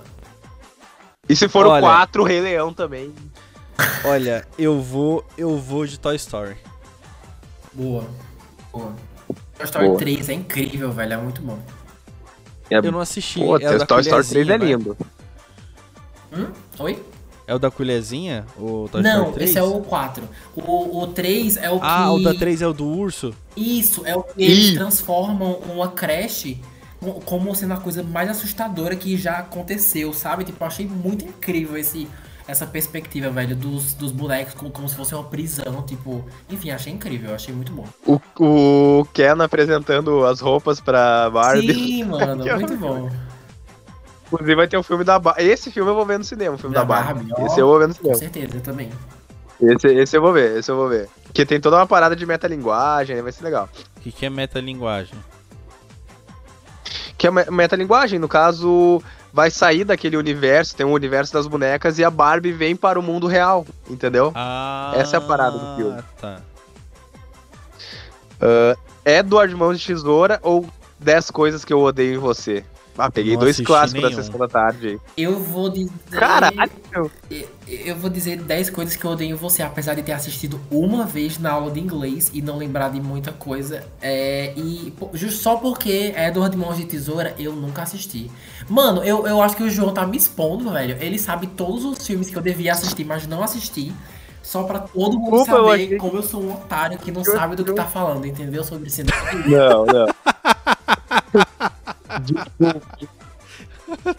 E 1.27 1.35
se 1.35 1.47
for 1.47 1.65
Olha. 1.65 1.77
o 1.77 1.81
4, 1.81 2.23
Rei 2.23 2.41
Leão 2.41 2.73
também. 2.73 3.13
Olha, 4.05 4.47
eu 4.57 4.81
vou, 4.81 5.25
eu 5.37 5.57
vou 5.57 5.85
de 5.85 5.99
Toy 5.99 6.15
Story. 6.15 6.55
boa. 7.73 8.05
Boa. 8.71 8.93
Toy 9.57 9.65
Story 9.65 9.87
Boa. 9.87 9.99
3 9.99 10.29
é 10.29 10.33
incrível, 10.33 10.91
velho. 10.91 11.13
É 11.13 11.17
muito 11.17 11.41
bom. 11.41 11.59
É, 12.69 12.77
Eu 12.77 12.91
não 12.91 12.99
assisti. 12.99 13.39
pô, 13.39 13.57
é 13.57 13.85
Toy 13.85 14.01
Story 14.01 14.27
3 14.27 14.49
é 14.49 14.57
vai? 14.57 14.67
lindo. 14.67 14.97
Hum? 16.33 16.47
Oi? 16.79 17.03
É 17.47 17.53
o 17.53 17.59
da 17.59 17.69
colherzinha? 17.69 18.45
O 18.57 18.87
Toy 18.91 19.01
não, 19.03 19.17
Story 19.17 19.33
3? 19.35 19.49
esse 19.49 19.59
é 19.59 19.63
o 19.63 19.81
4. 19.81 20.27
O, 20.55 20.99
o 21.03 21.07
3 21.07 21.57
é 21.57 21.69
o 21.69 21.79
que. 21.79 21.85
Ah, 21.85 22.11
o 22.11 22.23
da 22.23 22.33
3 22.33 22.61
é 22.61 22.67
o 22.67 22.73
do 22.73 22.85
urso? 22.85 23.33
Isso, 23.55 24.03
é 24.05 24.15
o 24.15 24.23
que 24.23 24.43
eles 24.43 24.69
Ih. 24.69 24.73
transformam 24.75 25.59
uma 25.71 25.89
creche 25.89 26.59
co- 26.99 27.21
como 27.25 27.53
sendo 27.55 27.73
a 27.73 27.77
coisa 27.77 28.01
mais 28.01 28.29
assustadora 28.29 28.95
que 28.95 29.15
já 29.15 29.37
aconteceu, 29.39 30.11
sabe? 30.11 30.43
Tipo, 30.43 30.63
eu 30.63 30.67
achei 30.67 30.87
muito 30.87 31.23
incrível 31.23 31.77
esse, 31.77 32.07
essa 32.47 32.65
perspectiva, 32.65 33.29
velho, 33.29 33.55
dos, 33.55 33.93
dos 33.93 34.11
bonecos 34.11 34.55
como, 34.55 34.71
como 34.71 34.89
se 34.89 34.95
fosse 34.95 35.13
uma 35.13 35.23
prisão, 35.23 35.83
tipo... 35.83 36.25
Enfim, 36.49 36.71
achei 36.71 36.91
incrível, 36.91 37.35
achei 37.35 37.53
muito 37.53 37.71
bom. 37.71 37.85
O, 38.07 38.19
o 38.43 39.05
Ken 39.13 39.39
apresentando 39.43 40.25
as 40.25 40.39
roupas 40.39 40.79
pra 40.79 41.29
Barbie. 41.29 41.73
Sim, 41.73 42.03
mano, 42.05 42.43
muito 42.57 42.77
bom. 42.77 43.09
Inclusive 44.27 44.55
vai 44.55 44.67
ter 44.67 44.77
o 44.77 44.83
filme 44.83 45.03
da 45.03 45.19
Barbie. 45.19 45.43
Esse 45.43 45.69
filme 45.71 45.89
eu 45.91 45.95
vou 45.95 46.05
ver 46.05 46.17
no 46.17 46.23
cinema, 46.23 46.55
o 46.55 46.57
filme 46.57 46.73
Da 46.73 46.81
da, 46.81 46.85
Barbie. 46.85 47.25
Barbie. 47.29 47.45
Esse 47.45 47.59
eu 47.59 47.67
vou 47.67 47.79
ver 47.79 47.87
no 47.87 47.93
Com 47.95 47.99
cinema. 48.01 48.17
certeza, 48.19 48.57
eu 48.57 48.61
também. 48.61 48.89
Esse, 49.61 49.87
esse 49.87 50.17
eu 50.17 50.21
vou 50.21 50.33
ver, 50.33 50.57
esse 50.57 50.69
eu 50.71 50.75
vou 50.75 50.89
ver. 50.89 51.07
Porque 51.25 51.45
tem 51.45 51.59
toda 51.61 51.77
uma 51.77 51.87
parada 51.87 52.15
de 52.15 52.25
metalinguagem, 52.25 53.21
vai 53.21 53.31
ser 53.31 53.43
legal. 53.43 53.69
O 53.97 53.99
que, 54.01 54.11
que 54.11 54.25
é 54.25 54.29
metalinguagem? 54.29 55.13
Que 57.17 57.27
é 57.27 57.31
me- 57.31 57.45
metalinguagem, 57.49 58.19
no 58.19 58.27
caso, 58.27 59.01
vai 59.31 59.49
sair 59.49 59.85
daquele 59.85 60.17
universo, 60.17 60.75
tem 60.75 60.85
um 60.85 60.91
universo 60.91 61.31
das 61.31 61.47
bonecas, 61.47 61.97
e 61.99 62.03
a 62.03 62.09
Barbie 62.09 62.51
vem 62.51 62.75
para 62.75 62.99
o 62.99 63.03
mundo 63.03 63.27
real, 63.27 63.65
entendeu? 63.89 64.31
Ah, 64.35 64.91
Essa 64.95 65.15
é 65.15 65.19
a 65.19 65.21
parada 65.21 65.57
do 65.57 65.75
filme. 65.77 66.03
tá. 66.19 66.41
É 69.05 69.17
Eduardo 69.19 69.57
Mãos 69.57 69.79
de 69.79 69.85
Tesoura 69.87 70.39
ou 70.43 70.65
10 70.99 71.31
coisas 71.31 71.63
que 71.63 71.71
eu 71.71 71.79
odeio 71.81 72.15
em 72.15 72.17
você? 72.17 72.65
Ah, 72.97 73.11
peguei 73.11 73.35
dois 73.35 73.59
clássicos 73.59 74.01
da 74.01 74.09
nenhum. 74.09 74.23
sessão 74.23 74.39
da 74.39 74.47
tarde 74.47 74.87
aí. 74.87 74.99
Eu 75.17 75.37
vou 75.39 75.69
dizer... 75.69 75.91
Caralho! 76.11 76.71
Eu- 76.93 77.11
Eu 77.67 77.95
vou 77.95 78.09
dizer 78.09 78.37
10 78.41 78.69
coisas 78.69 78.95
que 78.95 79.03
eu 79.03 79.11
odeio 79.11 79.31
em 79.31 79.33
você, 79.33 79.63
apesar 79.63 79.95
de 79.95 80.03
ter 80.03 80.11
assistido 80.11 80.59
uma 80.69 81.03
vez 81.03 81.39
na 81.39 81.51
aula 81.51 81.71
de 81.71 81.79
inglês 81.79 82.29
e 82.33 82.41
não 82.41 82.57
lembrar 82.57 82.89
de 82.89 83.01
muita 83.01 83.31
coisa. 83.31 83.83
É, 84.01 84.53
e 84.55 84.93
pô, 84.97 85.09
justo 85.13 85.41
só 85.41 85.55
porque 85.57 86.13
é 86.15 86.27
Edward 86.29 86.55
Mãos 86.55 86.77
de 86.77 86.85
Tesoura, 86.85 87.33
eu 87.39 87.53
nunca 87.53 87.81
assisti. 87.81 88.29
Mano, 88.69 89.03
eu, 89.03 89.25
eu 89.27 89.41
acho 89.41 89.55
que 89.57 89.63
o 89.63 89.69
João 89.69 89.93
tá 89.93 90.05
me 90.05 90.15
expondo, 90.15 90.71
velho. 90.71 90.95
Ele 91.01 91.17
sabe 91.17 91.47
todos 91.47 91.83
os 91.83 92.05
filmes 92.05 92.29
que 92.29 92.37
eu 92.37 92.41
devia 92.41 92.71
assistir, 92.71 93.03
mas 93.03 93.25
não 93.27 93.43
assisti. 93.43 93.91
Só 94.43 94.61
pra 94.63 94.79
todo 94.79 95.19
mundo 95.19 95.37
eu 95.37 95.45
saber 95.45 95.71
achei- 95.71 95.97
como 95.97 96.17
eu 96.17 96.23
sou 96.23 96.43
um 96.43 96.53
otário 96.53 96.99
que 96.99 97.11
não 97.11 97.23
Eu- 97.23 97.31
sabe 97.33 97.55
do 97.55 97.65
que 97.65 97.71
eu- 97.71 97.75
tá 97.75 97.85
falando, 97.85 98.25
entendeu? 98.27 98.63
Sobre 98.63 98.89
cinema. 98.91 99.17
Não, 99.47 99.85
não. 99.87 100.05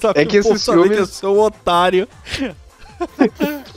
Só 0.01 0.12
É 0.14 0.24
que 0.24 0.36
esses 0.38 0.64
filmes- 0.64 0.99
eu 0.99 1.07
sou 1.07 1.36
um 1.36 1.40
otário. 1.40 2.09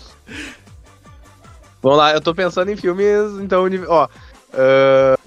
Vamos 1.81 1.97
lá, 1.97 2.13
eu 2.13 2.19
tô 2.21 2.35
pensando 2.35 2.69
em 2.69 2.75
filmes, 2.75 3.39
então, 3.41 3.65
ó. 3.87 4.07
ah, 4.53 5.17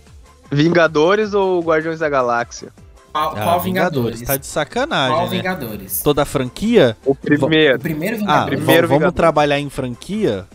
Vingadores 0.50 1.32
ou 1.32 1.62
Guardiões 1.62 1.98
da 2.00 2.08
Galáxia? 2.10 2.70
Qual, 3.10 3.30
Ah, 3.36 3.42
qual 3.42 3.60
Vingadores? 3.60 4.22
Tá 4.22 4.36
de 4.36 4.46
sacanagem, 4.46 5.14
Qual 5.16 5.24
né? 5.24 5.30
Vingadores? 5.36 6.02
Toda 6.02 6.22
a 6.22 6.24
franquia? 6.26 6.96
O 7.04 7.12
O 7.12 7.14
primeiro. 7.14 7.78
primeiro 7.78 8.16
Ah, 8.16 8.18
Vingadores? 8.18 8.44
va- 8.44 8.56
Primeiro 8.56 8.88
vamos 8.88 9.00
Vingador. 9.00 9.16
trabalhar 9.16 9.58
em 9.58 9.70
franquia? 9.70 10.46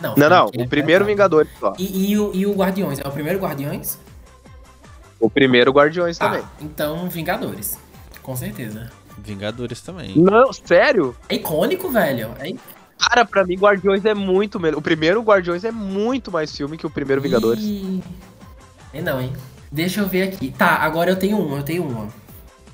Não, 0.00 0.14
Não, 0.16 0.28
não, 0.28 0.46
o 0.46 0.68
primeiro 0.68 1.04
é, 1.04 1.06
Vingadores 1.06 1.50
só. 1.60 1.72
E, 1.78 2.12
e 2.12 2.18
o, 2.18 2.30
e 2.34 2.46
o 2.46 2.52
Guardiões? 2.54 2.98
É 3.00 3.06
o 3.06 3.10
primeiro 3.12 3.38
Guardiões? 3.40 3.98
O 5.22 5.30
primeiro 5.30 5.70
Guardiões 5.70 6.18
também. 6.18 6.40
Ah, 6.42 6.48
então 6.60 7.08
Vingadores. 7.08 7.78
Com 8.22 8.34
certeza. 8.34 8.90
Vingadores 9.16 9.80
também. 9.80 10.18
Não, 10.18 10.52
sério? 10.52 11.16
É 11.28 11.36
icônico, 11.36 11.88
velho. 11.88 12.32
É... 12.40 12.52
Cara, 12.98 13.24
pra 13.24 13.44
mim, 13.44 13.54
Guardiões 13.56 14.04
é 14.04 14.14
muito 14.14 14.58
melhor. 14.58 14.78
O 14.78 14.82
primeiro 14.82 15.22
Guardiões 15.22 15.62
é 15.62 15.70
muito 15.70 16.32
mais 16.32 16.54
filme 16.56 16.76
que 16.76 16.84
o 16.84 16.90
primeiro 16.90 17.22
Vingadores. 17.22 17.62
Ih, 17.62 18.02
É 18.92 19.00
não, 19.00 19.20
hein? 19.20 19.32
Deixa 19.70 20.00
eu 20.00 20.08
ver 20.08 20.24
aqui. 20.24 20.50
Tá, 20.50 20.76
agora 20.78 21.10
eu 21.10 21.16
tenho 21.16 21.38
uma, 21.38 21.58
eu 21.58 21.62
tenho 21.62 21.84
uma. 21.86 22.08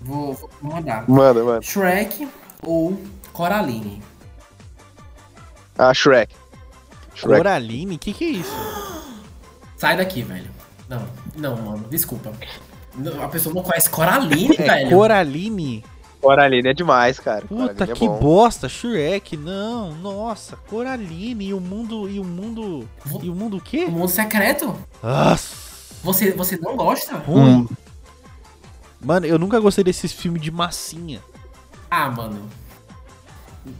Vou, 0.00 0.32
vou 0.32 0.50
mandar. 0.72 1.06
Mano, 1.06 1.44
mano. 1.44 1.62
Shrek 1.62 2.26
ou 2.62 2.98
Coraline? 3.32 4.02
Ah, 5.76 5.92
Shrek. 5.92 6.34
Shrek. 7.14 7.36
Coraline? 7.36 7.96
O 7.96 7.98
que, 7.98 8.14
que 8.14 8.24
é 8.24 8.28
isso? 8.30 8.52
Sai 9.76 9.98
daqui, 9.98 10.22
velho. 10.22 10.50
Não, 10.88 11.06
não, 11.38 11.56
mano. 11.56 11.84
Desculpa. 11.88 12.32
Não, 12.94 13.22
A 13.22 13.28
pessoa 13.28 13.54
não 13.54 13.62
conhece 13.62 13.88
Coraline, 13.88 14.54
É 14.58 14.62
velho. 14.62 14.90
Coraline? 14.90 15.84
Coraline 16.20 16.68
é 16.68 16.74
demais, 16.74 17.20
cara. 17.20 17.42
Puta 17.42 17.68
Coraline 17.74 17.92
é 17.92 17.94
que 17.94 18.08
bom. 18.08 18.18
bosta, 18.18 18.68
Shrek, 18.68 19.36
não, 19.36 19.94
nossa, 19.94 20.56
Coraline 20.56 21.46
e 21.46 21.54
o 21.54 21.60
mundo 21.60 22.08
e 22.10 22.18
o 22.18 22.24
mundo 22.24 22.88
e 23.22 23.28
o 23.30 23.34
mundo 23.34 23.54
o 23.54 23.58
O 23.58 23.60
quê? 23.60 23.86
Mundo 23.86 24.08
Secreto? 24.08 24.74
Nossa, 25.00 25.54
Você, 26.02 26.32
você 26.32 26.56
não 26.56 26.76
gosta? 26.76 27.16
ruim. 27.18 27.40
Hum. 27.60 27.68
Mano, 29.00 29.26
eu 29.26 29.38
nunca 29.38 29.60
gostei 29.60 29.84
desses 29.84 30.12
filmes 30.12 30.42
de 30.42 30.50
massinha. 30.50 31.20
Ah, 31.88 32.10
mano. 32.10 32.42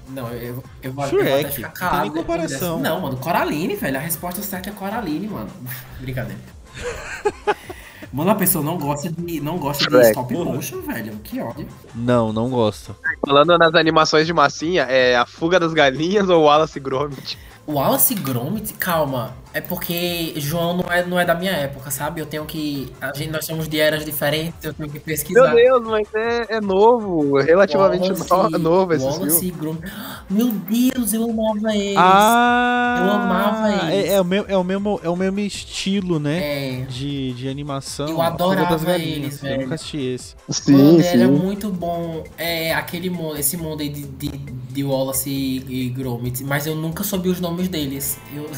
Não, 0.09 0.28
eu, 0.32 0.62
eu, 0.82 0.94
eu, 0.94 1.09
Shrek, 1.09 1.24
vou 1.28 1.38
até 1.40 1.50
ficar 1.50 1.68
não 1.68 1.74
calado. 1.74 2.02
tem 2.02 2.11
nem 2.12 2.20
depois 2.22 2.40
comparação. 2.42 2.78
Não, 2.78 3.00
mano, 3.00 3.16
Coraline, 3.16 3.74
velho. 3.74 3.96
A 3.96 4.00
resposta 4.00 4.42
certa 4.42 4.70
é 4.70 4.72
Coraline, 4.72 5.26
mano. 5.26 5.50
Brincadeira. 6.00 6.38
Mano, 8.12 8.31
a 8.31 8.35
pessoa 8.35 8.64
não 8.64 8.79
gosta 8.79 9.11
de, 9.11 9.41
não 9.41 9.59
gosta 9.59 9.89
de 9.89 10.09
stop 10.09 10.33
motion, 10.33 10.81
velho. 10.81 11.12
Que 11.22 11.41
ódio. 11.41 11.68
Não, 11.95 12.33
não 12.33 12.49
gosto. 12.49 12.97
Falando 13.24 13.59
nas 13.59 13.74
animações 13.74 14.26
de 14.26 14.33
massinha, 14.33 14.85
é 14.85 15.14
A 15.14 15.26
Fuga 15.26 15.61
das 15.61 15.74
Galinhas 15.74 16.29
ou 16.29 16.45
Wallace 16.45 16.79
e 16.79 16.81
Gromit? 16.81 17.39
O 17.66 17.74
Wallace 17.74 18.14
Gromit, 18.14 18.72
calma, 18.74 19.35
é 19.59 19.61
porque 19.61 20.34
João 20.36 20.76
não 20.76 20.92
é, 20.92 21.04
não 21.04 21.18
é 21.18 21.24
da 21.24 21.34
minha 21.34 21.52
época, 21.52 21.90
sabe? 21.90 22.20
Eu 22.20 22.26
tenho 22.26 22.44
que. 22.44 22.92
A 23.00 23.12
gente, 23.12 23.30
nós 23.30 23.44
somos 23.44 23.68
de 23.68 23.78
eras 23.80 24.04
diferentes, 24.04 24.62
eu 24.64 24.72
tenho 24.72 24.88
que 24.88 24.94
Meu 24.96 25.02
pesquisar. 25.02 25.54
Deus, 25.54 25.82
mas 25.86 26.09
é, 26.14 26.56
é 26.56 26.61
novo, 26.61 27.38
relativamente 27.38 28.11
Wallace- 28.12 28.52
no- 28.52 28.59
novo 28.59 28.92
esse 28.94 29.04
Wallace 29.04 29.40
filme. 29.40 29.52
Gromit. 29.61 29.82
Meu 30.30 30.48
Deus, 30.50 31.12
eu 31.12 31.24
amava 31.24 31.74
eles. 31.74 31.96
Ah, 31.96 32.96
Eu 33.00 33.11
amava 33.12 33.90
é, 33.92 33.96
eles. 33.98 34.11
é 34.12 34.20
o 34.20 34.24
mesmo, 34.24 34.46
é 34.48 34.56
o 34.56 34.64
mesmo, 34.64 35.00
é 35.02 35.09
o 35.11 35.16
mesmo 35.16 35.40
estilo, 35.40 36.18
né? 36.18 36.38
É. 36.38 36.80
De, 36.88 37.32
de 37.34 37.48
animação. 37.48 38.09
Eu 38.09 38.22
adorava 38.22 38.70
das 38.70 38.84
Galinhas. 38.84 39.16
eles, 39.16 39.42
Eu 39.42 39.48
velho. 39.48 39.62
nunca 39.62 39.74
assisti 39.74 39.98
esse. 39.98 40.34
Mano, 40.70 41.00
era 41.00 41.28
muito 41.28 41.70
bom. 41.70 42.22
É, 42.36 42.72
aquele 42.74 43.11
mundo, 43.11 43.36
esse 43.36 43.56
mundo 43.56 43.80
aí 43.80 43.88
de, 43.88 44.02
de, 44.06 44.28
de 44.28 44.84
Wallace 44.84 45.28
e, 45.30 45.86
e 45.86 45.88
Gromit. 45.90 46.44
Mas 46.44 46.66
eu 46.66 46.74
nunca 46.74 47.02
soube 47.02 47.28
os 47.28 47.40
nomes 47.40 47.68
deles. 47.68 48.18
Eu, 48.34 48.48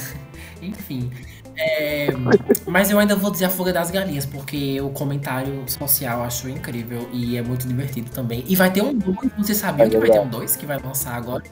enfim. 0.63 1.11
É, 1.57 2.09
mas 2.67 2.91
eu 2.91 2.99
ainda 2.99 3.15
vou 3.17 3.31
dizer 3.31 3.45
a 3.47 3.51
Fuga 3.51 3.73
das 3.73 3.91
Galinhas, 3.91 4.25
porque 4.25 4.81
o 4.81 4.91
comentário 4.91 5.63
social 5.69 6.21
eu 6.21 6.25
acho 6.25 6.49
incrível 6.49 7.09
e 7.13 7.37
é 7.37 7.43
muito 7.43 7.67
divertido 7.69 8.11
também. 8.11 8.45
E 8.47 8.57
vai 8.57 8.71
ter 8.73 8.83
um 8.83 8.97
2, 8.97 9.19
você 9.37 9.55
sabia 9.55 9.85
É 9.87 9.89
que 9.91 9.99
vai 9.99 10.11
ter 10.11 10.21
um 10.21 10.29
2 10.29 10.57
que 10.57 10.65
vai 10.65 10.79
lançar 10.79 11.15
agora? 11.17 11.43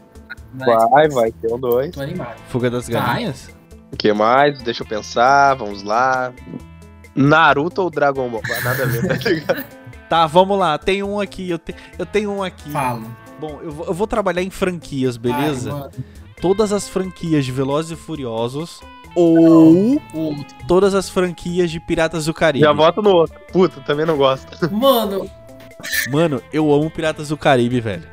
Vai, 0.55 1.09
vai 1.09 1.31
ter 1.33 1.53
um 1.53 1.59
dois. 1.61 1.91
Tô 1.93 2.01
animado. 2.01 2.37
Fuga 2.49 2.71
das 2.71 2.89
Vai. 2.89 3.01
Galinhas? 3.03 3.51
O 3.93 3.97
que 3.97 4.11
mais? 4.15 4.59
Deixa 4.63 4.83
eu 4.83 4.87
pensar, 4.87 5.55
vamos 5.55 5.83
lá. 5.83 6.33
Naruto 7.15 7.83
ou 7.83 7.91
Dragon 7.91 8.29
Ball? 8.31 8.41
Nada 8.65 8.83
a 8.83 8.87
ver, 8.87 9.07
tá 9.21 9.31
ligado? 9.31 9.65
Tá, 10.09 10.27
vamos 10.27 10.59
lá. 10.59 10.79
Tem 10.79 11.03
um 11.03 11.21
aqui. 11.21 11.51
Eu, 11.51 11.59
te- 11.59 11.75
eu 11.99 12.07
tenho 12.07 12.31
um 12.33 12.43
aqui. 12.43 12.71
Falo. 12.71 13.05
Bom, 13.39 13.61
eu 13.63 13.71
vou, 13.71 13.87
eu 13.89 13.93
vou 13.93 14.07
trabalhar 14.07 14.43
em 14.43 14.49
franquias, 14.49 15.19
beleza? 15.19 15.91
Ai, 15.95 16.03
Todas 16.41 16.73
as 16.73 16.89
franquias 16.89 17.45
de 17.45 17.53
Velozes 17.53 17.91
e 17.91 17.97
Furiosos 17.97 18.81
ou 19.15 20.01
todas 20.67 20.95
as 20.95 21.09
franquias 21.09 21.71
de 21.71 21.81
Piratas 21.81 22.27
do 22.27 22.35
Caribe. 22.35 22.65
Já 22.65 22.73
voto 22.73 23.03
no 23.03 23.11
outro. 23.11 23.41
Puta, 23.53 23.81
também 23.81 24.07
não 24.07 24.17
gosto. 24.17 24.57
Mano, 24.75 25.29
Mano, 26.11 26.43
eu 26.53 26.73
amo 26.73 26.91
Piratas 26.91 27.29
do 27.29 27.37
Caribe, 27.37 27.81
velho. 27.81 28.07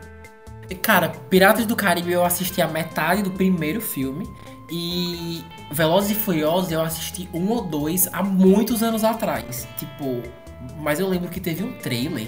Cara, 0.81 1.09
Piratas 1.29 1.65
do 1.65 1.75
Caribe 1.75 2.11
eu 2.11 2.23
assisti 2.23 2.61
a 2.61 2.67
metade 2.67 3.21
do 3.21 3.31
primeiro 3.31 3.81
filme. 3.81 4.27
E 4.69 5.43
Velozes 5.71 6.11
e 6.11 6.15
Furiosos 6.15 6.71
eu 6.71 6.81
assisti 6.81 7.29
um 7.33 7.49
ou 7.49 7.61
dois 7.61 8.07
há 8.11 8.23
muitos 8.23 8.81
anos 8.81 9.03
atrás. 9.03 9.67
Tipo, 9.77 10.23
mas 10.79 10.99
eu 10.99 11.07
lembro 11.07 11.29
que 11.29 11.39
teve 11.39 11.63
um 11.63 11.73
trailer 11.73 12.27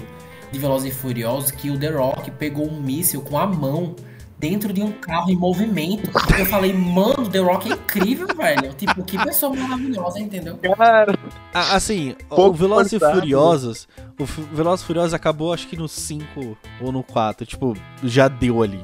de 0.52 0.58
Velozes 0.58 0.92
e 0.92 0.94
Furiosos 0.94 1.50
que 1.50 1.70
o 1.70 1.78
The 1.78 1.90
Rock 1.90 2.30
pegou 2.32 2.68
um 2.68 2.80
míssil 2.80 3.22
com 3.22 3.38
a 3.38 3.46
mão 3.46 3.94
dentro 4.38 4.72
de 4.72 4.82
um 4.82 4.92
carro 4.92 5.30
em 5.30 5.36
movimento. 5.36 6.10
Eu 6.38 6.46
falei, 6.46 6.72
mano, 6.72 7.28
The 7.28 7.38
Rock 7.38 7.70
é 7.70 7.74
incrível, 7.74 8.26
velho. 8.36 8.72
Tipo, 8.74 9.02
que 9.02 9.18
pessoa 9.18 9.54
maravilhosa, 9.54 10.20
entendeu? 10.20 10.56
Cara, 10.76 11.18
Ah, 11.52 11.74
assim, 11.74 12.14
o 12.30 12.36
Pouco 12.36 12.56
Velozes 12.56 12.92
e. 12.92 12.98
Furiosos, 13.00 13.88
o 14.18 14.24
Velozes 14.24 14.84
e 14.84 14.86
Furiosos 14.86 15.14
acabou 15.14 15.52
acho 15.52 15.66
que 15.66 15.76
no 15.76 15.88
5 15.88 16.56
ou 16.80 16.92
no 16.92 17.02
4, 17.02 17.44
tipo, 17.46 17.76
já 18.04 18.28
deu 18.28 18.62
ali. 18.62 18.82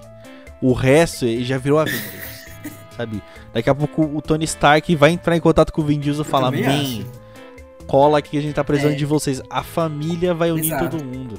O 0.61 0.73
resto 0.73 1.25
ele 1.25 1.45
já 1.45 1.59
virou 1.59 1.79
Avengers. 1.79 2.35
sabe? 2.97 3.23
Daqui 3.53 3.69
a 3.71 3.75
pouco 3.75 4.03
o 4.03 4.23
Tony 4.23 4.45
Stark 4.45 4.95
vai 4.97 5.11
entrar 5.11 5.37
em 5.37 5.41
contato 5.41 5.73
com 5.73 5.83
o 5.83 5.85
Vin 5.85 5.99
Diesel 6.01 6.23
e 6.25 6.29
falar: 6.29 6.51
"Man, 6.51 7.05
cola 7.87 8.19
aqui 8.19 8.31
que 8.31 8.39
a 8.39 8.41
gente 8.41 8.55
tá 8.55 8.65
precisando 8.65 8.95
É. 8.95 8.97
de 8.97 9.05
vocês. 9.05 9.43
A 9.51 9.63
família 9.63 10.33
vai 10.35 10.51
unir 10.51 10.67
Exato. 10.73 10.89
todo 10.97 11.05
mundo. 11.05 11.39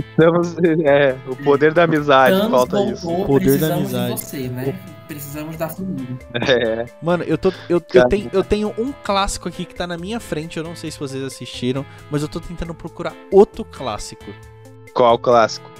Estamos, 0.00 0.56
é, 0.84 1.16
o 1.26 1.36
poder 1.36 1.72
da 1.72 1.84
amizade, 1.84 2.36
Thanos 2.36 2.50
falta 2.50 2.76
voltou, 2.76 2.92
isso. 2.92 3.26
Poder 3.26 3.58
da 3.58 3.68
precisamos 3.68 3.94
amizade. 3.94 4.14
de 4.14 4.20
você, 4.20 4.48
né? 4.48 4.80
Precisamos 5.06 5.56
da 5.56 5.68
família. 5.68 6.18
É. 6.34 6.86
Mano, 7.02 7.24
eu, 7.24 7.36
tô, 7.36 7.52
eu, 7.68 7.82
eu, 7.92 8.08
tenho, 8.08 8.30
eu 8.32 8.44
tenho 8.44 8.74
um 8.78 8.92
clássico 8.92 9.48
aqui 9.48 9.64
que 9.64 9.74
tá 9.74 9.86
na 9.86 9.98
minha 9.98 10.20
frente, 10.20 10.56
eu 10.56 10.64
não 10.64 10.76
sei 10.76 10.90
se 10.90 10.98
vocês 10.98 11.22
assistiram, 11.22 11.84
mas 12.10 12.22
eu 12.22 12.28
tô 12.28 12.40
tentando 12.40 12.74
procurar 12.74 13.14
outro 13.30 13.64
clássico. 13.64 14.32
Qual 14.94 15.18
clássico? 15.18 15.70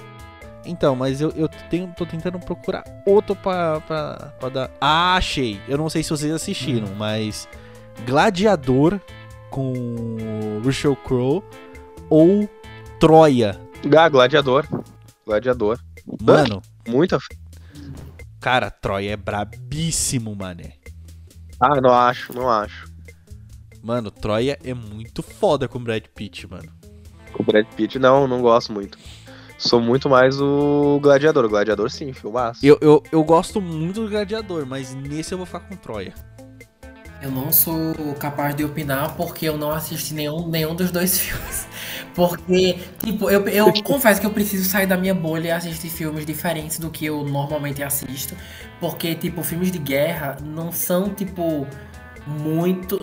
Então, 0.65 0.95
mas 0.95 1.21
eu, 1.21 1.31
eu 1.35 1.49
tenho, 1.69 1.93
tô 1.97 2.05
tentando 2.05 2.39
procurar 2.39 2.83
outro 3.05 3.35
pra, 3.35 3.79
pra, 3.81 4.33
pra 4.39 4.49
dar. 4.49 4.71
Ah, 4.79 5.15
achei! 5.15 5.59
Eu 5.67 5.77
não 5.77 5.89
sei 5.89 6.03
se 6.03 6.09
vocês 6.09 6.31
assistiram, 6.31 6.87
mas. 6.97 7.47
Gladiador 8.05 8.99
com 9.49 10.15
Russell 10.63 10.95
Crowe 10.95 11.43
ou 12.09 12.49
Troia. 12.99 13.59
Ah, 13.97 14.09
Gladiador. 14.09 14.67
Gladiador. 15.25 15.79
Mano, 16.21 16.61
Muita. 16.87 17.17
cara, 18.39 18.69
Troia 18.69 19.11
é 19.11 19.17
brabíssimo, 19.17 20.35
mané. 20.35 20.73
Ah, 21.59 21.79
não 21.79 21.93
acho, 21.93 22.33
não 22.33 22.49
acho. 22.49 22.89
Mano, 23.83 24.11
Troia 24.11 24.57
é 24.63 24.73
muito 24.73 25.23
foda 25.23 25.67
com 25.67 25.79
Brad 25.83 26.03
Pitt, 26.15 26.47
mano. 26.47 26.71
Com 27.33 27.43
o 27.43 27.45
Brad 27.45 27.65
Pitt, 27.75 27.97
não, 27.97 28.27
não 28.27 28.41
gosto 28.41 28.71
muito. 28.71 28.97
Sou 29.57 29.79
muito 29.79 30.09
mais 30.09 30.39
o 30.41 30.99
Gladiador. 31.01 31.45
O 31.45 31.49
Gladiador, 31.49 31.89
sim, 31.89 32.11
filmaço. 32.13 32.65
Eu, 32.65 32.77
eu, 32.81 33.03
eu 33.11 33.23
gosto 33.23 33.61
muito 33.61 34.01
do 34.01 34.09
Gladiador, 34.09 34.65
mas 34.65 34.93
nesse 34.95 35.33
eu 35.33 35.37
vou 35.37 35.45
ficar 35.45 35.61
com 35.61 35.75
Troia. 35.75 36.13
Eu 37.21 37.29
não 37.29 37.51
sou 37.51 37.93
capaz 38.19 38.55
de 38.55 38.63
opinar 38.63 39.15
porque 39.15 39.47
eu 39.47 39.55
não 39.57 39.71
assisti 39.71 40.13
nenhum, 40.13 40.47
nenhum 40.47 40.75
dos 40.75 40.89
dois 40.91 41.17
filmes. 41.19 41.67
Porque, 42.15 42.79
tipo, 43.03 43.29
eu, 43.29 43.47
eu 43.47 43.71
confesso 43.83 44.19
que 44.19 44.25
eu 44.25 44.31
preciso 44.31 44.67
sair 44.67 44.87
da 44.87 44.97
minha 44.97 45.13
bolha 45.13 45.49
e 45.49 45.51
assistir 45.51 45.89
filmes 45.89 46.25
diferentes 46.25 46.79
do 46.79 46.89
que 46.89 47.05
eu 47.05 47.23
normalmente 47.23 47.83
assisto. 47.83 48.35
Porque, 48.79 49.13
tipo, 49.15 49.43
filmes 49.43 49.71
de 49.71 49.77
guerra 49.77 50.37
não 50.41 50.71
são, 50.71 51.13
tipo, 51.13 51.67
muito. 52.25 52.99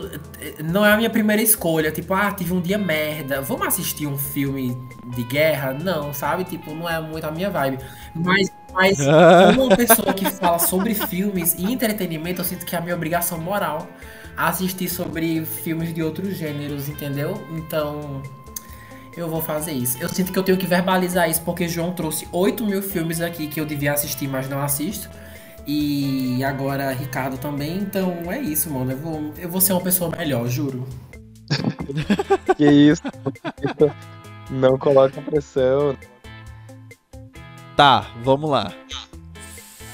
Não 0.64 0.84
é 0.84 0.92
a 0.92 0.96
minha 0.96 1.10
primeira 1.10 1.42
escolha. 1.42 1.90
Tipo, 1.90 2.14
ah, 2.14 2.30
tive 2.32 2.52
um 2.52 2.60
dia 2.60 2.78
merda. 2.78 3.40
Vamos 3.40 3.66
assistir 3.66 4.06
um 4.06 4.18
filme 4.18 4.76
de 5.06 5.22
guerra? 5.24 5.72
Não, 5.72 6.12
sabe? 6.12 6.44
Tipo, 6.44 6.74
não 6.74 6.88
é 6.88 7.00
muito 7.00 7.24
a 7.24 7.30
minha 7.30 7.50
vibe. 7.50 7.78
Mas. 8.14 8.48
Mas 8.72 8.98
como 8.98 9.64
uma 9.66 9.76
pessoa 9.76 10.12
que 10.12 10.30
fala 10.30 10.58
sobre 10.58 10.94
filmes 10.94 11.54
e 11.54 11.72
entretenimento, 11.72 12.42
eu 12.42 12.44
sinto 12.44 12.66
que 12.66 12.76
é 12.76 12.78
a 12.78 12.82
minha 12.82 12.94
obrigação 12.94 13.38
moral 13.38 13.88
assistir 14.36 14.88
sobre 14.88 15.44
filmes 15.44 15.92
de 15.92 16.02
outros 16.02 16.36
gêneros, 16.36 16.88
entendeu? 16.88 17.42
Então, 17.50 18.22
eu 19.16 19.28
vou 19.28 19.42
fazer 19.42 19.72
isso. 19.72 19.98
Eu 20.00 20.08
sinto 20.08 20.32
que 20.32 20.38
eu 20.38 20.44
tenho 20.44 20.56
que 20.56 20.66
verbalizar 20.66 21.28
isso 21.28 21.42
porque 21.42 21.66
João 21.66 21.92
trouxe 21.92 22.28
8 22.30 22.64
mil 22.64 22.80
filmes 22.80 23.20
aqui 23.20 23.48
que 23.48 23.60
eu 23.60 23.66
devia 23.66 23.92
assistir, 23.92 24.28
mas 24.28 24.48
não 24.48 24.62
assisto. 24.62 25.10
E 25.70 26.42
agora 26.42 26.90
Ricardo 26.92 27.36
também, 27.36 27.76
então 27.76 28.32
é 28.32 28.40
isso, 28.40 28.70
mano. 28.70 28.90
Eu 28.90 28.96
vou, 28.96 29.34
eu 29.36 29.50
vou 29.50 29.60
ser 29.60 29.74
uma 29.74 29.82
pessoa 29.82 30.10
melhor, 30.16 30.48
juro. 30.48 30.88
Que 32.56 32.70
isso? 32.70 33.02
não 34.50 34.78
coloca 34.78 35.20
pressão. 35.20 35.94
Tá, 37.76 38.06
vamos 38.24 38.48
lá. 38.48 38.72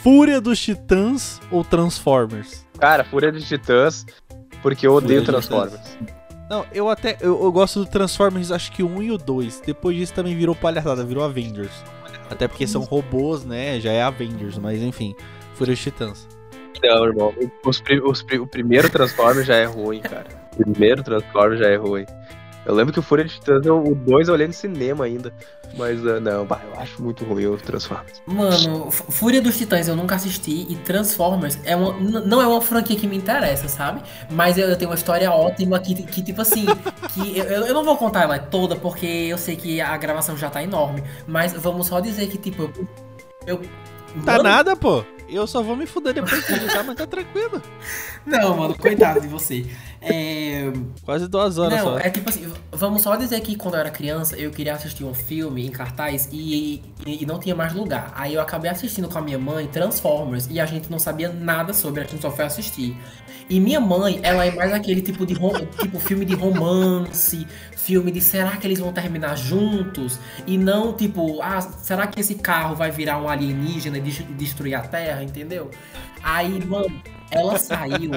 Fúria 0.05 0.41
dos 0.41 0.61
Titãs 0.61 1.41
ou 1.51 1.64
Transformers? 1.64 2.64
Cara, 2.79 3.03
Fúria 3.03 3.33
de 3.33 3.45
Titãs, 3.45 4.07
porque 4.62 4.87
eu 4.87 4.95
odeio 4.95 5.25
Fúria 5.25 5.41
Transformers. 5.41 5.99
Não, 6.49 6.64
eu 6.72 6.89
até. 6.89 7.18
Eu, 7.20 7.43
eu 7.43 7.51
gosto 7.51 7.81
do 7.81 7.87
Transformers, 7.87 8.53
acho 8.53 8.70
que 8.70 8.83
o 8.83 8.87
1 8.87 9.03
e 9.03 9.11
o 9.11 9.18
2. 9.18 9.62
Depois 9.66 9.97
disso 9.97 10.14
também 10.14 10.37
virou 10.37 10.55
palhaçada, 10.55 11.05
virou 11.05 11.25
Avengers. 11.25 11.72
Até 12.31 12.47
porque 12.47 12.64
são 12.64 12.83
robôs, 12.83 13.45
né? 13.45 13.81
Já 13.81 13.91
é 13.91 14.03
Avengers, 14.03 14.57
mas 14.57 14.81
enfim. 14.81 15.16
Fúria 15.55 15.75
dos 15.75 15.83
Titãs. 15.83 16.29
Não, 16.83 17.05
irmão. 17.07 17.35
Os 17.65 17.83
os 18.05 18.25
o 18.41 18.47
primeiro 18.47 18.91
Transformers 18.91 19.47
já 19.47 19.57
é 19.57 19.65
ruim, 19.65 20.01
cara. 20.01 20.27
O 20.53 20.65
primeiro 20.65 21.03
Transformers 21.03 21.61
já 21.61 21.69
é 21.69 21.77
ruim. 21.77 22.05
Eu 22.67 22.75
lembro 22.75 22.93
que 22.95 22.99
o 22.99 23.03
Fúria 23.03 23.25
de 23.25 23.35
Titãs, 23.35 23.65
eu- 23.67 23.83
o 23.83 23.95
2 23.95 24.29
eu 24.29 24.35
olhei 24.35 24.47
no 24.47 24.53
cinema 24.53 25.05
ainda. 25.05 25.33
Mas 25.77 26.07
ah, 26.07 26.21
não, 26.21 26.47
bah, 26.47 26.61
eu 26.73 26.81
acho 26.81 27.03
muito 27.03 27.25
ruim 27.25 27.47
o 27.47 27.57
Transformers. 27.57 28.23
Mano, 28.27 28.91
Fúria 28.91 29.43
dos 29.43 29.59
Titãs 29.59 29.89
eu 29.89 29.97
nunca 29.97 30.15
assisti 30.15 30.67
e 30.71 30.77
Transformers 30.77 31.59
é 31.65 31.75
uma, 31.75 31.93
não 32.21 32.41
é 32.41 32.47
uma 32.47 32.61
franquia 32.61 32.97
que 32.97 33.07
me 33.07 33.17
interessa, 33.17 33.69
sabe? 33.69 34.01
Mas 34.31 34.57
eu, 34.57 34.69
eu 34.69 34.77
tenho 34.77 34.91
uma 34.91 34.95
história 34.97 35.31
ótima 35.31 35.79
que, 35.81 35.95
que 36.05 36.23
tipo 36.23 36.41
assim, 36.41 36.65
que 37.13 37.39
eu, 37.39 37.45
eu 37.45 37.75
não 37.75 37.83
vou 37.85 37.97
contar 37.97 38.23
ela 38.23 38.39
toda 38.39 38.77
porque 38.77 39.05
eu 39.07 39.37
sei 39.37 39.57
que 39.57 39.81
a 39.81 39.97
gravação 39.97 40.37
já 40.37 40.49
tá 40.49 40.63
enorme, 40.63 41.03
mas 41.27 41.53
vamos 41.53 41.89
só 41.89 41.99
dizer 42.01 42.29
que 42.29 42.39
tipo 42.39 42.71
eu, 43.47 43.59
eu 43.59 43.61
Tá 44.25 44.35
Mano, 44.35 44.45
nada, 44.45 44.77
pô. 44.77 45.05
Eu 45.29 45.47
só 45.47 45.62
vou 45.62 45.75
me 45.77 45.87
fuder 45.87 46.14
depois 46.14 46.45
que 46.45 46.53
editar, 46.53 46.83
mas 46.83 46.97
tá 46.97 47.07
tranquilo. 47.07 47.62
Não, 48.27 48.57
mano, 48.57 48.77
coitado 48.77 49.20
de 49.20 49.29
você. 49.29 49.66
É, 50.05 50.73
Quase 51.05 51.29
duas 51.29 51.59
horas 51.59 51.79
Não, 51.79 51.85
só. 51.85 51.99
é 51.99 52.11
tipo 52.11 52.29
assim, 52.29 52.53
vamos 52.73 53.03
só 53.03 53.17
dizer 53.17 53.41
que 53.41 53.57
quando 53.57 53.75
eu 53.75 53.81
era 53.81 53.91
criança, 53.91 54.37
eu 54.37 54.51
queria 54.51 54.75
assistir 54.75 55.05
um 55.05 55.15
filme 55.15 55.67
em 55.67 55.71
cartaz 55.71 56.29
e, 56.33 56.83
e, 57.07 57.23
e 57.23 57.27
não 57.27 57.39
tinha 57.39 57.55
mais 57.55 57.73
lugar. 57.73 58.13
Aí 58.17 58.35
eu 58.35 58.41
acabei 58.41 58.71
assistindo 58.71 59.09
com 59.09 59.19
a 59.19 59.23
minha 59.23 59.39
mãe 59.39 59.67
Transformers 59.67 60.49
e 60.51 60.61
a 60.61 60.67
gente 60.67 60.91
não 60.91 60.99
sabia 60.99 61.29
nada 61.33 61.73
sobre, 61.73 62.01
a 62.03 62.05
gente 62.05 62.21
só 62.21 62.31
foi 62.31 62.45
assistir. 62.45 62.97
E 63.49 63.61
minha 63.61 63.79
mãe, 63.81 64.21
ela 64.23 64.45
é 64.47 64.51
mais 64.51 64.73
aquele 64.73 65.03
tipo 65.03 65.27
de 65.27 65.35
tipo 65.79 65.99
filme 66.01 66.25
de 66.25 66.35
romance, 66.35 67.47
filme 67.77 68.11
de 68.11 68.21
será 68.21 68.57
que 68.57 68.67
eles 68.67 68.79
vão 68.79 68.91
terminar 68.93 69.37
juntos? 69.37 70.19
E 70.47 70.57
não 70.57 70.95
tipo, 70.95 71.43
ah, 71.43 71.61
será 71.61 72.07
que 72.07 72.19
esse 72.21 72.37
carro 72.37 72.75
vai 72.75 72.91
virar 72.91 73.19
um 73.21 73.29
alienígena 73.29 73.99
e 73.99 74.01
des- 74.01 74.25
destruir 74.39 74.75
a 74.75 74.81
Terra, 74.81 75.23
entendeu? 75.23 75.71
Aí, 76.23 76.65
mano, 76.65 76.91
ela 77.31 77.59
saiu 77.59 78.11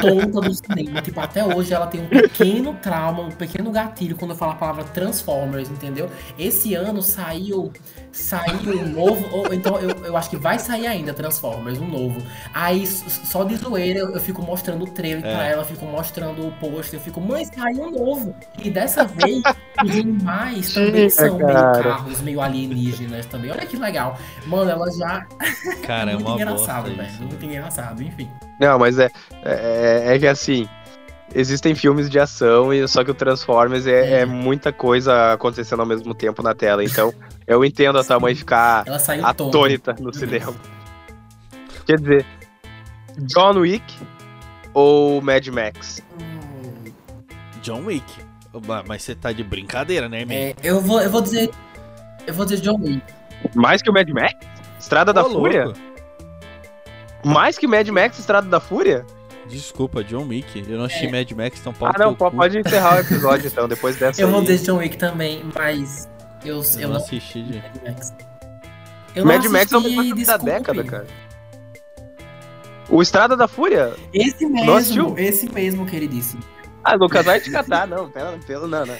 tonta 0.00 0.40
do 0.40 0.54
cinema. 0.54 1.02
Tipo, 1.02 1.20
até 1.20 1.44
hoje 1.44 1.72
ela 1.74 1.86
tem 1.86 2.02
um 2.02 2.06
pequeno 2.08 2.74
trauma, 2.74 3.22
um 3.22 3.30
pequeno 3.30 3.70
gatilho 3.70 4.16
quando 4.16 4.32
eu 4.32 4.36
falo 4.36 4.52
a 4.52 4.56
palavra 4.56 4.84
Transformers, 4.84 5.68
entendeu? 5.70 6.08
Esse 6.38 6.74
ano 6.74 7.02
saiu. 7.02 7.72
Saiu 8.12 8.80
um 8.80 8.88
novo. 8.88 9.28
Ou, 9.36 9.52
então 9.54 9.78
eu, 9.78 9.90
eu 10.04 10.16
acho 10.16 10.30
que 10.30 10.36
vai 10.36 10.58
sair 10.58 10.86
ainda 10.86 11.12
Transformers, 11.14 11.78
um 11.78 11.86
novo. 11.86 12.20
Aí 12.52 12.86
só 12.86 13.44
de 13.44 13.56
zoeira 13.56 14.00
eu, 14.00 14.10
eu 14.14 14.20
fico 14.20 14.42
mostrando 14.42 14.84
o 14.84 14.88
trailer 14.88 15.22
pra 15.22 15.46
É. 15.46 15.52
ela, 15.52 15.62
eu 15.62 15.66
fico 15.66 15.84
mostrando 15.86 16.46
o 16.46 16.52
post, 16.52 16.92
eu 16.94 17.00
fico, 17.00 17.20
mãe, 17.20 17.44
saiu 17.44 17.82
um 17.84 17.90
novo. 17.90 18.34
E 18.62 18.70
dessa 18.70 19.04
vez 19.04 19.42
os 19.84 19.90
animais 19.90 20.74
também 20.74 21.08
são 21.10 21.36
meio 21.36 21.48
cara. 21.48 21.82
carros, 21.82 22.20
meio 22.20 22.40
alienígenas 22.40 23.26
também. 23.26 23.50
Olha 23.50 23.64
que 23.66 23.76
legal. 23.76 24.18
Mano, 24.46 24.70
ela 24.70 24.90
já. 24.92 25.26
Cara, 25.86 26.10
é 26.12 26.14
muito 26.14 26.26
uma 26.26 26.34
engraçado, 26.36 26.94
velho. 26.94 27.12
Muito 27.20 27.44
engraçado, 27.44 28.02
enfim. 28.02 28.28
Não, 28.60 28.78
mas 28.78 28.98
é, 28.98 29.10
é, 29.42 30.14
é 30.14 30.18
que 30.18 30.26
assim, 30.26 30.68
existem 31.34 31.74
filmes 31.74 32.10
de 32.10 32.18
ação, 32.20 32.72
e 32.72 32.86
só 32.86 33.02
que 33.02 33.10
o 33.10 33.14
Transformers 33.14 33.86
é, 33.86 34.18
É. 34.18 34.20
é 34.20 34.26
muita 34.26 34.72
coisa 34.72 35.32
acontecendo 35.32 35.80
ao 35.80 35.86
mesmo 35.86 36.14
tempo 36.14 36.42
na 36.42 36.54
tela. 36.54 36.84
Então, 36.84 37.12
eu 37.46 37.64
entendo 37.64 37.98
a 37.98 38.04
tua 38.04 38.20
mãe 38.20 38.34
ficar 38.34 38.84
atônita 39.22 39.96
no 39.98 40.12
cinema. 40.14 40.54
Quer 41.86 41.98
dizer, 41.98 42.26
John 43.20 43.58
Wick 43.58 43.82
ou 44.74 45.20
Mad 45.22 45.46
Max? 45.48 46.02
Hum, 46.20 46.92
John 47.62 47.84
Wick. 47.86 48.04
Mas 48.86 49.02
você 49.04 49.14
tá 49.14 49.32
de 49.32 49.42
brincadeira, 49.44 50.08
né, 50.08 50.24
man? 50.24 50.34
é, 50.34 50.54
eu, 50.62 50.80
vou, 50.80 51.00
eu 51.00 51.10
vou 51.10 51.20
dizer. 51.20 51.50
Eu 52.26 52.34
vou 52.34 52.44
dizer 52.44 52.60
John 52.60 52.78
Wick. 52.80 53.02
Mais 53.54 53.80
que 53.80 53.88
o 53.88 53.92
Mad 53.92 54.08
Max? 54.10 54.34
Estrada 54.78 55.12
da 55.12 55.24
Ô, 55.24 55.30
Fúria? 55.30 55.72
Mais 57.24 57.58
que 57.58 57.66
Mad 57.66 57.88
Max 57.88 58.18
Estrada 58.18 58.48
da 58.48 58.60
Fúria? 58.60 59.04
Desculpa, 59.48 60.04
John 60.04 60.26
Wick. 60.28 60.64
Eu 60.68 60.78
não 60.78 60.84
assisti 60.84 61.06
É. 61.06 61.10
Mad 61.10 61.30
Max, 61.32 61.58
então 61.60 61.72
pau 61.72 61.90
Ah, 61.94 61.98
não, 61.98 62.14
cu. 62.14 62.30
pode 62.30 62.58
encerrar 62.58 62.96
o 62.96 63.00
episódio 63.00 63.46
então, 63.48 63.66
depois 63.68 63.96
dessa 63.98 64.20
Eu 64.22 64.28
vou 64.28 64.40
aí. 64.40 64.46
dizer 64.46 64.64
John 64.64 64.78
Wick 64.78 64.96
também, 64.96 65.42
mas. 65.56 66.08
Eu, 66.44 66.56
eu, 66.56 66.62
Eu 66.80 66.88
não 66.88 66.94
não. 66.98 67.04
assisti. 67.04 67.42
De... 67.42 67.58
Mad 67.58 67.82
Max. 67.84 68.14
Eu 69.14 69.24
não 69.24 69.32
Mad 69.32 69.44
Max 69.46 69.72
é 69.72 69.76
o 69.76 69.78
assisti, 69.80 69.96
melhor 69.96 70.04
filme 70.04 70.24
da 70.24 70.36
década, 70.36 70.84
cara. 70.84 71.06
O 72.88 73.02
Estrada 73.02 73.36
da 73.36 73.46
Fúria? 73.46 73.94
Esse 74.12 74.46
Não 74.48 74.74
mesmo, 74.74 75.18
esse 75.18 75.52
mesmo, 75.52 75.86
queridíssimo. 75.86 76.42
Ah, 76.82 76.94
Lucas, 76.94 77.24
vai 77.26 77.40
te 77.40 77.50
catar. 77.50 77.86
Não, 77.86 78.08
pelo, 78.10 78.38
pelo 78.40 78.66
não, 78.66 78.86
não. 78.86 78.96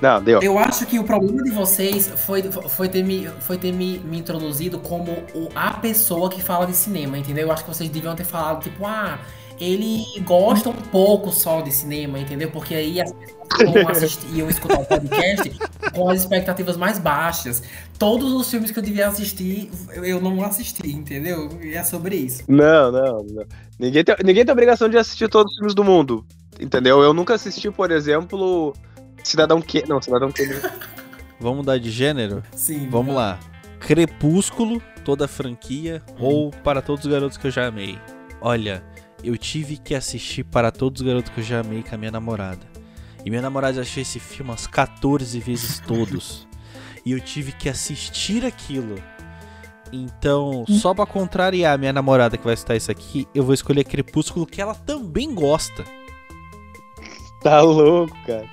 Não, 0.00 0.22
deu. 0.22 0.40
Eu 0.42 0.58
acho 0.58 0.86
que 0.86 0.98
o 0.98 1.04
problema 1.04 1.42
de 1.42 1.50
vocês 1.50 2.08
foi, 2.08 2.42
foi 2.42 2.88
ter, 2.88 3.02
me, 3.02 3.28
foi 3.40 3.58
ter 3.58 3.72
me, 3.72 3.98
me 3.98 4.18
introduzido 4.18 4.78
como 4.78 5.12
o, 5.34 5.48
a 5.54 5.74
pessoa 5.74 6.30
que 6.30 6.42
fala 6.42 6.66
de 6.66 6.74
cinema, 6.74 7.18
entendeu? 7.18 7.48
Eu 7.48 7.52
acho 7.52 7.64
que 7.64 7.68
vocês 7.68 7.88
deviam 7.90 8.14
ter 8.14 8.24
falado, 8.24 8.62
tipo, 8.62 8.86
ah, 8.86 9.18
ele 9.60 10.06
gosta 10.22 10.70
um 10.70 10.72
pouco 10.72 11.30
só 11.30 11.60
de 11.60 11.70
cinema, 11.70 12.18
entendeu? 12.18 12.50
Porque 12.50 12.74
aí 12.74 12.98
as 13.00 13.12
pessoas 13.12 13.74
iam 13.74 13.88
assistir, 13.88 14.26
iam 14.34 14.48
escutar 14.48 14.80
o 14.80 14.86
podcast 14.86 15.52
com 15.94 16.08
as 16.08 16.20
expectativas 16.20 16.78
mais 16.78 16.98
baixas. 16.98 17.62
Todos 17.98 18.32
os 18.32 18.50
filmes 18.50 18.70
que 18.70 18.78
eu 18.78 18.82
devia 18.82 19.06
assistir, 19.06 19.70
eu 20.02 20.18
não 20.18 20.42
assisti, 20.42 20.90
entendeu? 20.90 21.50
E 21.62 21.74
é 21.74 21.84
sobre 21.84 22.16
isso. 22.16 22.42
Não, 22.48 22.90
não, 22.90 23.22
não. 23.22 23.44
Ninguém 23.78 24.02
tem, 24.02 24.16
ninguém 24.24 24.44
tem 24.46 24.52
obrigação 24.52 24.88
de 24.88 24.96
assistir 24.96 25.28
todos 25.28 25.52
os 25.52 25.58
filmes 25.58 25.74
do 25.74 25.84
mundo. 25.84 26.24
entendeu? 26.58 27.02
Eu 27.02 27.12
nunca 27.12 27.34
assisti, 27.34 27.70
por 27.70 27.90
exemplo, 27.90 28.74
Cidadão 29.24 29.60
Kane. 29.62 29.84
Não, 29.88 30.00
Cidadão 30.00 30.30
Kane. 30.32 30.54
Vamos 31.40 31.58
mudar 31.58 31.78
de 31.78 31.90
gênero? 31.90 32.42
Sim. 32.52 32.88
Vamos 32.90 33.14
lá. 33.14 33.38
Crepúsculo, 33.80 34.80
toda 35.04 35.24
a 35.24 35.28
franquia, 35.28 36.02
ou 36.18 36.50
Para 36.50 36.82
Todos 36.82 37.04
os 37.06 37.10
Garotos 37.10 37.38
que 37.38 37.46
eu 37.46 37.50
já 37.50 37.66
amei? 37.66 37.98
Olha, 38.40 38.84
eu 39.24 39.36
tive 39.38 39.78
que 39.78 39.94
assistir 39.94 40.44
Para 40.44 40.70
Todos 40.70 41.00
os 41.00 41.06
Garotos 41.06 41.32
que 41.32 41.40
eu 41.40 41.44
já 41.44 41.60
amei 41.60 41.82
com 41.82 41.94
a 41.94 41.98
minha 41.98 42.10
namorada. 42.10 42.60
E 43.24 43.30
minha 43.30 43.40
namorada 43.42 43.74
já 43.74 43.80
assistiu 43.82 44.02
esse 44.02 44.20
filme 44.20 44.50
umas 44.50 44.66
14 44.66 45.38
vezes 45.40 45.80
todos. 45.86 46.46
e 47.06 47.12
eu 47.12 47.20
tive 47.20 47.52
que 47.52 47.68
assistir 47.68 48.44
aquilo. 48.44 48.96
Então, 49.92 50.64
só 50.68 50.94
pra 50.94 51.04
contrariar 51.06 51.74
a 51.74 51.78
minha 51.78 51.92
namorada 51.92 52.36
que 52.36 52.44
vai 52.44 52.54
estar 52.54 52.76
isso 52.76 52.90
aqui, 52.92 53.26
eu 53.34 53.42
vou 53.42 53.52
escolher 53.54 53.82
Crepúsculo, 53.84 54.46
que 54.46 54.60
ela 54.60 54.74
também 54.74 55.34
gosta. 55.34 55.84
Tá 57.42 57.60
louco, 57.62 58.16
cara. 58.26 58.48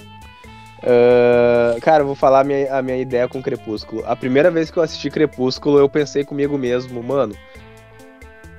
Ah, 0.84 1.75
cara, 1.82 2.03
eu 2.03 2.07
vou 2.07 2.15
falar 2.15 2.41
a 2.41 2.43
minha, 2.43 2.75
a 2.75 2.82
minha 2.82 2.97
ideia 2.97 3.28
com 3.28 3.41
Crepúsculo. 3.41 4.03
A 4.05 4.15
primeira 4.15 4.51
vez 4.51 4.69
que 4.69 4.78
eu 4.78 4.84
assisti 4.84 5.09
Crepúsculo, 5.09 5.80
eu 5.80 5.89
pensei 5.89 6.23
comigo 6.23 6.57
mesmo, 6.57 7.01
mano. 7.01 7.36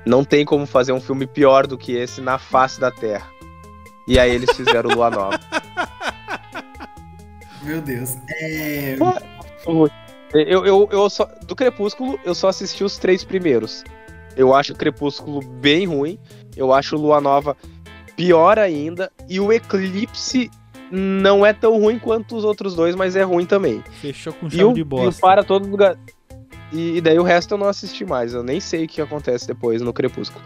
Não 0.05 0.23
tem 0.23 0.45
como 0.45 0.65
fazer 0.65 0.91
um 0.91 1.01
filme 1.01 1.27
pior 1.27 1.67
do 1.67 1.77
que 1.77 1.95
esse 1.95 2.21
na 2.21 2.37
face 2.37 2.79
da 2.79 2.89
Terra. 2.89 3.27
E 4.07 4.17
aí 4.17 4.31
eles 4.33 4.55
fizeram 4.55 4.89
Lua 4.89 5.09
Nova. 5.09 5.39
Meu 7.61 7.81
Deus. 7.81 8.17
É. 8.29 8.97
Eu, 10.33 10.65
eu, 10.65 10.89
eu 10.91 11.09
só, 11.09 11.25
do 11.43 11.55
Crepúsculo, 11.55 12.19
eu 12.23 12.33
só 12.33 12.47
assisti 12.47 12.83
os 12.83 12.97
três 12.97 13.23
primeiros. 13.23 13.83
Eu 14.35 14.55
acho 14.55 14.73
o 14.73 14.75
Crepúsculo 14.75 15.41
bem 15.41 15.85
ruim. 15.85 16.17
Eu 16.55 16.73
acho 16.73 16.95
Lua 16.95 17.19
Nova 17.19 17.55
pior 18.15 18.57
ainda. 18.57 19.11
E 19.27 19.39
o 19.39 19.51
Eclipse 19.51 20.49
não 20.91 21.45
é 21.45 21.53
tão 21.53 21.79
ruim 21.79 21.97
quanto 21.99 22.35
os 22.35 22.43
outros 22.43 22.75
dois, 22.75 22.95
mas 22.95 23.15
é 23.15 23.23
ruim 23.23 23.45
também. 23.45 23.83
Fechou 24.01 24.33
com 24.33 24.47
E 24.47 24.51
chave 24.51 24.63
o, 24.63 24.73
de 24.73 24.79
e 24.79 24.83
o 24.83 24.85
bosta. 24.85 25.21
Para 25.21 25.43
Todos 25.43 25.67
os 25.69 25.75
Ga- 25.75 25.97
e, 26.71 27.01
daí 27.01 27.17
o 27.17 27.23
resto 27.23 27.53
eu 27.55 27.57
não 27.57 27.67
assisti 27.67 28.05
mais. 28.05 28.33
Eu 28.33 28.43
nem 28.43 28.59
sei 28.59 28.85
o 28.85 28.87
que 28.87 29.01
acontece 29.01 29.47
depois 29.47 29.81
no 29.81 29.91
Crepúsculo. 29.91 30.43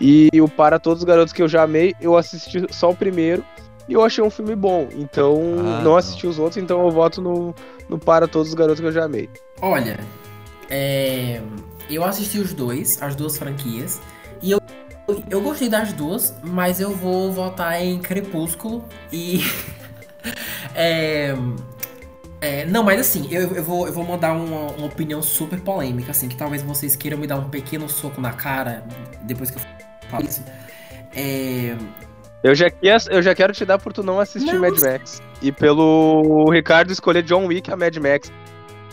E, 0.00 0.28
o 0.40 0.48
Para 0.48 0.78
Todos 0.78 0.98
os 1.00 1.04
Garotos 1.04 1.32
que 1.32 1.42
eu 1.42 1.48
já 1.48 1.62
amei, 1.64 1.94
eu 2.00 2.16
assisti 2.16 2.64
só 2.70 2.90
o 2.90 2.96
primeiro. 2.96 3.44
E 3.88 3.92
eu 3.92 4.02
achei 4.02 4.22
um 4.24 4.30
filme 4.30 4.54
bom. 4.56 4.88
Então, 4.96 5.34
Ah, 5.58 5.62
não 5.82 5.82
não. 5.84 5.96
assisti 5.96 6.26
os 6.26 6.38
outros, 6.38 6.56
então 6.56 6.80
eu 6.84 6.90
voto 6.90 7.20
no, 7.20 7.54
no 7.88 7.98
Para 7.98 8.26
Todos 8.26 8.48
os 8.48 8.54
Garotos 8.54 8.80
que 8.80 8.86
eu 8.86 8.92
já 8.92 9.04
amei. 9.04 9.28
Olha, 9.60 9.98
é, 10.70 11.40
eu 11.90 12.02
assisti 12.04 12.38
os 12.38 12.52
dois, 12.54 13.00
as 13.02 13.14
duas 13.14 13.36
franquias, 13.36 14.00
e 14.40 14.52
eu, 14.52 14.60
eu 15.28 15.40
gostei 15.42 15.68
das 15.68 15.92
duas, 15.92 16.34
mas 16.42 16.80
eu 16.80 16.90
vou 16.92 17.30
votar 17.32 17.82
em 17.82 17.98
Crepúsculo 17.98 18.84
e. 19.12 19.42
é, 20.74 21.34
é, 22.40 22.66
não, 22.66 22.82
mas 22.82 23.00
assim, 23.00 23.28
eu, 23.30 23.54
eu, 23.54 23.64
vou, 23.64 23.86
eu 23.86 23.92
vou 23.92 24.04
mandar 24.04 24.32
uma, 24.32 24.72
uma 24.72 24.86
opinião 24.86 25.22
super 25.22 25.60
polêmica, 25.60 26.10
assim, 26.10 26.28
que 26.28 26.36
talvez 26.36 26.62
vocês 26.62 26.94
queiram 26.96 27.18
me 27.18 27.26
dar 27.26 27.36
um 27.36 27.48
pequeno 27.48 27.88
soco 27.88 28.20
na 28.20 28.32
cara 28.32 28.84
depois 29.22 29.50
que 29.50 29.58
eu 29.58 29.62
falo 30.10 30.24
isso. 30.24 30.42
É, 31.14 31.74
Eu 32.42 32.54
já, 32.54 32.68
quer- 32.70 32.98
eu 33.10 33.22
já 33.22 33.34
quero 33.34 33.52
te 33.52 33.64
dar 33.64 33.78
por 33.78 33.92
tu 33.92 34.02
não 34.02 34.18
assistir 34.20 34.52
Não, 34.52 34.60
Mad 34.60 34.78
Max. 34.80 35.22
E 35.40 35.50
pelo 35.52 36.50
Ricardo 36.50 36.90
escolher 36.92 37.22
John 37.22 37.46
Wick 37.46 37.70
a 37.72 37.76
Mad 37.76 37.96
Max. 37.96 38.30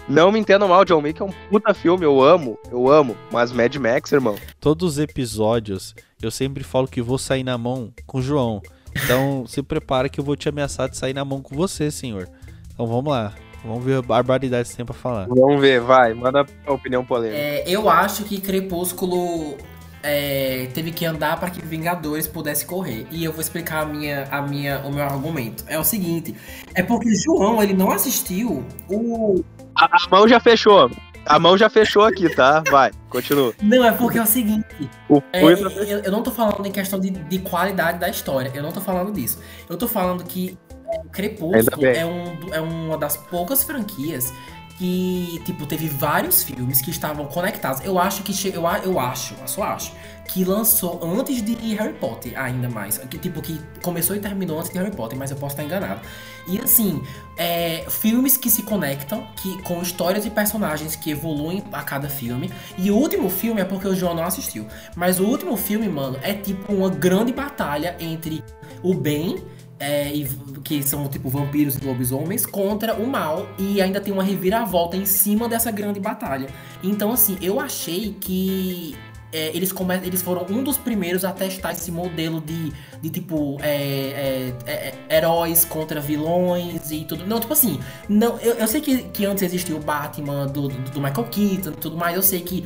Não 0.08 0.32
me 0.32 0.40
entendam 0.40 0.68
mal, 0.68 0.84
John 0.84 1.02
Wick 1.02 1.22
é 1.22 1.26
um 1.26 1.32
puta 1.50 1.74
filme, 1.74 2.04
eu 2.06 2.22
amo, 2.22 2.58
eu 2.72 2.90
amo. 2.92 3.16
Mas 3.32 3.52
Mad 3.52 3.76
Max, 3.76 4.12
irmão. 4.12 4.36
Todos 4.60 4.94
os 4.94 5.00
episódios, 5.00 5.96
eu 6.22 6.30
sempre 6.32 6.64
falo 6.64 6.88
que 6.88 7.02
vou 7.02 7.18
sair 7.18 7.44
na 7.44 7.58
mão 7.58 7.94
com 8.06 8.18
o 8.18 8.22
João. 8.22 8.62
Então, 8.96 9.46
se 9.48 9.62
prepara 9.62 10.10
que 10.10 10.20
eu 10.20 10.24
vou 10.24 10.36
te 10.36 10.50
ameaçar 10.50 10.90
de 10.90 10.98
sair 10.98 11.14
na 11.14 11.26
mão 11.26 11.42
com 11.42 11.56
você, 11.56 11.90
senhor. 11.92 12.28
Então, 12.74 12.86
vamos 12.88 13.12
lá. 13.12 13.34
Vamos 13.64 13.84
ver 13.84 13.98
a 13.98 14.02
barbaridade 14.02 14.64
que 14.64 14.70
você 14.70 14.78
tem 14.78 14.86
pra 14.86 14.96
falar. 14.96 15.28
Vamos 15.28 15.62
ver, 15.62 15.80
vai, 15.80 16.14
manda 16.14 16.46
a 16.66 16.74
opinião 16.74 17.06
polêmica. 17.06 17.38
É, 17.38 17.64
eu 17.68 17.90
acho 17.90 18.24
que 18.24 18.42
Crepúsculo 18.42 19.56
é, 20.04 20.68
teve 20.74 20.92
que 20.92 21.06
andar 21.06 21.40
para 21.40 21.50
que 21.50 21.62
Vingadores 21.62 22.28
pudesse 22.28 22.66
correr. 22.66 23.06
E 23.12 23.24
eu 23.24 23.32
vou 23.32 23.42
explicar 23.42 23.84
a 23.84 23.86
minha, 23.86 24.28
a 24.32 24.42
minha, 24.42 24.80
o 24.80 24.92
meu 24.92 25.04
argumento. 25.04 25.64
É 25.68 25.78
o 25.78 25.84
seguinte: 25.84 26.36
é 26.74 26.82
porque 26.82 27.14
João 27.14 27.62
ele 27.62 27.74
não 27.74 27.92
assistiu 27.92 28.66
o. 28.90 29.44
A, 29.76 29.86
a 29.86 30.10
mão 30.10 30.28
já 30.28 30.40
fechou. 30.40 30.90
A 31.26 31.40
mão 31.40 31.58
já 31.58 31.70
fechou 31.70 32.04
aqui, 32.04 32.34
tá? 32.36 32.64
Vai, 32.70 32.92
continua. 33.10 33.54
Não, 33.62 33.86
é 33.86 33.92
porque 33.92 34.18
é 34.18 34.22
o 34.22 34.26
seguinte. 34.26 34.66
O 35.08 35.22
É, 35.32 35.42
tá- 35.56 35.70
eu, 35.72 36.00
eu 36.00 36.12
não 36.12 36.24
tô 36.24 36.32
falando 36.32 36.66
em 36.66 36.72
questão 36.72 37.00
de, 37.00 37.12
de 37.12 37.40
qualidade 37.40 38.00
da 38.00 38.10
história. 38.10 38.52
Eu 38.54 38.64
não 38.64 38.72
tô 38.72 38.82
falando 38.82 39.12
disso. 39.12 39.40
Eu 39.70 39.78
tô 39.78 39.88
falando 39.88 40.24
que 40.24 40.58
é, 40.88 40.98
Crepúsculo 41.12 41.86
é, 41.86 42.06
um, 42.06 42.54
é 42.54 42.60
uma 42.60 42.98
das 42.98 43.16
poucas 43.16 43.64
franquias 43.64 44.34
que, 44.82 45.40
tipo, 45.46 45.68
teve 45.68 45.88
vários 45.88 46.42
filmes 46.42 46.82
que 46.82 46.90
estavam 46.90 47.28
conectados. 47.28 47.86
Eu 47.86 48.00
acho 48.00 48.24
que. 48.24 48.34
Eu, 48.48 48.64
eu 48.84 49.00
acho, 49.00 49.36
eu 49.40 49.48
só 49.48 49.62
acho. 49.62 49.94
Que 50.28 50.44
lançou 50.44 51.00
antes 51.04 51.40
de 51.44 51.54
Harry 51.76 51.94
Potter, 51.94 52.34
ainda 52.36 52.68
mais. 52.68 52.98
Que, 52.98 53.20
tipo, 53.20 53.44
que 53.44 53.62
começou 53.84 54.16
e 54.16 54.20
terminou 54.20 54.58
antes 54.58 54.72
de 54.72 54.80
Harry 54.80 54.90
Potter, 54.90 55.20
mas 55.20 55.30
eu 55.30 55.38
posso 55.38 55.54
estar 55.54 55.64
enganado. 55.64 56.02
E 56.48 56.60
assim, 56.60 57.00
é, 57.38 57.86
filmes 57.92 58.38
que 58.38 58.50
se 58.50 58.64
conectam, 58.64 59.28
que 59.36 59.62
com 59.62 59.84
histórias 59.84 60.26
e 60.26 60.32
personagens 60.32 60.96
que 60.96 61.12
evoluem 61.12 61.64
a 61.72 61.84
cada 61.84 62.10
filme. 62.10 62.52
E 62.76 62.90
o 62.90 62.96
último 62.96 63.30
filme 63.30 63.62
é 63.62 63.66
porque 63.66 63.88
o 63.88 63.94
João 63.94 64.16
não 64.16 64.24
assistiu. 64.24 64.66
Mas 64.96 65.20
o 65.20 65.26
último 65.26 65.56
filme, 65.58 65.88
mano, 65.88 66.18
é 66.24 66.34
tipo 66.34 66.74
uma 66.74 66.90
grande 66.90 67.32
batalha 67.32 67.96
entre 68.00 68.44
o 68.82 68.96
bem, 68.96 69.44
é, 69.82 70.14
e- 70.14 70.28
que 70.64 70.82
são 70.84 71.08
tipo 71.08 71.28
vampiros 71.28 71.76
e 71.76 71.84
lobisomens, 71.84 72.46
contra 72.46 72.94
o 72.94 73.08
mal. 73.08 73.48
E 73.58 73.82
ainda 73.82 74.00
tem 74.00 74.14
uma 74.14 74.24
reviravolta 74.24 74.96
em 74.96 75.06
cima 75.06 75.50
dessa 75.50 75.72
grande 75.72 76.00
batalha. 76.00 76.48
Então, 76.84 77.12
assim, 77.12 77.38
eu 77.42 77.60
achei 77.60 78.16
que. 78.20 78.96
é, 79.34 79.56
eles, 79.56 79.72
come... 79.72 79.96
eles 79.98 80.22
foram 80.22 80.46
um 80.50 80.64
dos 80.64 80.78
primeiros 80.78 81.26
a 81.26 81.32
testar 81.32 81.72
esse 81.72 81.92
modelo 81.92 82.40
de, 82.42 82.72
de 83.02 83.10
tipo, 83.10 83.58
é, 83.62 83.74
é, 83.74 84.54
é, 84.66 84.94
é, 85.10 85.18
heróis 85.18 85.66
contra 85.66 86.00
vilões 86.00 86.92
e 86.92 87.04
tudo. 87.06 87.26
Não, 87.26 87.40
tipo 87.40 87.54
assim, 87.54 87.80
não, 88.08 88.38
eu, 88.40 88.54
eu 88.56 88.68
sei 88.68 88.82
que, 88.82 89.04
que 89.04 89.26
antes 89.26 89.42
existia 89.42 89.76
o 89.76 89.80
Batman 89.80 90.46
do, 90.48 90.68
do, 90.68 90.92
do 90.92 91.02
Michael 91.02 91.28
Keaton 91.32 91.72
e 91.72 91.76
tudo 91.76 91.98
mais, 91.98 92.16
eu 92.16 92.22
sei 92.22 92.42
que 92.42 92.66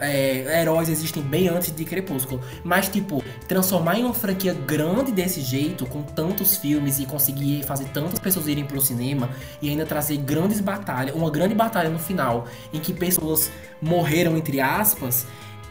é, 0.00 0.60
heróis 0.60 0.88
existem 0.88 1.22
bem 1.22 1.48
antes 1.48 1.74
de 1.74 1.84
Crepúsculo. 1.84 2.40
Mas, 2.64 2.88
tipo, 2.88 3.22
transformar 3.48 3.98
em 3.98 4.04
uma 4.04 4.14
franquia 4.14 4.54
grande 4.54 5.12
desse 5.12 5.40
jeito, 5.40 5.86
com 5.86 6.02
tantos 6.02 6.56
filmes 6.56 6.98
e 6.98 7.06
conseguir 7.06 7.64
fazer 7.64 7.86
tantas 7.86 8.18
pessoas 8.18 8.46
irem 8.48 8.64
pro 8.64 8.80
cinema 8.80 9.30
e 9.60 9.68
ainda 9.68 9.84
trazer 9.84 10.16
grandes 10.18 10.60
batalhas, 10.60 11.14
uma 11.14 11.30
grande 11.30 11.54
batalha 11.54 11.90
no 11.90 11.98
final, 11.98 12.46
em 12.72 12.80
que 12.80 12.92
pessoas 12.92 13.50
morreram, 13.80 14.36
entre 14.36 14.60
aspas. 14.60 15.26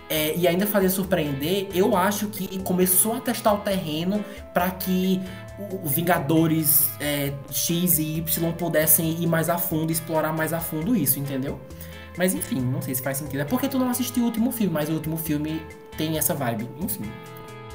é, 0.10 0.36
e 0.36 0.48
ainda 0.48 0.66
fazer 0.66 0.90
surpreender, 0.90 1.68
eu 1.74 1.96
acho 1.96 2.28
que 2.28 2.60
começou 2.64 3.16
a 3.16 3.22
testar 3.22 3.54
o 3.54 3.60
terreno 3.60 4.26
para 4.54 4.72
que 4.72 5.22
os 5.84 5.92
Vingadores 5.92 6.90
é, 7.00 7.32
X 7.52 8.00
e 8.00 8.18
Y 8.18 8.52
pudessem 8.54 9.22
ir 9.22 9.28
mais 9.28 9.50
a 9.50 9.58
fundo, 9.58 9.92
explorar 9.92 10.34
mais 10.34 10.52
a 10.52 10.60
fundo 10.60 10.96
isso, 10.96 11.20
entendeu? 11.20 11.60
Mas 12.20 12.34
enfim, 12.36 12.60
não 12.60 12.82
sei 12.82 12.94
se 12.94 13.02
faz 13.02 13.18
sentido. 13.18 13.40
É 13.40 13.46
porque 13.46 13.70
tu 13.70 13.80
não 13.80 13.90
assistiu 13.90 14.24
o 14.24 14.26
último 14.26 14.52
filme, 14.52 14.74
mas 14.74 14.90
o 14.90 14.92
último 14.94 15.16
filme 15.16 15.62
tem 15.98 16.18
essa 16.18 16.34
vibe. 16.34 16.68
Enfim. 16.78 17.10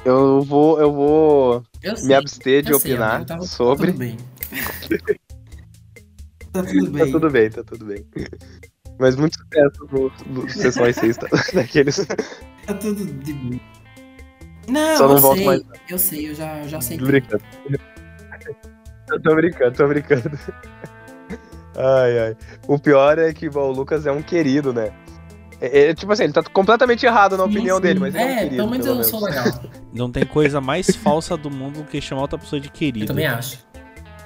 Eu 0.05 0.43
vou, 0.43 0.79
eu 0.79 0.93
vou 0.93 1.63
Eu 1.81 1.97
sei, 1.97 2.07
me 2.09 2.13
abster 2.13 2.61
de 2.61 2.71
eu 2.71 2.79
sei, 2.79 2.91
opinar 2.91 3.15
amigo, 3.15 3.27
tá- 3.27 3.37
tá 3.37 3.41
sobre. 3.41 3.87
tudo 3.87 3.97
bem. 3.97 4.17
tá 6.53 6.61
tudo 6.63 6.91
Tá 6.91 6.91
bem. 6.91 7.11
tudo 7.11 7.29
bem, 7.31 7.49
tá 7.49 7.63
tudo 7.63 7.85
bem. 7.85 8.05
Mas 8.99 9.15
muito 9.15 9.35
sucesso 9.35 9.89
no, 9.91 10.11
no 10.43 10.47
Sessões 10.49 10.95
6 10.97 11.17
tá? 11.17 11.27
daqueles. 11.55 12.05
Tá 12.67 12.73
tudo 12.75 13.03
de 13.03 13.33
boa. 13.33 13.59
Não, 14.69 14.97
Só 14.97 15.07
não 15.07 15.15
eu 15.15 15.21
volto 15.21 15.37
sei, 15.37 15.45
mais. 15.47 15.61
eu 15.89 15.97
sei, 15.97 16.29
eu 16.29 16.35
já, 16.35 16.57
eu 16.61 16.69
já 16.69 16.81
sei. 16.81 16.97
Tô 16.99 17.05
brincando. 17.07 17.43
Eu 19.09 19.19
tô 19.23 19.35
brincando, 19.35 19.75
tô 19.75 19.87
brincando. 19.87 20.29
Ai, 21.77 22.19
ai. 22.19 22.37
O 22.67 22.77
pior 22.79 23.17
é 23.19 23.33
que 23.33 23.49
bom, 23.49 23.69
o 23.69 23.71
Lucas 23.71 24.05
é 24.05 24.11
um 24.11 24.21
querido, 24.21 24.73
né? 24.73 24.91
É, 25.61 25.89
é, 25.89 25.93
tipo 25.93 26.11
assim, 26.11 26.23
ele 26.25 26.33
tá 26.33 26.43
completamente 26.43 27.05
errado 27.05 27.37
na 27.37 27.43
Sim, 27.45 27.49
opinião 27.51 27.77
sim. 27.77 27.83
dele, 27.83 27.99
mas 27.99 28.13
ele 28.15 28.23
é 28.23 28.27
um 28.27 28.29
É, 28.29 28.35
querido. 28.37 28.55
pelo 28.57 28.69
menos 28.69 28.85
eu 28.85 29.03
sou 29.03 29.23
legal. 29.23 29.45
Não 29.93 30.11
tem 30.11 30.25
coisa 30.25 30.59
mais 30.59 30.93
falsa 30.95 31.37
do 31.37 31.49
mundo 31.49 31.79
do 31.79 31.83
que 31.85 32.01
chamar 32.01 32.23
outra 32.23 32.37
pessoa 32.37 32.59
de 32.59 32.67
Eu 32.67 32.73
querido. 32.73 33.07
também 33.07 33.25
acho. 33.25 33.59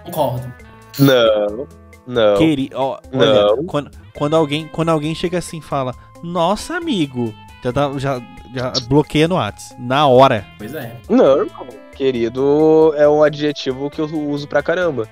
Concordo. 0.04 0.52
Não, 0.98 1.68
não. 2.08 2.36
Queri... 2.38 2.70
ó, 2.74 3.00
olha, 3.14 3.34
Não. 3.56 3.66
quando, 3.66 3.92
quando, 4.16 4.36
alguém, 4.36 4.68
quando 4.68 4.90
alguém 4.90 5.14
chega 5.14 5.38
assim 5.38 5.60
e 5.60 5.62
fala, 5.62 5.94
nossa, 6.24 6.76
amigo, 6.76 7.32
já, 7.64 7.70
dá, 7.72 7.92
já, 7.98 8.20
já 8.56 8.74
bloqueia 8.88 9.28
no 9.28 9.36
Whats. 9.36 9.76
Na 9.78 10.08
hora. 10.08 10.46
Pois 10.58 10.74
é. 10.74 10.96
Não, 11.08 11.38
irmão. 11.44 11.68
Querido 11.94 12.94
é 12.96 13.08
um 13.08 13.22
adjetivo 13.22 13.90
que 13.90 14.00
eu 14.02 14.06
uso 14.06 14.48
pra 14.48 14.64
caramba. 14.64 15.08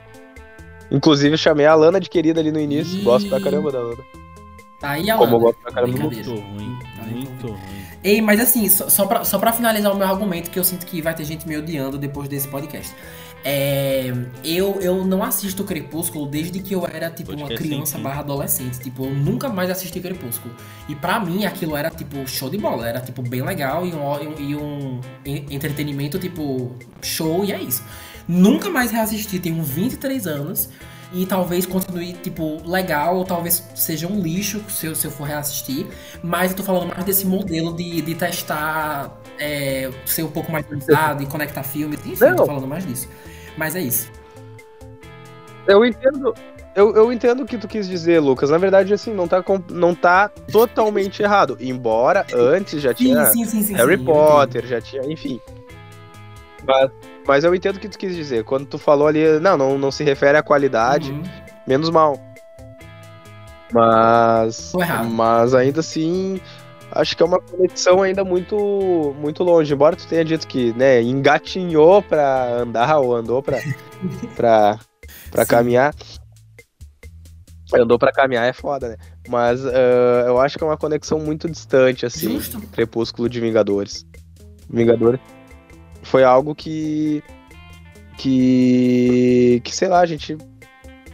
Inclusive, 0.91 1.33
eu 1.33 1.37
chamei 1.37 1.65
a 1.65 1.75
Lana 1.75 1.99
de 1.99 2.09
querida 2.09 2.39
ali 2.39 2.51
no 2.51 2.59
início. 2.59 2.99
Ih. 2.99 3.03
Gosto 3.03 3.27
pra 3.29 3.39
caramba 3.41 3.71
da 3.71 3.79
Lana. 3.79 4.03
Aí 4.81 5.09
a 5.09 5.17
Como 5.17 5.31
eu 5.33 5.37
Lana. 5.37 5.43
gosto 5.45 5.59
pra 5.61 5.71
caramba 5.71 5.93
do 5.93 6.07
Brincadeira. 6.09 6.29
Muito 6.29 6.57
ruim, 6.57 6.77
muito 7.11 7.47
ruim. 7.47 7.57
Ei, 8.03 8.21
mas 8.21 8.39
assim, 8.39 8.69
só, 8.69 8.87
só, 8.89 9.05
pra, 9.05 9.23
só 9.25 9.39
pra 9.39 9.51
finalizar 9.51 9.91
o 9.91 9.97
meu 9.97 10.07
argumento, 10.07 10.49
que 10.51 10.59
eu 10.59 10.63
sinto 10.63 10.85
que 10.85 11.01
vai 11.01 11.13
ter 11.15 11.25
gente 11.25 11.47
me 11.47 11.57
odiando 11.57 11.97
depois 11.97 12.29
desse 12.29 12.47
podcast. 12.47 12.93
É, 13.43 14.11
eu, 14.43 14.77
eu 14.81 15.05
não 15.05 15.23
assisto 15.23 15.63
Crepúsculo 15.63 16.25
desde 16.27 16.59
que 16.59 16.73
eu 16.75 16.85
era, 16.85 17.09
tipo, 17.09 17.33
uma 17.33 17.47
criança 17.47 17.97
barra 17.97 18.19
adolescente. 18.19 18.79
Tipo, 18.79 19.05
eu 19.05 19.11
nunca 19.13 19.47
mais 19.49 19.69
assisti 19.69 19.99
Crepúsculo. 19.99 20.53
E 20.89 20.95
pra 20.95 21.19
mim, 21.19 21.45
aquilo 21.45 21.75
era, 21.75 21.89
tipo, 21.89 22.27
show 22.27 22.49
de 22.49 22.57
bola. 22.57 22.87
Era, 22.87 22.99
tipo, 22.99 23.21
bem 23.21 23.41
legal 23.41 23.85
e 23.85 23.93
um, 23.93 24.39
e 24.39 24.55
um 24.55 24.99
en- 25.25 25.45
entretenimento, 25.51 26.19
tipo, 26.19 26.75
show 27.01 27.43
e 27.45 27.51
é 27.51 27.61
isso. 27.61 27.83
Nunca 28.27 28.69
mais 28.69 28.91
reassisti, 28.91 29.39
tenho 29.39 29.63
23 29.63 30.27
anos. 30.27 30.69
E 31.13 31.25
talvez 31.25 31.65
continue, 31.65 32.11
tipo, 32.13 32.61
legal, 32.69 33.15
ou 33.15 33.23
talvez 33.23 33.65
seja 33.73 34.07
um 34.07 34.19
lixo 34.19 34.61
se 34.67 34.87
eu, 34.87 34.93
se 34.93 35.07
eu 35.07 35.11
for 35.11 35.23
reassistir. 35.23 35.87
Mas 36.21 36.51
eu 36.51 36.57
tô 36.57 36.63
falando 36.63 36.87
mais 36.89 37.05
desse 37.05 37.25
modelo 37.25 37.73
de, 37.73 38.01
de 38.01 38.13
testar, 38.13 39.17
é, 39.39 39.89
ser 40.05 40.23
um 40.23 40.29
pouco 40.29 40.51
mais 40.51 40.65
organizado 40.65 41.23
e 41.23 41.25
conectar 41.25 41.63
filmes. 41.63 42.05
Enfim, 42.05 42.25
Não. 42.25 42.35
tô 42.35 42.45
falando 42.45 42.67
mais 42.67 42.85
disso. 42.85 43.07
Mas 43.57 43.75
é 43.75 43.81
isso. 43.81 44.11
Eu 45.65 45.85
entendo. 45.85 46.33
Eu, 46.75 46.95
eu 46.95 47.11
entendo 47.11 47.41
o 47.41 47.45
que 47.45 47.57
tu 47.57 47.67
quis 47.67 47.87
dizer, 47.87 48.19
Lucas. 48.19 48.49
Na 48.49 48.57
verdade, 48.57 48.93
assim, 48.93 49.13
não 49.13 49.27
tá, 49.27 49.43
não 49.71 49.95
tá 49.95 50.29
totalmente 50.51 51.23
errado. 51.23 51.57
Embora 51.59 52.25
antes 52.35 52.81
já 52.81 52.93
tinha 52.93 53.25
sim, 53.27 53.45
sim, 53.45 53.63
sim. 53.63 53.73
Harry 53.73 53.97
Potter, 53.97 54.65
já 54.67 54.79
tinha, 54.79 55.01
enfim. 55.11 55.39
Mas, 56.65 56.91
mas 57.27 57.43
eu 57.43 57.53
entendo 57.53 57.75
o 57.75 57.79
que 57.79 57.89
tu 57.89 57.97
quis 57.97 58.15
dizer. 58.15 58.45
Quando 58.45 58.65
tu 58.65 58.77
falou 58.77 59.05
ali, 59.05 59.39
não, 59.39 59.57
não, 59.57 59.77
não 59.77 59.91
se 59.91 60.03
refere 60.03 60.37
à 60.37 60.41
qualidade. 60.41 61.11
Uhum. 61.11 61.23
menos 61.67 61.89
mal. 61.89 62.17
Mas. 63.73 64.71
Mas 65.11 65.53
ainda 65.53 65.81
assim. 65.81 66.39
Acho 66.89 67.17
que 67.17 67.21
é 67.21 67.25
uma 67.25 67.41
conexão 67.41 68.01
ainda 68.01 68.23
muito 68.23 69.13
muito 69.19 69.43
longe. 69.43 69.73
Embora 69.73 69.97
tu 69.97 70.07
tenha 70.07 70.23
dito 70.23 70.47
que, 70.47 70.71
né, 70.73 71.01
engatinhou 71.01 72.01
pra 72.01 72.61
andar 72.61 72.97
ou 72.99 73.13
andou 73.13 73.43
pra, 73.43 73.57
pra, 74.37 74.79
pra 75.29 75.43
Sim. 75.43 75.49
caminhar. 75.49 75.93
Andou 77.75 77.99
pra 77.99 78.13
caminhar 78.13 78.45
é 78.45 78.53
foda, 78.53 78.87
né? 78.87 78.95
Mas 79.27 79.65
ah, 79.65 80.23
eu 80.27 80.39
acho 80.39 80.57
que 80.57 80.63
é 80.63 80.67
uma 80.67 80.77
conexão 80.77 81.19
muito 81.19 81.49
distante, 81.49 82.05
assim. 82.05 82.35
Justo. 82.35 82.61
Crepúsculo 82.71 83.27
de 83.27 83.41
Vingadores. 83.41 84.05
Vingadores 84.69 85.19
foi 86.07 86.23
algo 86.23 86.55
que. 86.55 87.23
Que. 88.17 89.61
Que 89.63 89.75
sei 89.75 89.87
lá, 89.87 89.99
a 89.99 90.05
gente. 90.05 90.37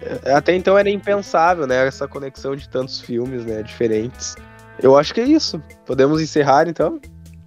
eh, 0.01 0.33
Até 0.33 0.55
então 0.55 0.77
era 0.77 0.89
impensável, 0.89 1.67
né? 1.67 1.85
Essa 1.87 2.07
conexão 2.07 2.55
de 2.55 2.67
tantos 2.69 3.01
filmes, 3.01 3.45
né? 3.45 3.61
Diferentes. 3.63 4.35
Eu 4.81 4.97
acho 4.97 5.13
que 5.13 5.21
é 5.21 5.25
isso. 5.25 5.61
Podemos 5.85 6.21
encerrar 6.21 6.67
então? 6.67 6.99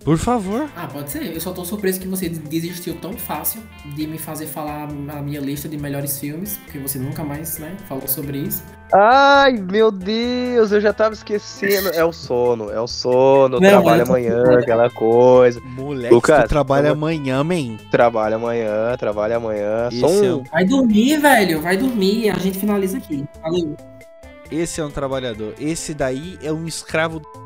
Por 0.06 0.16
favor. 0.18 0.70
Ah, 0.76 0.86
pode 0.86 1.10
ser. 1.10 1.34
Eu 1.34 1.40
só 1.40 1.50
tô 1.50 1.64
surpreso 1.64 1.98
que 1.98 2.06
você 2.06 2.28
desistiu 2.28 2.94
tão 2.94 3.12
fácil 3.14 3.60
de 3.86 4.06
me 4.06 4.18
fazer 4.18 4.46
falar 4.46 4.84
a 4.84 5.20
minha 5.20 5.40
lista 5.40 5.68
de 5.68 5.76
melhores 5.76 6.20
filmes, 6.20 6.58
porque 6.64 6.78
você 6.78 6.96
nunca 6.96 7.24
mais, 7.24 7.58
né, 7.58 7.76
falou 7.88 8.06
sobre 8.06 8.38
isso. 8.38 8.62
Ai, 8.94 9.54
meu 9.54 9.90
Deus, 9.90 10.70
eu 10.70 10.80
já 10.80 10.92
tava 10.92 11.12
esquecendo. 11.12 11.88
É 11.88 12.04
o 12.04 12.12
sono, 12.12 12.70
é 12.70 12.80
o 12.80 12.86
sono, 12.86 13.58
Não, 13.58 13.68
trabalha 13.68 14.02
eu 14.02 14.06
tô 14.06 14.12
amanhã, 14.12 14.58
aquela 14.60 14.88
coisa. 14.88 15.60
Moleque, 15.60 16.14
Lucas, 16.14 16.44
tu 16.44 16.48
trabalha 16.50 16.86
eu- 16.86 16.92
amanhã, 16.92 17.42
man. 17.42 17.76
Trabalha 17.90 18.36
amanhã, 18.36 18.96
trabalha 18.96 19.38
amanhã. 19.38 19.88
Esse 19.90 20.04
é 20.04 20.32
um. 20.34 20.44
Vai 20.44 20.64
dormir, 20.64 21.18
velho. 21.18 21.60
Vai 21.60 21.76
dormir. 21.76 22.30
A 22.30 22.38
gente 22.38 22.60
finaliza 22.60 22.98
aqui. 22.98 23.24
Valeu. 23.42 23.74
Esse 24.52 24.80
é 24.80 24.84
um 24.84 24.90
trabalhador. 24.92 25.52
Esse 25.58 25.92
daí 25.92 26.38
é 26.40 26.52
um 26.52 26.64
escravo. 26.64 27.20
Eu 27.34 27.45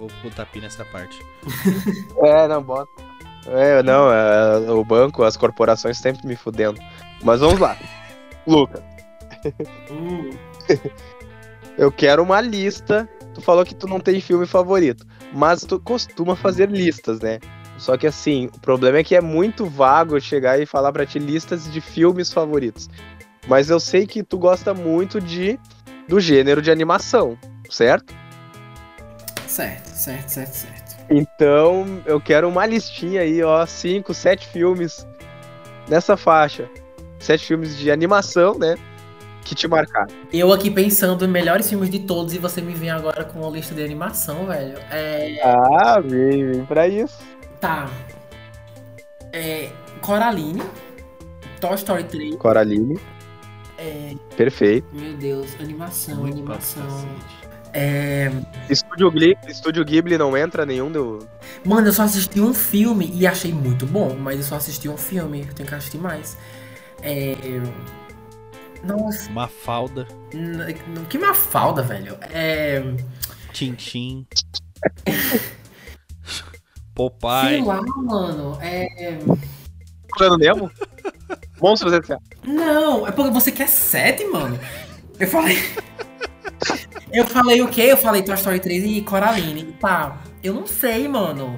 vou 0.00 0.10
botar 0.22 0.46
pi 0.46 0.60
nessa 0.60 0.84
parte. 0.84 1.18
É, 2.22 2.48
não, 2.48 2.62
bota. 2.62 2.90
É, 3.46 3.82
não, 3.82 4.12
é, 4.12 4.70
o 4.70 4.84
banco, 4.84 5.22
as 5.22 5.36
corporações 5.36 5.98
sempre 5.98 6.26
me 6.26 6.36
fudendo. 6.36 6.78
Mas 7.22 7.40
vamos 7.40 7.58
lá. 7.58 7.76
Lucas, 8.46 8.82
Hum, 9.90 10.30
eu 11.78 11.90
quero 11.90 12.22
uma 12.22 12.40
lista. 12.40 13.08
Tu 13.34 13.40
falou 13.40 13.64
que 13.64 13.74
tu 13.74 13.86
não 13.86 14.00
tem 14.00 14.20
filme 14.20 14.44
favorito, 14.44 15.06
mas 15.32 15.62
tu 15.62 15.78
costuma 15.78 16.34
fazer 16.34 16.68
listas, 16.68 17.20
né? 17.20 17.38
Só 17.78 17.96
que 17.96 18.06
assim, 18.06 18.50
o 18.54 18.60
problema 18.60 18.98
é 18.98 19.04
que 19.04 19.14
é 19.14 19.20
muito 19.20 19.64
vago 19.64 20.20
chegar 20.20 20.60
e 20.60 20.66
falar 20.66 20.92
pra 20.92 21.06
ti 21.06 21.18
listas 21.18 21.70
de 21.72 21.80
filmes 21.80 22.32
favoritos. 22.32 22.90
Mas 23.48 23.70
eu 23.70 23.80
sei 23.80 24.06
que 24.06 24.22
tu 24.22 24.36
gosta 24.36 24.74
muito 24.74 25.20
de 25.20 25.58
do 26.08 26.20
gênero 26.20 26.60
de 26.60 26.70
animação, 26.70 27.38
certo? 27.70 28.12
Certo, 29.60 29.86
certo, 29.88 30.28
certo, 30.28 30.54
certo. 30.54 30.96
Então, 31.10 32.00
eu 32.06 32.20
quero 32.20 32.48
uma 32.48 32.64
listinha 32.66 33.22
aí, 33.22 33.42
ó, 33.42 33.64
cinco, 33.66 34.14
sete 34.14 34.46
filmes 34.46 35.06
nessa 35.88 36.16
faixa. 36.16 36.68
Sete 37.18 37.44
filmes 37.46 37.76
de 37.76 37.90
animação, 37.90 38.58
né? 38.58 38.76
Que 39.44 39.54
te 39.54 39.66
marcaram. 39.66 40.08
Eu 40.32 40.52
aqui 40.52 40.70
pensando 40.70 41.24
em 41.24 41.28
melhores 41.28 41.68
filmes 41.68 41.90
de 41.90 41.98
todos 42.00 42.32
e 42.34 42.38
você 42.38 42.60
me 42.60 42.72
vem 42.74 42.90
agora 42.90 43.24
com 43.24 43.40
uma 43.40 43.50
lista 43.50 43.74
de 43.74 43.82
animação, 43.82 44.46
velho. 44.46 44.78
É. 44.90 45.40
Ah, 45.42 45.98
vem, 46.00 46.46
vem 46.52 46.64
pra 46.64 46.86
isso. 46.86 47.18
Tá. 47.60 47.90
É. 49.32 49.70
Coraline. 50.00 50.62
Toy 51.60 51.74
Story 51.74 52.04
3. 52.04 52.36
Coraline, 52.36 52.98
É. 53.76 54.14
perfeito. 54.36 54.86
Meu 54.92 55.12
Deus, 55.14 55.54
animação, 55.60 56.16
Muito 56.16 56.34
animação. 56.34 56.82
pra 56.82 56.90
cacete. 56.92 57.39
É. 57.72 58.30
Estúdio 58.68 59.10
Ghibli, 59.10 59.38
Estúdio 59.48 59.84
Ghibli 59.84 60.18
não 60.18 60.36
entra 60.36 60.66
nenhum 60.66 60.90
do. 60.90 61.28
Mano, 61.64 61.86
eu 61.88 61.92
só 61.92 62.02
assisti 62.02 62.40
um 62.40 62.52
filme 62.52 63.10
e 63.14 63.26
achei 63.26 63.52
muito 63.52 63.86
bom, 63.86 64.16
mas 64.16 64.38
eu 64.38 64.42
só 64.44 64.56
assisti 64.56 64.88
um 64.88 64.96
filme, 64.96 65.46
eu 65.48 65.54
tenho 65.54 65.68
que 65.68 65.74
assistir 65.74 65.98
mais. 65.98 66.36
É. 67.02 67.36
Nossa, 68.82 69.30
Mafalda, 69.30 70.06
n- 70.32 70.74
que 71.08 71.18
mafalda, 71.18 71.82
velho. 71.82 72.16
É. 72.32 72.82
Tintim. 73.52 74.26
Sei 76.24 76.50
Popeye. 76.94 77.62
lá, 77.64 77.80
mano. 77.82 78.58
É. 78.60 79.18
Plano 80.16 80.36
Nemo? 80.36 80.70
Monstros 81.60 81.92
S.A. 81.92 82.18
Não, 82.44 83.06
é 83.06 83.12
porque 83.12 83.30
você 83.30 83.52
quer 83.52 83.68
sete, 83.68 84.24
mano. 84.26 84.58
Eu 85.18 85.28
falei. 85.28 85.56
Eu 87.12 87.26
falei 87.26 87.60
o 87.62 87.68
quê? 87.68 87.82
Eu 87.90 87.96
falei 87.96 88.22
Toy 88.22 88.34
Story 88.34 88.60
3 88.60 88.84
e 88.84 89.02
Coraline. 89.02 89.64
Tá, 89.80 90.18
eu 90.42 90.54
não 90.54 90.66
sei, 90.66 91.06
mano. 91.08 91.56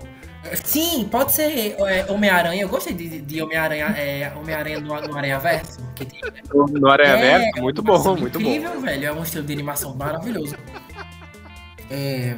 Sim, 0.64 1.08
pode 1.10 1.32
ser 1.32 1.76
é, 1.78 2.04
Homem-Aranha. 2.10 2.62
Eu 2.62 2.68
gostei 2.68 2.92
de, 2.92 3.20
de 3.20 3.40
Homem-Aranha 3.42 3.84
é, 3.96 4.32
Homem-Aranha 4.36 4.80
no, 4.80 4.88
no 5.00 5.16
Aranha 5.16 5.38
Verso. 5.38 5.78
Que 5.94 6.04
tem, 6.04 6.20
No, 6.52 6.66
no 6.66 6.90
Aranha 6.90 7.12
É, 7.16 7.38
Verso, 7.38 7.62
muito 7.62 7.80
uma 7.80 7.90
animação 7.92 8.14
bom, 8.14 8.20
muito 8.20 8.38
bom. 8.40 8.44
incrível, 8.48 8.80
velho. 8.80 9.06
É 9.06 9.12
um 9.12 9.22
estilo 9.22 9.44
de 9.44 9.52
animação 9.52 9.94
maravilhoso. 9.94 10.56
É. 11.90 12.36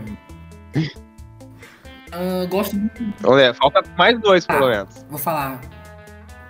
Ah, 2.13 2.47
gosto 2.49 2.77
muito. 2.77 3.03
Ver, 3.35 3.55
falta 3.55 3.83
mais 3.97 4.21
dois, 4.21 4.47
pelo 4.47 4.67
Ah. 4.67 4.71
menos. 4.71 5.07
Vou 5.09 5.19
falar. 5.19 5.61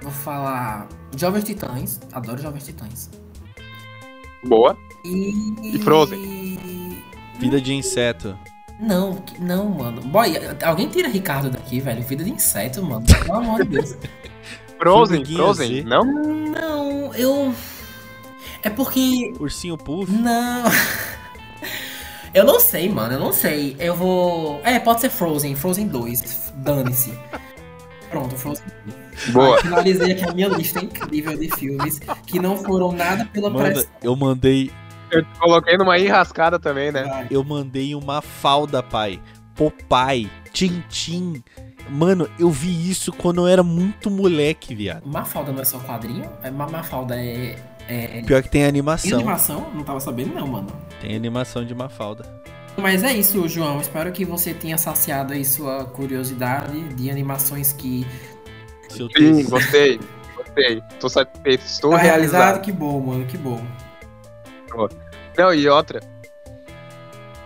Vou 0.02 0.12
falar. 0.12 0.88
Jovens 1.16 1.44
Titãs. 1.44 2.00
Adoro 2.12 2.42
Jovens 2.42 2.64
Titãs. 2.66 3.10
Boa. 4.44 4.76
E. 5.04 5.54
E 5.62 5.78
Frozen? 5.78 6.98
Vida 7.38 7.60
de 7.60 7.74
inseto. 7.74 8.38
Não, 8.80 9.22
não, 9.38 9.68
mano. 9.68 10.00
Boy, 10.02 10.32
alguém 10.62 10.88
tira 10.88 11.08
Ricardo 11.08 11.50
daqui, 11.50 11.80
velho. 11.80 12.02
Vida 12.02 12.24
de 12.24 12.30
inseto, 12.30 12.82
mano. 12.82 13.04
Pelo 13.06 13.34
amor 13.34 13.64
de 13.64 13.70
Deus. 13.70 13.96
Frozen, 14.78 15.24
Frozen, 15.24 15.84
não? 15.84 16.04
Não, 16.04 17.14
eu. 17.14 17.54
É 18.62 18.70
porque. 18.70 19.32
Ursinho 19.38 19.76
Puff. 19.76 20.10
Não. 20.10 20.64
Eu 22.34 22.44
não 22.44 22.58
sei, 22.58 22.88
mano. 22.88 23.14
Eu 23.14 23.20
não 23.20 23.32
sei. 23.32 23.76
Eu 23.78 23.94
vou. 23.94 24.60
É, 24.64 24.80
pode 24.80 25.00
ser 25.02 25.08
Frozen. 25.08 25.54
Frozen 25.54 25.86
2. 25.86 26.52
Dane-se. 26.56 27.16
Pronto, 28.10 28.34
Frozen 28.36 28.64
2. 29.14 29.30
Boa. 29.30 29.60
Finalizei 29.60 30.12
aqui 30.12 30.24
a 30.24 30.32
minha 30.32 30.48
lista 30.48 30.84
incrível 30.84 31.36
de 31.38 31.48
filmes 31.54 32.00
que 32.26 32.40
não 32.40 32.56
foram 32.56 32.90
nada 32.90 33.24
pela 33.26 33.48
Mano, 33.48 33.66
pressão. 33.66 33.90
eu 34.02 34.16
mandei. 34.16 34.72
Eu 35.14 35.22
te 35.22 35.38
coloquei 35.38 35.76
numa 35.76 35.98
enrascada 35.98 36.58
também, 36.58 36.90
né? 36.92 37.26
Eu 37.30 37.42
mandei 37.44 37.94
uma 37.94 38.20
falda, 38.22 38.82
pai. 38.82 39.20
Popeye, 39.54 40.30
Tintim. 40.52 41.42
Mano, 41.88 42.28
eu 42.38 42.50
vi 42.50 42.90
isso 42.90 43.12
quando 43.12 43.42
eu 43.42 43.46
era 43.46 43.62
muito 43.62 44.10
moleque, 44.10 44.74
viado. 44.74 45.06
Mafalda 45.06 45.52
não 45.52 45.60
é 45.60 45.64
só 45.64 45.78
quadrinho? 45.78 46.28
É, 46.42 46.50
Ma- 46.50 46.66
Mafalda 46.68 47.14
é. 47.16 47.56
é... 47.88 48.22
Pior 48.26 48.42
que 48.42 48.48
tem 48.48 48.62
Tem 48.62 48.68
animação. 48.68 49.14
animação? 49.14 49.70
Não 49.74 49.82
tava 49.84 50.00
sabendo, 50.00 50.34
não, 50.34 50.46
mano. 50.46 50.68
Tem 51.00 51.14
animação 51.14 51.64
de 51.64 51.74
Mafalda. 51.74 52.42
Mas 52.76 53.04
é 53.04 53.12
isso, 53.12 53.46
João. 53.46 53.80
Espero 53.80 54.10
que 54.12 54.24
você 54.24 54.52
tenha 54.54 54.76
saciado 54.78 55.32
aí 55.34 55.44
sua 55.44 55.84
curiosidade 55.84 56.82
de 56.94 57.10
animações 57.10 57.72
que. 57.72 58.04
Seu 58.88 59.08
Sim, 59.10 59.44
gostei. 59.48 60.00
Gostei. 60.36 60.82
Tô 60.98 61.08
satisfeito. 61.08 61.64
Estou 61.64 61.90
Tá 61.92 61.98
realizado. 61.98 62.32
realizado? 62.40 62.62
Que 62.64 62.72
bom, 62.72 63.00
mano. 63.00 63.26
Que 63.26 63.36
bom. 63.38 63.60
Não, 65.36 65.52
e 65.52 65.68
outra. 65.68 66.00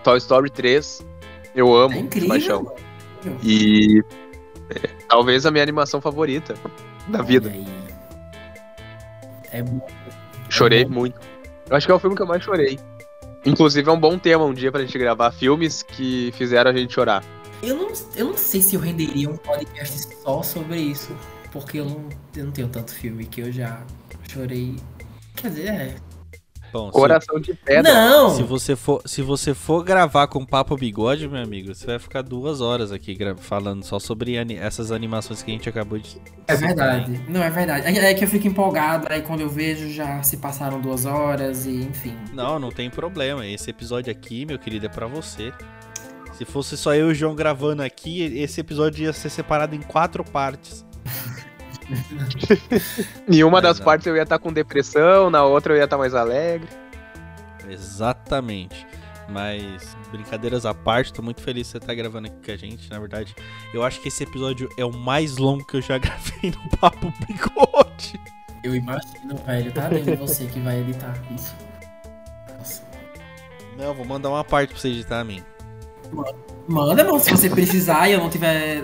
Toy 0.05 0.19
Story 0.19 0.51
3, 0.51 1.05
eu 1.55 1.75
amo 1.75 1.95
É 1.95 1.99
incrível. 1.99 2.29
paixão. 2.29 2.75
E 3.43 4.03
é, 4.71 4.89
talvez 5.09 5.45
a 5.45 5.51
minha 5.51 5.63
animação 5.63 6.01
favorita 6.01 6.55
da 7.09 7.23
vida. 7.23 7.51
Aí. 7.51 7.67
É 9.51 9.63
bom. 9.63 9.87
Chorei 10.49 10.85
bom. 10.85 10.93
muito. 10.93 11.19
Eu 11.69 11.77
acho 11.77 11.87
que 11.87 11.93
é 11.93 11.95
o 11.95 11.99
filme 11.99 12.17
que 12.17 12.23
eu 12.23 12.27
mais 12.27 12.43
chorei. 12.43 12.79
Inclusive 13.45 13.89
é 13.89 13.93
um 13.93 14.01
bom 14.01 14.19
tema 14.19 14.45
um 14.45 14.55
dia 14.55 14.71
pra 14.71 14.81
gente 14.81 14.99
gravar 14.99 15.31
filmes 15.33 15.83
que 15.83 16.33
fizeram 16.37 16.71
a 16.71 16.75
gente 16.75 16.93
chorar. 16.95 17.25
Eu 17.63 17.77
não, 17.77 17.93
eu 18.15 18.27
não 18.27 18.37
sei 18.37 18.61
se 18.61 18.77
eu 18.77 18.81
renderia 18.81 19.29
um 19.29 19.37
podcast 19.37 20.09
só 20.23 20.43
sobre 20.43 20.77
isso. 20.77 21.15
Porque 21.51 21.81
eu 21.81 21.87
não, 21.87 22.09
eu 22.37 22.45
não 22.45 22.53
tenho 22.53 22.69
tanto 22.69 22.93
filme 22.93 23.25
que 23.27 23.41
eu 23.41 23.51
já 23.51 23.83
chorei. 24.31 24.77
Quer 25.35 25.49
dizer, 25.49 25.69
é. 25.69 25.95
Bom, 26.73 26.87
se, 26.87 26.93
Coração 26.93 27.41
de 27.41 27.55
pedra. 27.55 27.93
Não! 27.93 28.31
se 28.31 28.43
você 28.43 28.77
for, 28.77 29.01
se 29.07 29.23
você 29.23 29.55
for 29.55 29.83
gravar 29.83 30.27
com 30.27 30.45
papo 30.45 30.77
bigode, 30.77 31.27
meu 31.29 31.43
amigo, 31.43 31.75
você 31.75 31.87
vai 31.87 31.99
ficar 31.99 32.23
duas 32.23 32.61
horas 32.61 32.93
aqui 32.93 33.17
falando 33.39 33.83
só 33.85 33.99
sobre 33.99 34.37
ani- 34.37 34.57
essas 34.57 34.93
animações 34.93 35.43
que 35.43 35.51
a 35.51 35.55
gente 35.55 35.69
acabou 35.69 35.99
de. 35.99 36.21
É 36.47 36.55
verdade. 36.55 37.21
Não, 37.29 37.43
é 37.43 37.51
verdade. 37.51 37.87
É, 37.87 38.11
é 38.11 38.15
que 38.15 38.25
eu 38.25 38.29
fico 38.29 38.47
empolgado, 38.47 39.07
aí 39.11 39.23
quando 39.23 39.41
eu 39.41 39.49
vejo 39.49 39.91
já 39.91 40.23
se 40.23 40.37
passaram 40.37 40.81
duas 40.81 41.05
horas 41.07 41.67
e 41.67 41.71
enfim. 41.83 42.15
Não, 42.33 42.59
não 42.59 42.71
tem 42.71 42.91
problema. 42.91 43.47
Esse 43.47 43.71
episódio 43.71 44.11
aqui, 44.13 44.45
meu 44.47 44.59
querido, 44.59 44.87
é 44.87 44.89
pra 44.89 45.07
você. 45.07 45.53
Se 46.35 46.45
fosse 46.45 46.77
só 46.77 46.95
eu 46.95 47.09
e 47.09 47.13
o 47.13 47.15
João 47.15 47.35
gravando 47.35 47.83
aqui, 47.83 48.23
esse 48.39 48.61
episódio 48.61 49.05
ia 49.05 49.13
ser 49.13 49.29
separado 49.29 49.75
em 49.75 49.81
quatro 49.81 50.23
partes. 50.23 50.87
Em 53.29 53.43
uma 53.43 53.53
Mas 53.53 53.63
das 53.63 53.79
não. 53.79 53.85
partes 53.85 54.07
eu 54.07 54.17
ia 54.17 54.23
estar 54.23 54.39
com 54.39 54.53
depressão, 54.53 55.31
na 55.31 55.45
outra 55.45 55.73
eu 55.73 55.79
ia 55.79 55.85
estar 55.85 55.99
mais 55.99 56.15
alegre. 56.15 56.69
Exatamente. 57.69 58.87
Mas, 59.29 59.95
brincadeiras 60.11 60.65
à 60.65 60.73
parte, 60.73 61.13
tô 61.13 61.21
muito 61.21 61.43
feliz 61.43 61.67
de 61.67 61.73
você 61.73 61.79
estar 61.79 61.95
gravando 61.95 62.29
aqui 62.29 62.37
com 62.45 62.51
a 62.51 62.57
gente. 62.57 62.91
Na 62.91 62.99
verdade, 62.99 63.37
eu 63.75 63.85
acho 63.85 64.01
que 64.01 64.09
esse 64.09 64.23
episódio 64.23 64.71
é 64.79 64.85
o 64.85 64.93
mais 64.93 65.37
longo 65.37 65.67
que 65.67 65.77
eu 65.77 65.83
já 65.83 65.99
gravei 65.99 66.51
no 66.51 66.79
Papo 66.79 67.13
Bigode. 67.27 68.19
Eu 68.65 68.75
imagino, 68.75 69.37
velho, 69.47 69.71
tá 69.73 69.89
dentro 69.89 70.13
de 70.13 70.17
você 70.17 70.47
que 70.47 70.59
vai 70.61 70.81
editar 70.81 71.15
isso. 71.35 71.55
Nossa. 72.57 72.83
Não, 73.77 73.93
vou 73.95 74.05
mandar 74.07 74.31
uma 74.31 74.43
parte 74.43 74.71
pra 74.71 74.79
você 74.81 74.89
editar 74.89 75.21
a 75.21 75.25
mim. 75.25 75.43
Manda, 76.67 77.05
não, 77.05 77.19
se 77.19 77.31
você 77.31 77.51
precisar 77.51 78.09
e 78.09 78.13
eu 78.13 78.21
não 78.21 78.31
tiver 78.31 78.83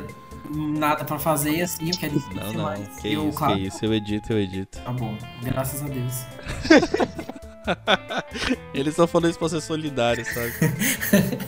nada 0.51 1.05
pra 1.05 1.19
fazer, 1.19 1.63
assim, 1.63 1.91
eu 1.91 1.97
quero 1.97 2.23
Não, 2.35 2.53
não, 2.53 2.63
mas 2.65 3.01
que 3.01 3.13
eu, 3.13 3.29
isso, 3.29 3.39
claro, 3.39 3.55
que 3.55 3.61
isso, 3.67 3.85
eu 3.85 3.95
edito, 3.95 4.33
eu 4.33 4.39
edito. 4.39 4.79
Tá 4.79 4.93
bom, 4.93 5.17
graças 5.43 5.83
a 5.83 5.89
Deus. 5.89 6.25
Eles 8.75 8.95
só 8.95 9.07
falando 9.07 9.31
isso 9.31 9.39
pra 9.39 9.49
ser 9.49 9.61
solidário, 9.61 10.25
sabe? 10.25 10.53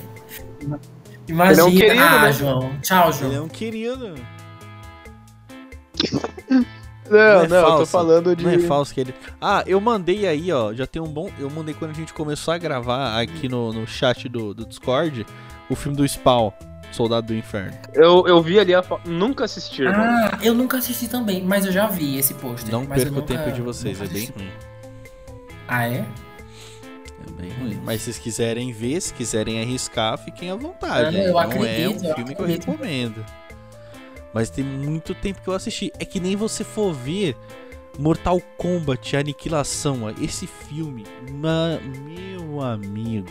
Imagina. 1.29 1.53
Ele 1.53 1.61
é 1.61 1.65
um 1.65 1.71
querido, 1.71 2.03
ah, 2.03 2.23
né? 2.23 2.33
João. 2.33 2.81
Tchau, 2.81 3.13
João. 3.13 3.31
Ele 3.31 3.39
é 3.39 3.43
um 3.43 3.49
querido. 3.49 4.15
Não, 7.11 7.19
é 7.19 7.49
não, 7.49 7.57
eu 7.57 7.77
tô 7.79 7.87
falando 7.87 8.35
de. 8.35 8.45
Não 8.45 8.51
é 8.51 8.59
falso 8.61 8.95
que 8.95 9.01
ele. 9.01 9.15
Ah, 9.41 9.63
eu 9.67 9.81
mandei 9.81 10.27
aí, 10.27 10.53
ó. 10.53 10.73
Já 10.73 10.87
tem 10.87 11.03
um 11.03 11.09
bom. 11.09 11.31
Eu 11.39 11.51
mandei 11.51 11.75
quando 11.75 11.91
a 11.91 11.95
gente 11.95 12.13
começou 12.13 12.55
a 12.55 12.59
gravar 12.59 13.21
aqui 13.21 13.49
no, 13.49 13.73
no 13.73 13.87
chat 13.87 14.29
do, 14.29 14.55
do 14.55 14.67
Discord 14.67 15.27
o 15.69 15.75
filme 15.75 15.97
do 15.97 16.07
Spawn, 16.07 16.53
Soldado 16.97 17.27
do 17.29 17.35
Inferno. 17.35 17.77
Eu, 17.93 18.27
eu 18.27 18.43
vi 18.43 18.59
ali 18.59 18.75
a 18.75 18.83
fo... 18.83 18.99
Nunca 19.05 19.45
assisti. 19.45 19.87
Ah, 19.87 20.39
eu 20.43 20.55
nunca 20.55 20.79
assisti 20.79 21.07
também, 21.09 21.43
mas 21.45 21.67
eu 21.67 21.73
já 21.73 21.87
vi 21.87 22.17
esse 22.19 22.35
pôster. 22.35 22.73
Não 22.73 22.85
mas 22.85 23.05
eu 23.05 23.05
perca 23.05 23.11
o 23.11 23.21
nunca- 23.21 23.35
tempo 23.45 23.55
de 23.55 23.63
vocês, 23.63 24.01
é 24.01 24.05
nunca 24.05 24.15
bem 24.15 24.33
ruim. 24.37 24.51
Ah, 25.69 25.87
é? 25.89 26.05
É 27.27 27.31
bem 27.43 27.51
ruim. 27.61 27.81
Mas 27.85 28.01
se 28.01 28.05
vocês 28.05 28.19
quiserem 28.19 28.73
ver, 28.73 29.01
se 29.01 29.13
quiserem 29.13 29.61
arriscar, 29.61 30.17
fiquem 30.19 30.51
à 30.51 30.55
vontade. 30.57 31.17
Ah, 31.17 31.21
eu 31.23 31.33
Não 31.33 31.41
é 31.41 31.45
acredito, 31.45 32.05
um 32.05 32.09
eu 32.09 32.15
filme 32.15 32.35
que 32.35 32.41
eu 32.43 32.47
recomendo. 32.47 33.25
Mas 34.33 34.49
tem 34.51 34.65
muito 34.65 35.15
tempo 35.15 35.41
que 35.43 35.49
eu 35.49 35.55
assisti. 35.55 35.93
É 35.99 36.05
que 36.05 36.21
nem 36.21 36.37
você 36.37 36.63
for 36.65 36.93
ver 36.93 37.37
Mortal 37.99 38.41
Kombat 38.57 39.17
Aniquilação. 39.17 40.09
Esse 40.21 40.47
filme, 40.47 41.05
ma- 41.33 41.79
meu 42.05 42.61
amigo. 42.61 43.31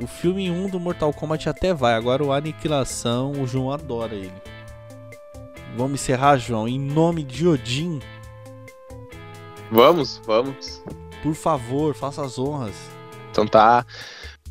O 0.00 0.06
filme 0.06 0.50
1 0.50 0.68
do 0.70 0.80
Mortal 0.80 1.12
Kombat 1.12 1.48
até 1.48 1.72
vai. 1.72 1.94
Agora 1.94 2.22
o 2.24 2.32
Aniquilação, 2.32 3.32
o 3.32 3.46
João 3.46 3.70
adora 3.70 4.14
ele. 4.14 4.32
Vamos 5.76 6.00
encerrar, 6.00 6.36
João. 6.36 6.66
Em 6.68 6.78
nome 6.78 7.22
de 7.22 7.46
Odin, 7.46 8.00
Vamos, 9.70 10.20
vamos. 10.24 10.82
por 11.22 11.34
favor, 11.34 11.94
faça 11.94 12.24
as 12.24 12.38
honras. 12.38 12.74
Então 13.30 13.46
tá. 13.46 13.84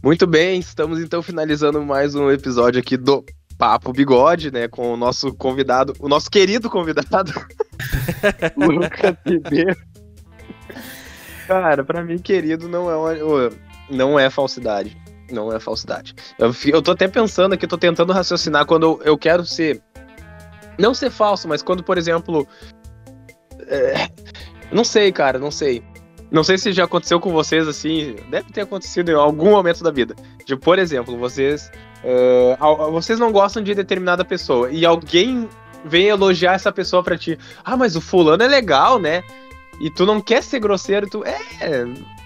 Muito 0.04 0.28
bem, 0.28 0.60
estamos 0.60 1.00
então 1.00 1.22
finalizando 1.22 1.82
mais 1.82 2.14
um 2.14 2.30
episódio 2.30 2.80
aqui 2.82 2.98
do 2.98 3.24
Papo 3.58 3.94
Bigode, 3.94 4.52
né? 4.52 4.68
Com 4.68 4.94
o 4.94 4.98
nosso 4.98 5.34
convidado, 5.34 5.94
o 6.00 6.10
nosso 6.10 6.30
querido 6.30 6.70
convidado, 6.70 7.32
Lucas 8.58 9.16
Ribeiro. 9.26 9.78
Cara, 11.48 11.84
pra 11.86 12.04
mim, 12.04 12.18
querido 12.18 12.68
não 12.68 12.90
é 12.92 12.98
uma, 12.98 13.50
não 13.90 14.20
é 14.20 14.30
falsidade. 14.30 14.98
Não 15.34 15.52
é 15.52 15.60
falsidade. 15.60 16.14
Eu, 16.38 16.54
eu 16.68 16.82
tô 16.82 16.92
até 16.92 17.08
pensando 17.08 17.54
aqui, 17.54 17.66
tô 17.68 17.78
tentando 17.78 18.14
raciocinar 18.14 18.66
quando 18.66 19.02
eu, 19.04 19.18
quero 19.18 19.46
ser. 19.46 19.82
Não 20.78 20.94
ser 20.94 21.10
falso, 21.10 21.48
mas 21.48 21.62
quando, 21.62 21.84
por 21.84 21.98
exemplo. 21.98 22.48
é, 23.68 24.08
não 24.72 24.84
sei, 24.84 25.12
cara, 25.12 25.38
não 25.40 25.52
sei. 25.52 25.84
Não 26.32 26.44
sei 26.44 26.58
se 26.58 26.72
já 26.72 26.86
aconteceu 26.86 27.20
com 27.20 27.32
vocês 27.32 27.68
assim. 27.68 28.16
Deve 28.30 28.52
ter 28.52 28.62
acontecido 28.62 29.10
em 29.12 29.16
algum 29.16 29.52
momento 29.52 29.84
da 29.84 29.92
vida. 29.92 30.16
De, 30.46 30.56
por 30.56 30.80
exemplo, 30.80 31.18
vocês. 31.18 31.72
al- 32.60 32.92
vocês 32.92 33.20
não 33.20 33.32
gostam 33.32 33.62
de 33.62 33.76
determinada 33.76 34.26
pessoa. 34.26 34.72
E 34.72 34.84
alguém 34.86 35.48
vem 35.86 36.08
elogiar 36.08 36.54
essa 36.54 36.72
pessoa 36.72 37.04
pra 37.04 37.18
ti. 37.18 37.38
Ah, 37.64 37.78
mas 37.78 37.96
o 37.96 38.02
fulano 38.02 38.42
é 38.42 38.48
legal, 38.48 38.98
né? 39.00 39.24
E 39.80 39.92
tu 39.92 40.06
não 40.06 40.20
quer 40.22 40.42
ser 40.42 40.60
grosseiro, 40.60 41.08
tu. 41.08 41.24
É. 41.24 41.40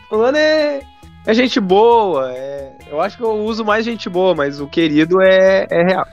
Fulano 0.08 0.38
é. 0.38 0.82
É 1.28 1.34
gente 1.34 1.60
boa. 1.60 2.32
é- 2.32 2.78
eu 2.90 3.02
acho 3.02 3.18
que 3.18 3.24
eu 3.24 3.34
uso 3.46 3.66
mais 3.66 3.84
gente 3.84 4.10
boa, 4.10 4.34
mas 4.34 4.62
o 4.62 4.68
querido 4.68 5.22
é, 5.22 5.68
é 5.70 5.84
real. 5.84 6.08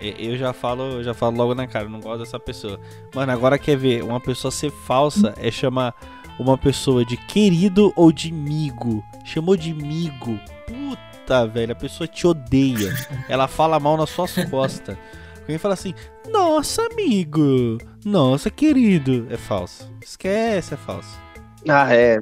Eu 0.00 0.36
já 0.36 0.52
falo, 0.52 0.82
eu 0.96 1.02
já 1.02 1.14
falo 1.14 1.34
logo 1.38 1.54
na 1.54 1.66
cara, 1.66 1.86
eu 1.86 1.90
não 1.90 2.00
gosto 2.00 2.18
dessa 2.18 2.38
pessoa. 2.38 2.78
Mano, 3.14 3.32
agora 3.32 3.58
quer 3.58 3.76
ver, 3.78 4.04
uma 4.04 4.20
pessoa 4.20 4.50
ser 4.50 4.70
falsa 4.70 5.34
é 5.38 5.50
chamar 5.50 5.94
uma 6.38 6.58
pessoa 6.58 7.02
de 7.02 7.16
querido 7.16 7.90
ou 7.96 8.12
de 8.12 8.30
migo. 8.30 9.02
Chamou 9.24 9.56
de 9.56 9.72
migo. 9.72 10.38
Puta, 10.66 11.46
velho, 11.46 11.72
a 11.72 11.76
pessoa 11.76 12.06
te 12.06 12.26
odeia. 12.26 12.92
Ela 13.26 13.48
fala 13.48 13.80
mal 13.80 13.96
nas 13.96 14.10
suas 14.10 14.34
costas. 14.50 14.98
Alguém 15.40 15.56
fala 15.56 15.72
assim, 15.72 15.94
nossa, 16.30 16.82
amigo. 16.92 17.78
Nossa, 18.04 18.50
querido. 18.50 19.26
É 19.30 19.38
falso. 19.38 19.90
Esquece, 20.02 20.74
é 20.74 20.76
falso. 20.76 21.18
Ah, 21.66 21.94
é. 21.94 22.20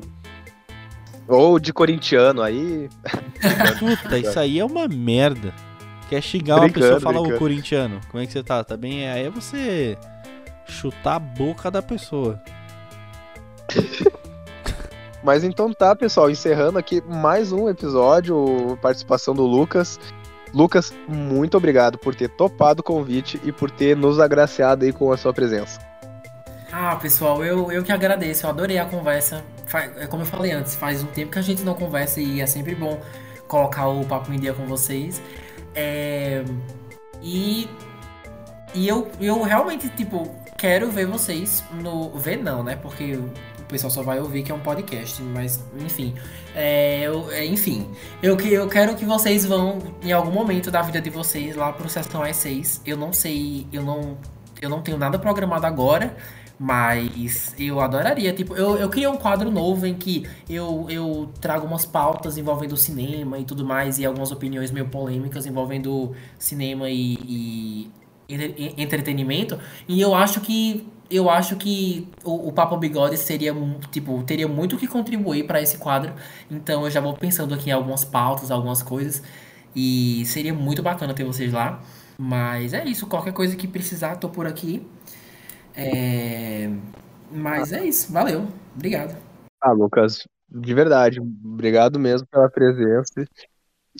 Ou 1.33 1.59
de 1.59 1.72
corintiano, 1.72 2.43
aí. 2.43 2.91
Puta, 3.78 4.18
isso 4.18 4.39
aí 4.39 4.59
é 4.59 4.64
uma 4.64 4.87
merda. 4.87 5.55
Quer 6.11 6.20
xingar 6.20 6.57
uma 6.57 6.68
pessoa 6.70 6.99
e 6.99 7.01
falar 7.01 7.20
o 7.20 7.39
corintiano. 7.39 8.01
Como 8.11 8.22
é 8.22 8.26
que 8.26 8.33
você 8.33 8.43
tá? 8.43 8.62
Tá 8.62 8.76
bem? 8.76 9.09
Aí 9.09 9.24
é 9.24 9.30
você 9.30 9.97
chutar 10.66 11.14
a 11.14 11.18
boca 11.18 11.70
da 11.70 11.80
pessoa. 11.80 12.39
Mas 15.24 15.43
então 15.43 15.72
tá, 15.72 15.97
pessoal, 15.97 16.30
encerrando 16.30 16.78
aqui 16.78 17.01
mais 17.07 17.51
um 17.53 17.68
episódio, 17.68 18.76
participação 18.83 19.35
do 19.35 19.47
Lucas. 19.47 19.99
Lucas, 20.53 20.93
muito 21.09 21.57
obrigado 21.57 21.97
por 21.97 22.14
ter 22.14 22.28
topado 22.28 22.80
o 22.80 22.85
convite 22.85 23.41
e 23.43 23.51
por 23.51 23.70
ter 23.70 23.97
nos 23.97 24.20
agraciado 24.20 24.85
aí 24.85 24.93
com 24.93 25.11
a 25.11 25.16
sua 25.16 25.33
presença. 25.33 25.91
Ah, 26.73 26.97
pessoal, 26.97 27.45
eu, 27.45 27.70
eu 27.70 27.83
que 27.85 27.93
agradeço, 27.93 28.47
eu 28.47 28.51
adorei 28.51 28.79
a 28.79 28.85
conversa. 28.87 29.45
É 29.99 30.07
como 30.07 30.23
eu 30.23 30.27
falei 30.27 30.53
antes, 30.53 30.75
faz 30.75 31.03
um 31.03 31.07
tempo 31.07 31.33
que 31.33 31.39
a 31.39 31.43
gente 31.43 31.62
não 31.62 31.75
conversa 31.75 32.20
e 32.20 32.41
é 32.41 32.47
sempre 32.47 32.75
bom 32.75 32.99
colocar 33.47 33.89
o 33.89 34.05
papo 34.07 34.33
em 34.33 34.39
dia 34.41 34.55
com 34.55 34.66
vocês. 34.66 35.20
É, 35.75 36.43
E, 37.23 37.68
e 38.75 38.89
eu, 38.89 39.09
eu 39.20 39.43
realmente, 39.43 39.89
tipo, 39.91 40.29
quero 40.59 40.91
ver 40.91 41.07
vocês 41.07 41.62
no. 41.81 42.11
Ver 42.18 42.37
não, 42.39 42.62
né? 42.64 42.75
Porque 42.77 43.14
o 43.16 43.31
pessoal 43.68 43.91
só 43.91 44.03
vai 44.03 44.18
ouvir 44.18 44.43
que 44.43 44.51
é 44.51 44.55
um 44.55 44.59
podcast, 44.61 45.23
mas 45.23 45.61
enfim. 45.79 46.14
É, 46.55 47.03
eu- 47.03 47.31
é, 47.31 47.45
enfim, 47.47 47.89
eu, 48.23 48.37
que- 48.37 48.53
eu 48.53 48.68
quero 48.68 48.95
que 48.97 49.05
vocês 49.05 49.45
vão, 49.47 49.79
em 50.03 50.11
algum 50.12 50.33
momento 50.33 50.70
da 50.70 50.83
vida 50.83 51.01
de 51.01 51.11
vocês, 51.11 51.55
lá 51.55 51.73
pro 51.73 51.89
Sessão 51.89 52.23
S6. 52.25 52.81
Eu 52.85 52.97
não 52.97 53.12
sei, 53.12 53.66
eu 53.73 53.83
não, 53.83 54.18
eu 54.61 54.68
não 54.68 54.83
tenho 54.83 54.99
nada 54.99 55.18
programado 55.18 55.64
agora. 55.66 56.16
Mas 56.65 57.55
eu 57.59 57.81
adoraria, 57.81 58.33
tipo, 58.33 58.55
eu, 58.55 58.77
eu 58.77 58.89
criei 58.89 59.09
um 59.09 59.17
quadro 59.17 59.51
novo 59.51 59.85
em 59.85 59.95
que 59.95 60.25
eu, 60.49 60.87
eu 60.89 61.29
trago 61.41 61.67
umas 61.67 61.85
pautas 61.85 62.39
envolvendo 62.39 62.77
cinema 62.77 63.37
e 63.39 63.45
tudo 63.45 63.65
mais, 63.65 63.99
e 63.99 64.07
algumas 64.07 64.31
opiniões 64.31 64.71
meio 64.71 64.87
polêmicas 64.89 65.45
envolvendo 65.47 66.15
cinema 66.39 66.89
e, 66.89 67.15
e 67.27 67.91
entre- 68.29 68.75
entretenimento. 68.79 69.59
E 69.89 70.01
eu 70.01 70.15
acho 70.15 70.41
que 70.41 70.87
eu 71.11 71.29
acho 71.29 71.57
que 71.57 72.09
o, 72.25 72.49
o 72.49 72.53
Papo 72.53 72.77
Bigode 72.77 73.19
seria, 73.19 73.55
tipo, 73.91 74.23
teria 74.23 74.49
muito 74.49 74.77
que 74.79 74.87
contribuir 74.87 75.47
para 75.47 75.61
esse 75.61 75.79
quadro. 75.79 76.13
Então 76.51 76.85
eu 76.85 76.91
já 76.91 77.01
vou 77.01 77.15
pensando 77.15 77.55
aqui 77.55 77.71
em 77.71 77.73
algumas 77.73 78.05
pautas, 78.05 78.51
algumas 78.51 78.83
coisas. 78.83 79.23
E 79.75 80.25
seria 80.27 80.55
muito 80.55 80.83
bacana 80.83 81.15
ter 81.15 81.25
vocês 81.25 81.53
lá. 81.53 81.83
Mas 82.19 82.73
é 82.73 82.85
isso, 82.85 83.07
qualquer 83.07 83.33
coisa 83.33 83.57
que 83.57 83.67
precisar, 83.67 84.17
tô 84.17 84.29
por 84.29 84.47
aqui. 84.47 84.87
É... 85.75 86.70
Mas 87.31 87.73
é 87.73 87.85
isso, 87.85 88.12
valeu. 88.12 88.47
Obrigado. 88.75 89.16
Ah, 89.61 89.73
Lucas, 89.73 90.27
de 90.51 90.75
verdade, 90.75 91.20
obrigado 91.20 91.99
mesmo 91.99 92.27
pela 92.27 92.51
presença. 92.51 93.25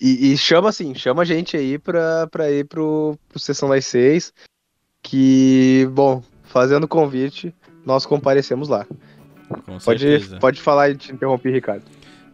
E, 0.01 0.33
e, 0.33 0.37
chama 0.37 0.71
assim, 0.71 0.95
chama 0.95 1.23
a 1.23 1.25
gente 1.25 1.57
aí 1.57 1.79
pra, 1.79 2.27
pra 2.29 2.51
ir 2.51 2.65
pro, 2.65 3.19
pro 3.29 3.39
Sessão 3.39 3.69
das 3.69 3.85
Seis. 3.87 4.33
Que, 5.03 5.89
bom, 5.93 6.23
fazendo 6.45 6.89
convite, 6.89 7.55
nós 7.85 8.07
comparecemos 8.07 8.69
lá. 8.69 8.87
Com 9.49 9.79
pode, 9.79 10.01
certeza. 10.01 10.39
pode 10.39 10.61
falar 10.61 10.91
e 10.91 10.97
te 10.97 11.13
interromper, 11.13 11.53
Ricardo. 11.53 11.85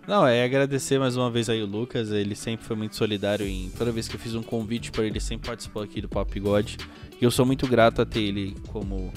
Não, 0.07 0.27
é 0.27 0.43
agradecer 0.43 0.99
mais 0.99 1.17
uma 1.17 1.31
vez 1.31 1.51
aí 1.51 1.63
o 1.63 1.67
Lucas, 1.67 2.11
ele 2.11 2.35
sempre 2.35 2.65
foi 2.65 2.75
muito 2.75 2.97
solidário 2.97 3.47
em 3.47 3.71
toda 3.77 3.93
vez 3.93 4.09
que 4.09 4.17
eu 4.17 4.21
fiz 4.21 4.35
um 4.35 4.43
convite 4.43 4.91
para 4.91 5.05
ele, 5.05 5.21
sempre 5.21 5.49
participou 5.49 5.83
aqui 5.83 6.01
do 6.01 6.09
Papo 6.09 6.33
Bigode. 6.33 6.79
E 7.21 7.25
eu 7.25 7.31
sou 7.31 7.45
muito 7.45 7.67
grato 7.67 8.03
a 8.03 8.07
ter 8.07 8.21
ele 8.21 8.57
como, 8.69 9.13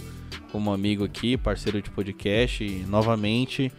como 0.51 0.73
amigo 0.73 1.03
aqui, 1.03 1.37
parceiro 1.37 1.81
de 1.81 1.89
podcast. 1.89 2.63
E, 2.63 2.83
novamente, 2.87 3.71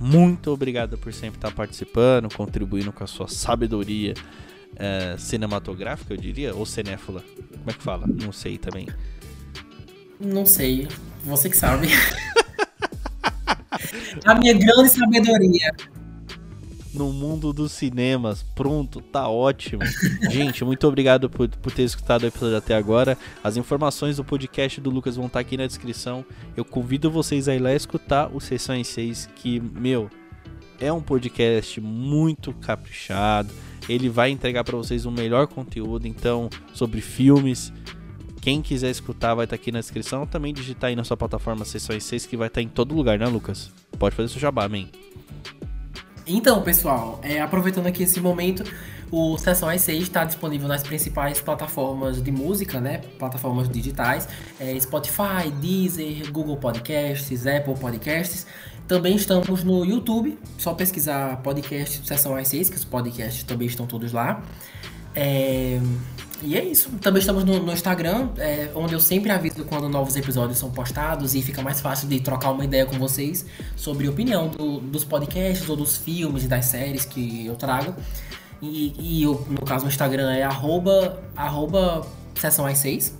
muito 0.00 0.50
obrigado 0.50 0.96
por 0.96 1.12
sempre 1.12 1.38
estar 1.38 1.52
participando, 1.52 2.32
contribuindo 2.34 2.92
com 2.92 3.04
a 3.04 3.06
sua 3.06 3.28
sabedoria 3.28 4.14
é, 4.76 5.16
cinematográfica, 5.18 6.14
eu 6.14 6.18
diria, 6.18 6.54
ou 6.54 6.64
cinéfila. 6.64 7.22
Como 7.50 7.70
é 7.70 7.72
que 7.72 7.82
fala? 7.82 8.06
Não 8.06 8.32
sei 8.32 8.58
também. 8.58 8.88
Não 10.18 10.46
sei, 10.46 10.88
você 11.24 11.50
que 11.50 11.56
sabe. 11.56 11.88
a 14.24 14.34
minha 14.34 14.54
grande 14.54 14.88
sabedoria 14.88 15.70
no 16.96 17.12
mundo 17.12 17.52
dos 17.52 17.72
cinemas. 17.72 18.42
Pronto, 18.42 19.00
tá 19.00 19.28
ótimo. 19.28 19.82
Gente, 20.30 20.64
muito 20.64 20.86
obrigado 20.88 21.28
por, 21.28 21.48
por 21.48 21.72
ter 21.72 21.82
escutado 21.82 22.22
o 22.22 22.26
episódio 22.26 22.56
até 22.56 22.74
agora. 22.74 23.16
As 23.44 23.56
informações 23.56 24.16
do 24.16 24.24
podcast 24.24 24.80
do 24.80 24.90
Lucas 24.90 25.16
vão 25.16 25.26
estar 25.26 25.40
aqui 25.40 25.56
na 25.56 25.66
descrição. 25.66 26.24
Eu 26.56 26.64
convido 26.64 27.10
vocês 27.10 27.48
a 27.48 27.54
ir 27.54 27.58
lá 27.58 27.72
escutar 27.72 28.34
o 28.34 28.40
Sessões 28.40 28.88
6, 28.88 29.28
que, 29.36 29.60
meu, 29.60 30.10
é 30.80 30.92
um 30.92 31.00
podcast 31.00 31.80
muito 31.80 32.52
caprichado. 32.54 33.52
Ele 33.88 34.08
vai 34.08 34.30
entregar 34.30 34.64
para 34.64 34.76
vocês 34.76 35.06
o 35.06 35.10
um 35.10 35.12
melhor 35.12 35.46
conteúdo, 35.46 36.08
então, 36.08 36.50
sobre 36.72 37.00
filmes. 37.00 37.72
Quem 38.40 38.62
quiser 38.62 38.90
escutar 38.90 39.34
vai 39.34 39.44
estar 39.44 39.56
aqui 39.56 39.70
na 39.70 39.80
descrição. 39.80 40.26
Também 40.26 40.52
digitar 40.54 40.88
aí 40.88 40.96
na 40.96 41.04
sua 41.04 41.16
plataforma 41.16 41.64
Sessões 41.64 42.04
6, 42.04 42.26
que 42.26 42.36
vai 42.36 42.48
estar 42.48 42.62
em 42.62 42.68
todo 42.68 42.94
lugar, 42.94 43.18
né, 43.18 43.26
Lucas? 43.26 43.70
Pode 43.98 44.14
fazer 44.14 44.28
seu 44.28 44.40
jabá, 44.40 44.64
amém. 44.64 44.90
Então, 46.28 46.60
pessoal, 46.60 47.20
é, 47.22 47.40
aproveitando 47.40 47.86
aqui 47.86 48.02
esse 48.02 48.20
momento, 48.20 48.64
o 49.12 49.38
Sessão 49.38 49.68
I6 49.68 50.00
está 50.00 50.24
disponível 50.24 50.66
nas 50.66 50.82
principais 50.82 51.40
plataformas 51.40 52.20
de 52.20 52.32
música, 52.32 52.80
né? 52.80 52.98
Plataformas 53.16 53.68
digitais, 53.68 54.28
é, 54.58 54.78
Spotify, 54.80 55.48
Deezer, 55.60 56.32
Google 56.32 56.56
Podcasts, 56.56 57.46
Apple 57.46 57.76
Podcasts. 57.76 58.44
Também 58.88 59.14
estamos 59.14 59.62
no 59.62 59.84
YouTube, 59.84 60.36
só 60.58 60.74
pesquisar 60.74 61.36
podcast 61.42 62.04
Sessão 62.04 62.34
I6, 62.34 62.70
que 62.70 62.76
os 62.76 62.84
podcasts 62.84 63.44
também 63.44 63.68
estão 63.68 63.86
todos 63.86 64.12
lá. 64.12 64.42
É... 65.16 65.80
E 66.42 66.54
é 66.54 66.62
isso. 66.62 66.90
Também 67.00 67.20
estamos 67.20 67.44
no, 67.44 67.58
no 67.58 67.72
Instagram, 67.72 68.28
é, 68.36 68.70
onde 68.74 68.92
eu 68.92 69.00
sempre 69.00 69.30
aviso 69.30 69.64
quando 69.64 69.88
novos 69.88 70.14
episódios 70.16 70.58
são 70.58 70.70
postados 70.70 71.34
e 71.34 71.40
fica 71.40 71.62
mais 71.62 71.80
fácil 71.80 72.06
de 72.08 72.20
trocar 72.20 72.50
uma 72.50 72.64
ideia 72.64 72.84
com 72.84 72.98
vocês 72.98 73.46
sobre 73.74 74.06
opinião 74.06 74.48
do, 74.48 74.78
dos 74.78 75.02
podcasts 75.02 75.66
ou 75.68 75.74
dos 75.74 75.96
filmes 75.96 76.44
e 76.44 76.48
das 76.48 76.66
séries 76.66 77.06
que 77.06 77.46
eu 77.46 77.56
trago. 77.56 77.94
E, 78.60 78.94
e 78.98 79.22
eu, 79.22 79.46
no 79.48 79.64
caso, 79.64 79.86
o 79.86 79.88
Instagram 79.88 80.30
é 80.30 80.42
arroba, 80.42 81.22
arroba 81.34 82.06
sessão 82.34 82.66
às 82.66 82.78
6. 82.78 83.16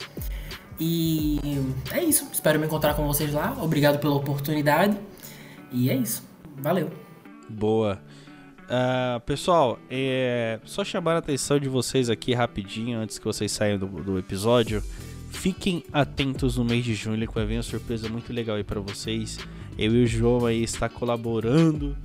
E 0.79 1.41
é 1.91 2.05
isso. 2.05 2.29
Espero 2.33 2.61
me 2.61 2.67
encontrar 2.67 2.95
com 2.95 3.07
vocês 3.07 3.33
lá. 3.33 3.57
Obrigado 3.61 3.99
pela 3.99 4.15
oportunidade. 4.15 4.97
E 5.73 5.91
é 5.91 5.95
isso. 5.95 6.23
Valeu. 6.59 6.91
Boa. 7.49 8.01
Uh, 8.67 9.21
pessoal, 9.21 9.79
é 9.89 10.59
só 10.65 10.85
chamar 10.85 11.15
a 11.15 11.19
atenção 11.19 11.59
de 11.59 11.69
vocês 11.69 12.11
aqui 12.11 12.35
rapidinho 12.35 12.99
antes 12.99 13.19
que 13.19 13.25
vocês 13.25 13.53
saiam 13.53 13.79
do, 13.79 13.87
do 13.87 14.19
episódio. 14.19 14.83
Fiquem 15.31 15.85
atentos 15.93 16.57
no 16.57 16.65
mês 16.65 16.85
de 16.85 16.95
junho 16.95 17.27
que 17.29 17.35
vai 17.35 17.47
vir 17.47 17.57
uma 17.57 17.63
surpresa 17.63 18.09
muito 18.09 18.33
legal 18.33 18.57
aí 18.57 18.65
para 18.65 18.81
vocês. 18.81 19.39
Eu 19.79 19.95
e 19.95 20.05
o 20.05 20.07
João 20.07 20.47
aí 20.47 20.65
está 20.65 20.89
colaborando, 20.89 21.97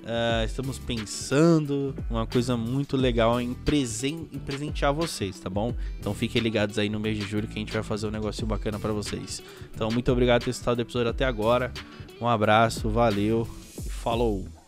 uh, 0.00 0.44
estamos 0.44 0.78
pensando 0.78 1.94
uma 2.10 2.26
coisa 2.26 2.56
muito 2.56 2.96
legal 2.96 3.40
em, 3.40 3.54
presen 3.54 4.28
em 4.32 4.38
presentear 4.38 4.92
vocês, 4.92 5.38
tá 5.40 5.48
bom? 5.48 5.74
Então 5.98 6.12
fiquem 6.12 6.42
ligados 6.42 6.78
aí 6.78 6.90
no 6.90 7.00
mês 7.00 7.16
de 7.16 7.24
julho 7.24 7.46
que 7.46 7.54
a 7.54 7.60
gente 7.60 7.72
vai 7.72 7.82
fazer 7.82 8.08
um 8.08 8.10
negócio 8.10 8.46
bacana 8.46 8.78
para 8.78 8.92
vocês. 8.92 9.42
Então 9.72 9.88
muito 9.90 10.10
obrigado 10.12 10.40
por 10.40 10.46
ter 10.46 10.50
estado 10.50 10.78
o 10.78 10.82
episódio 10.82 11.10
até 11.10 11.24
agora. 11.24 11.72
Um 12.20 12.28
abraço, 12.28 12.90
valeu 12.90 13.48
e 13.86 13.88
falou! 13.88 14.59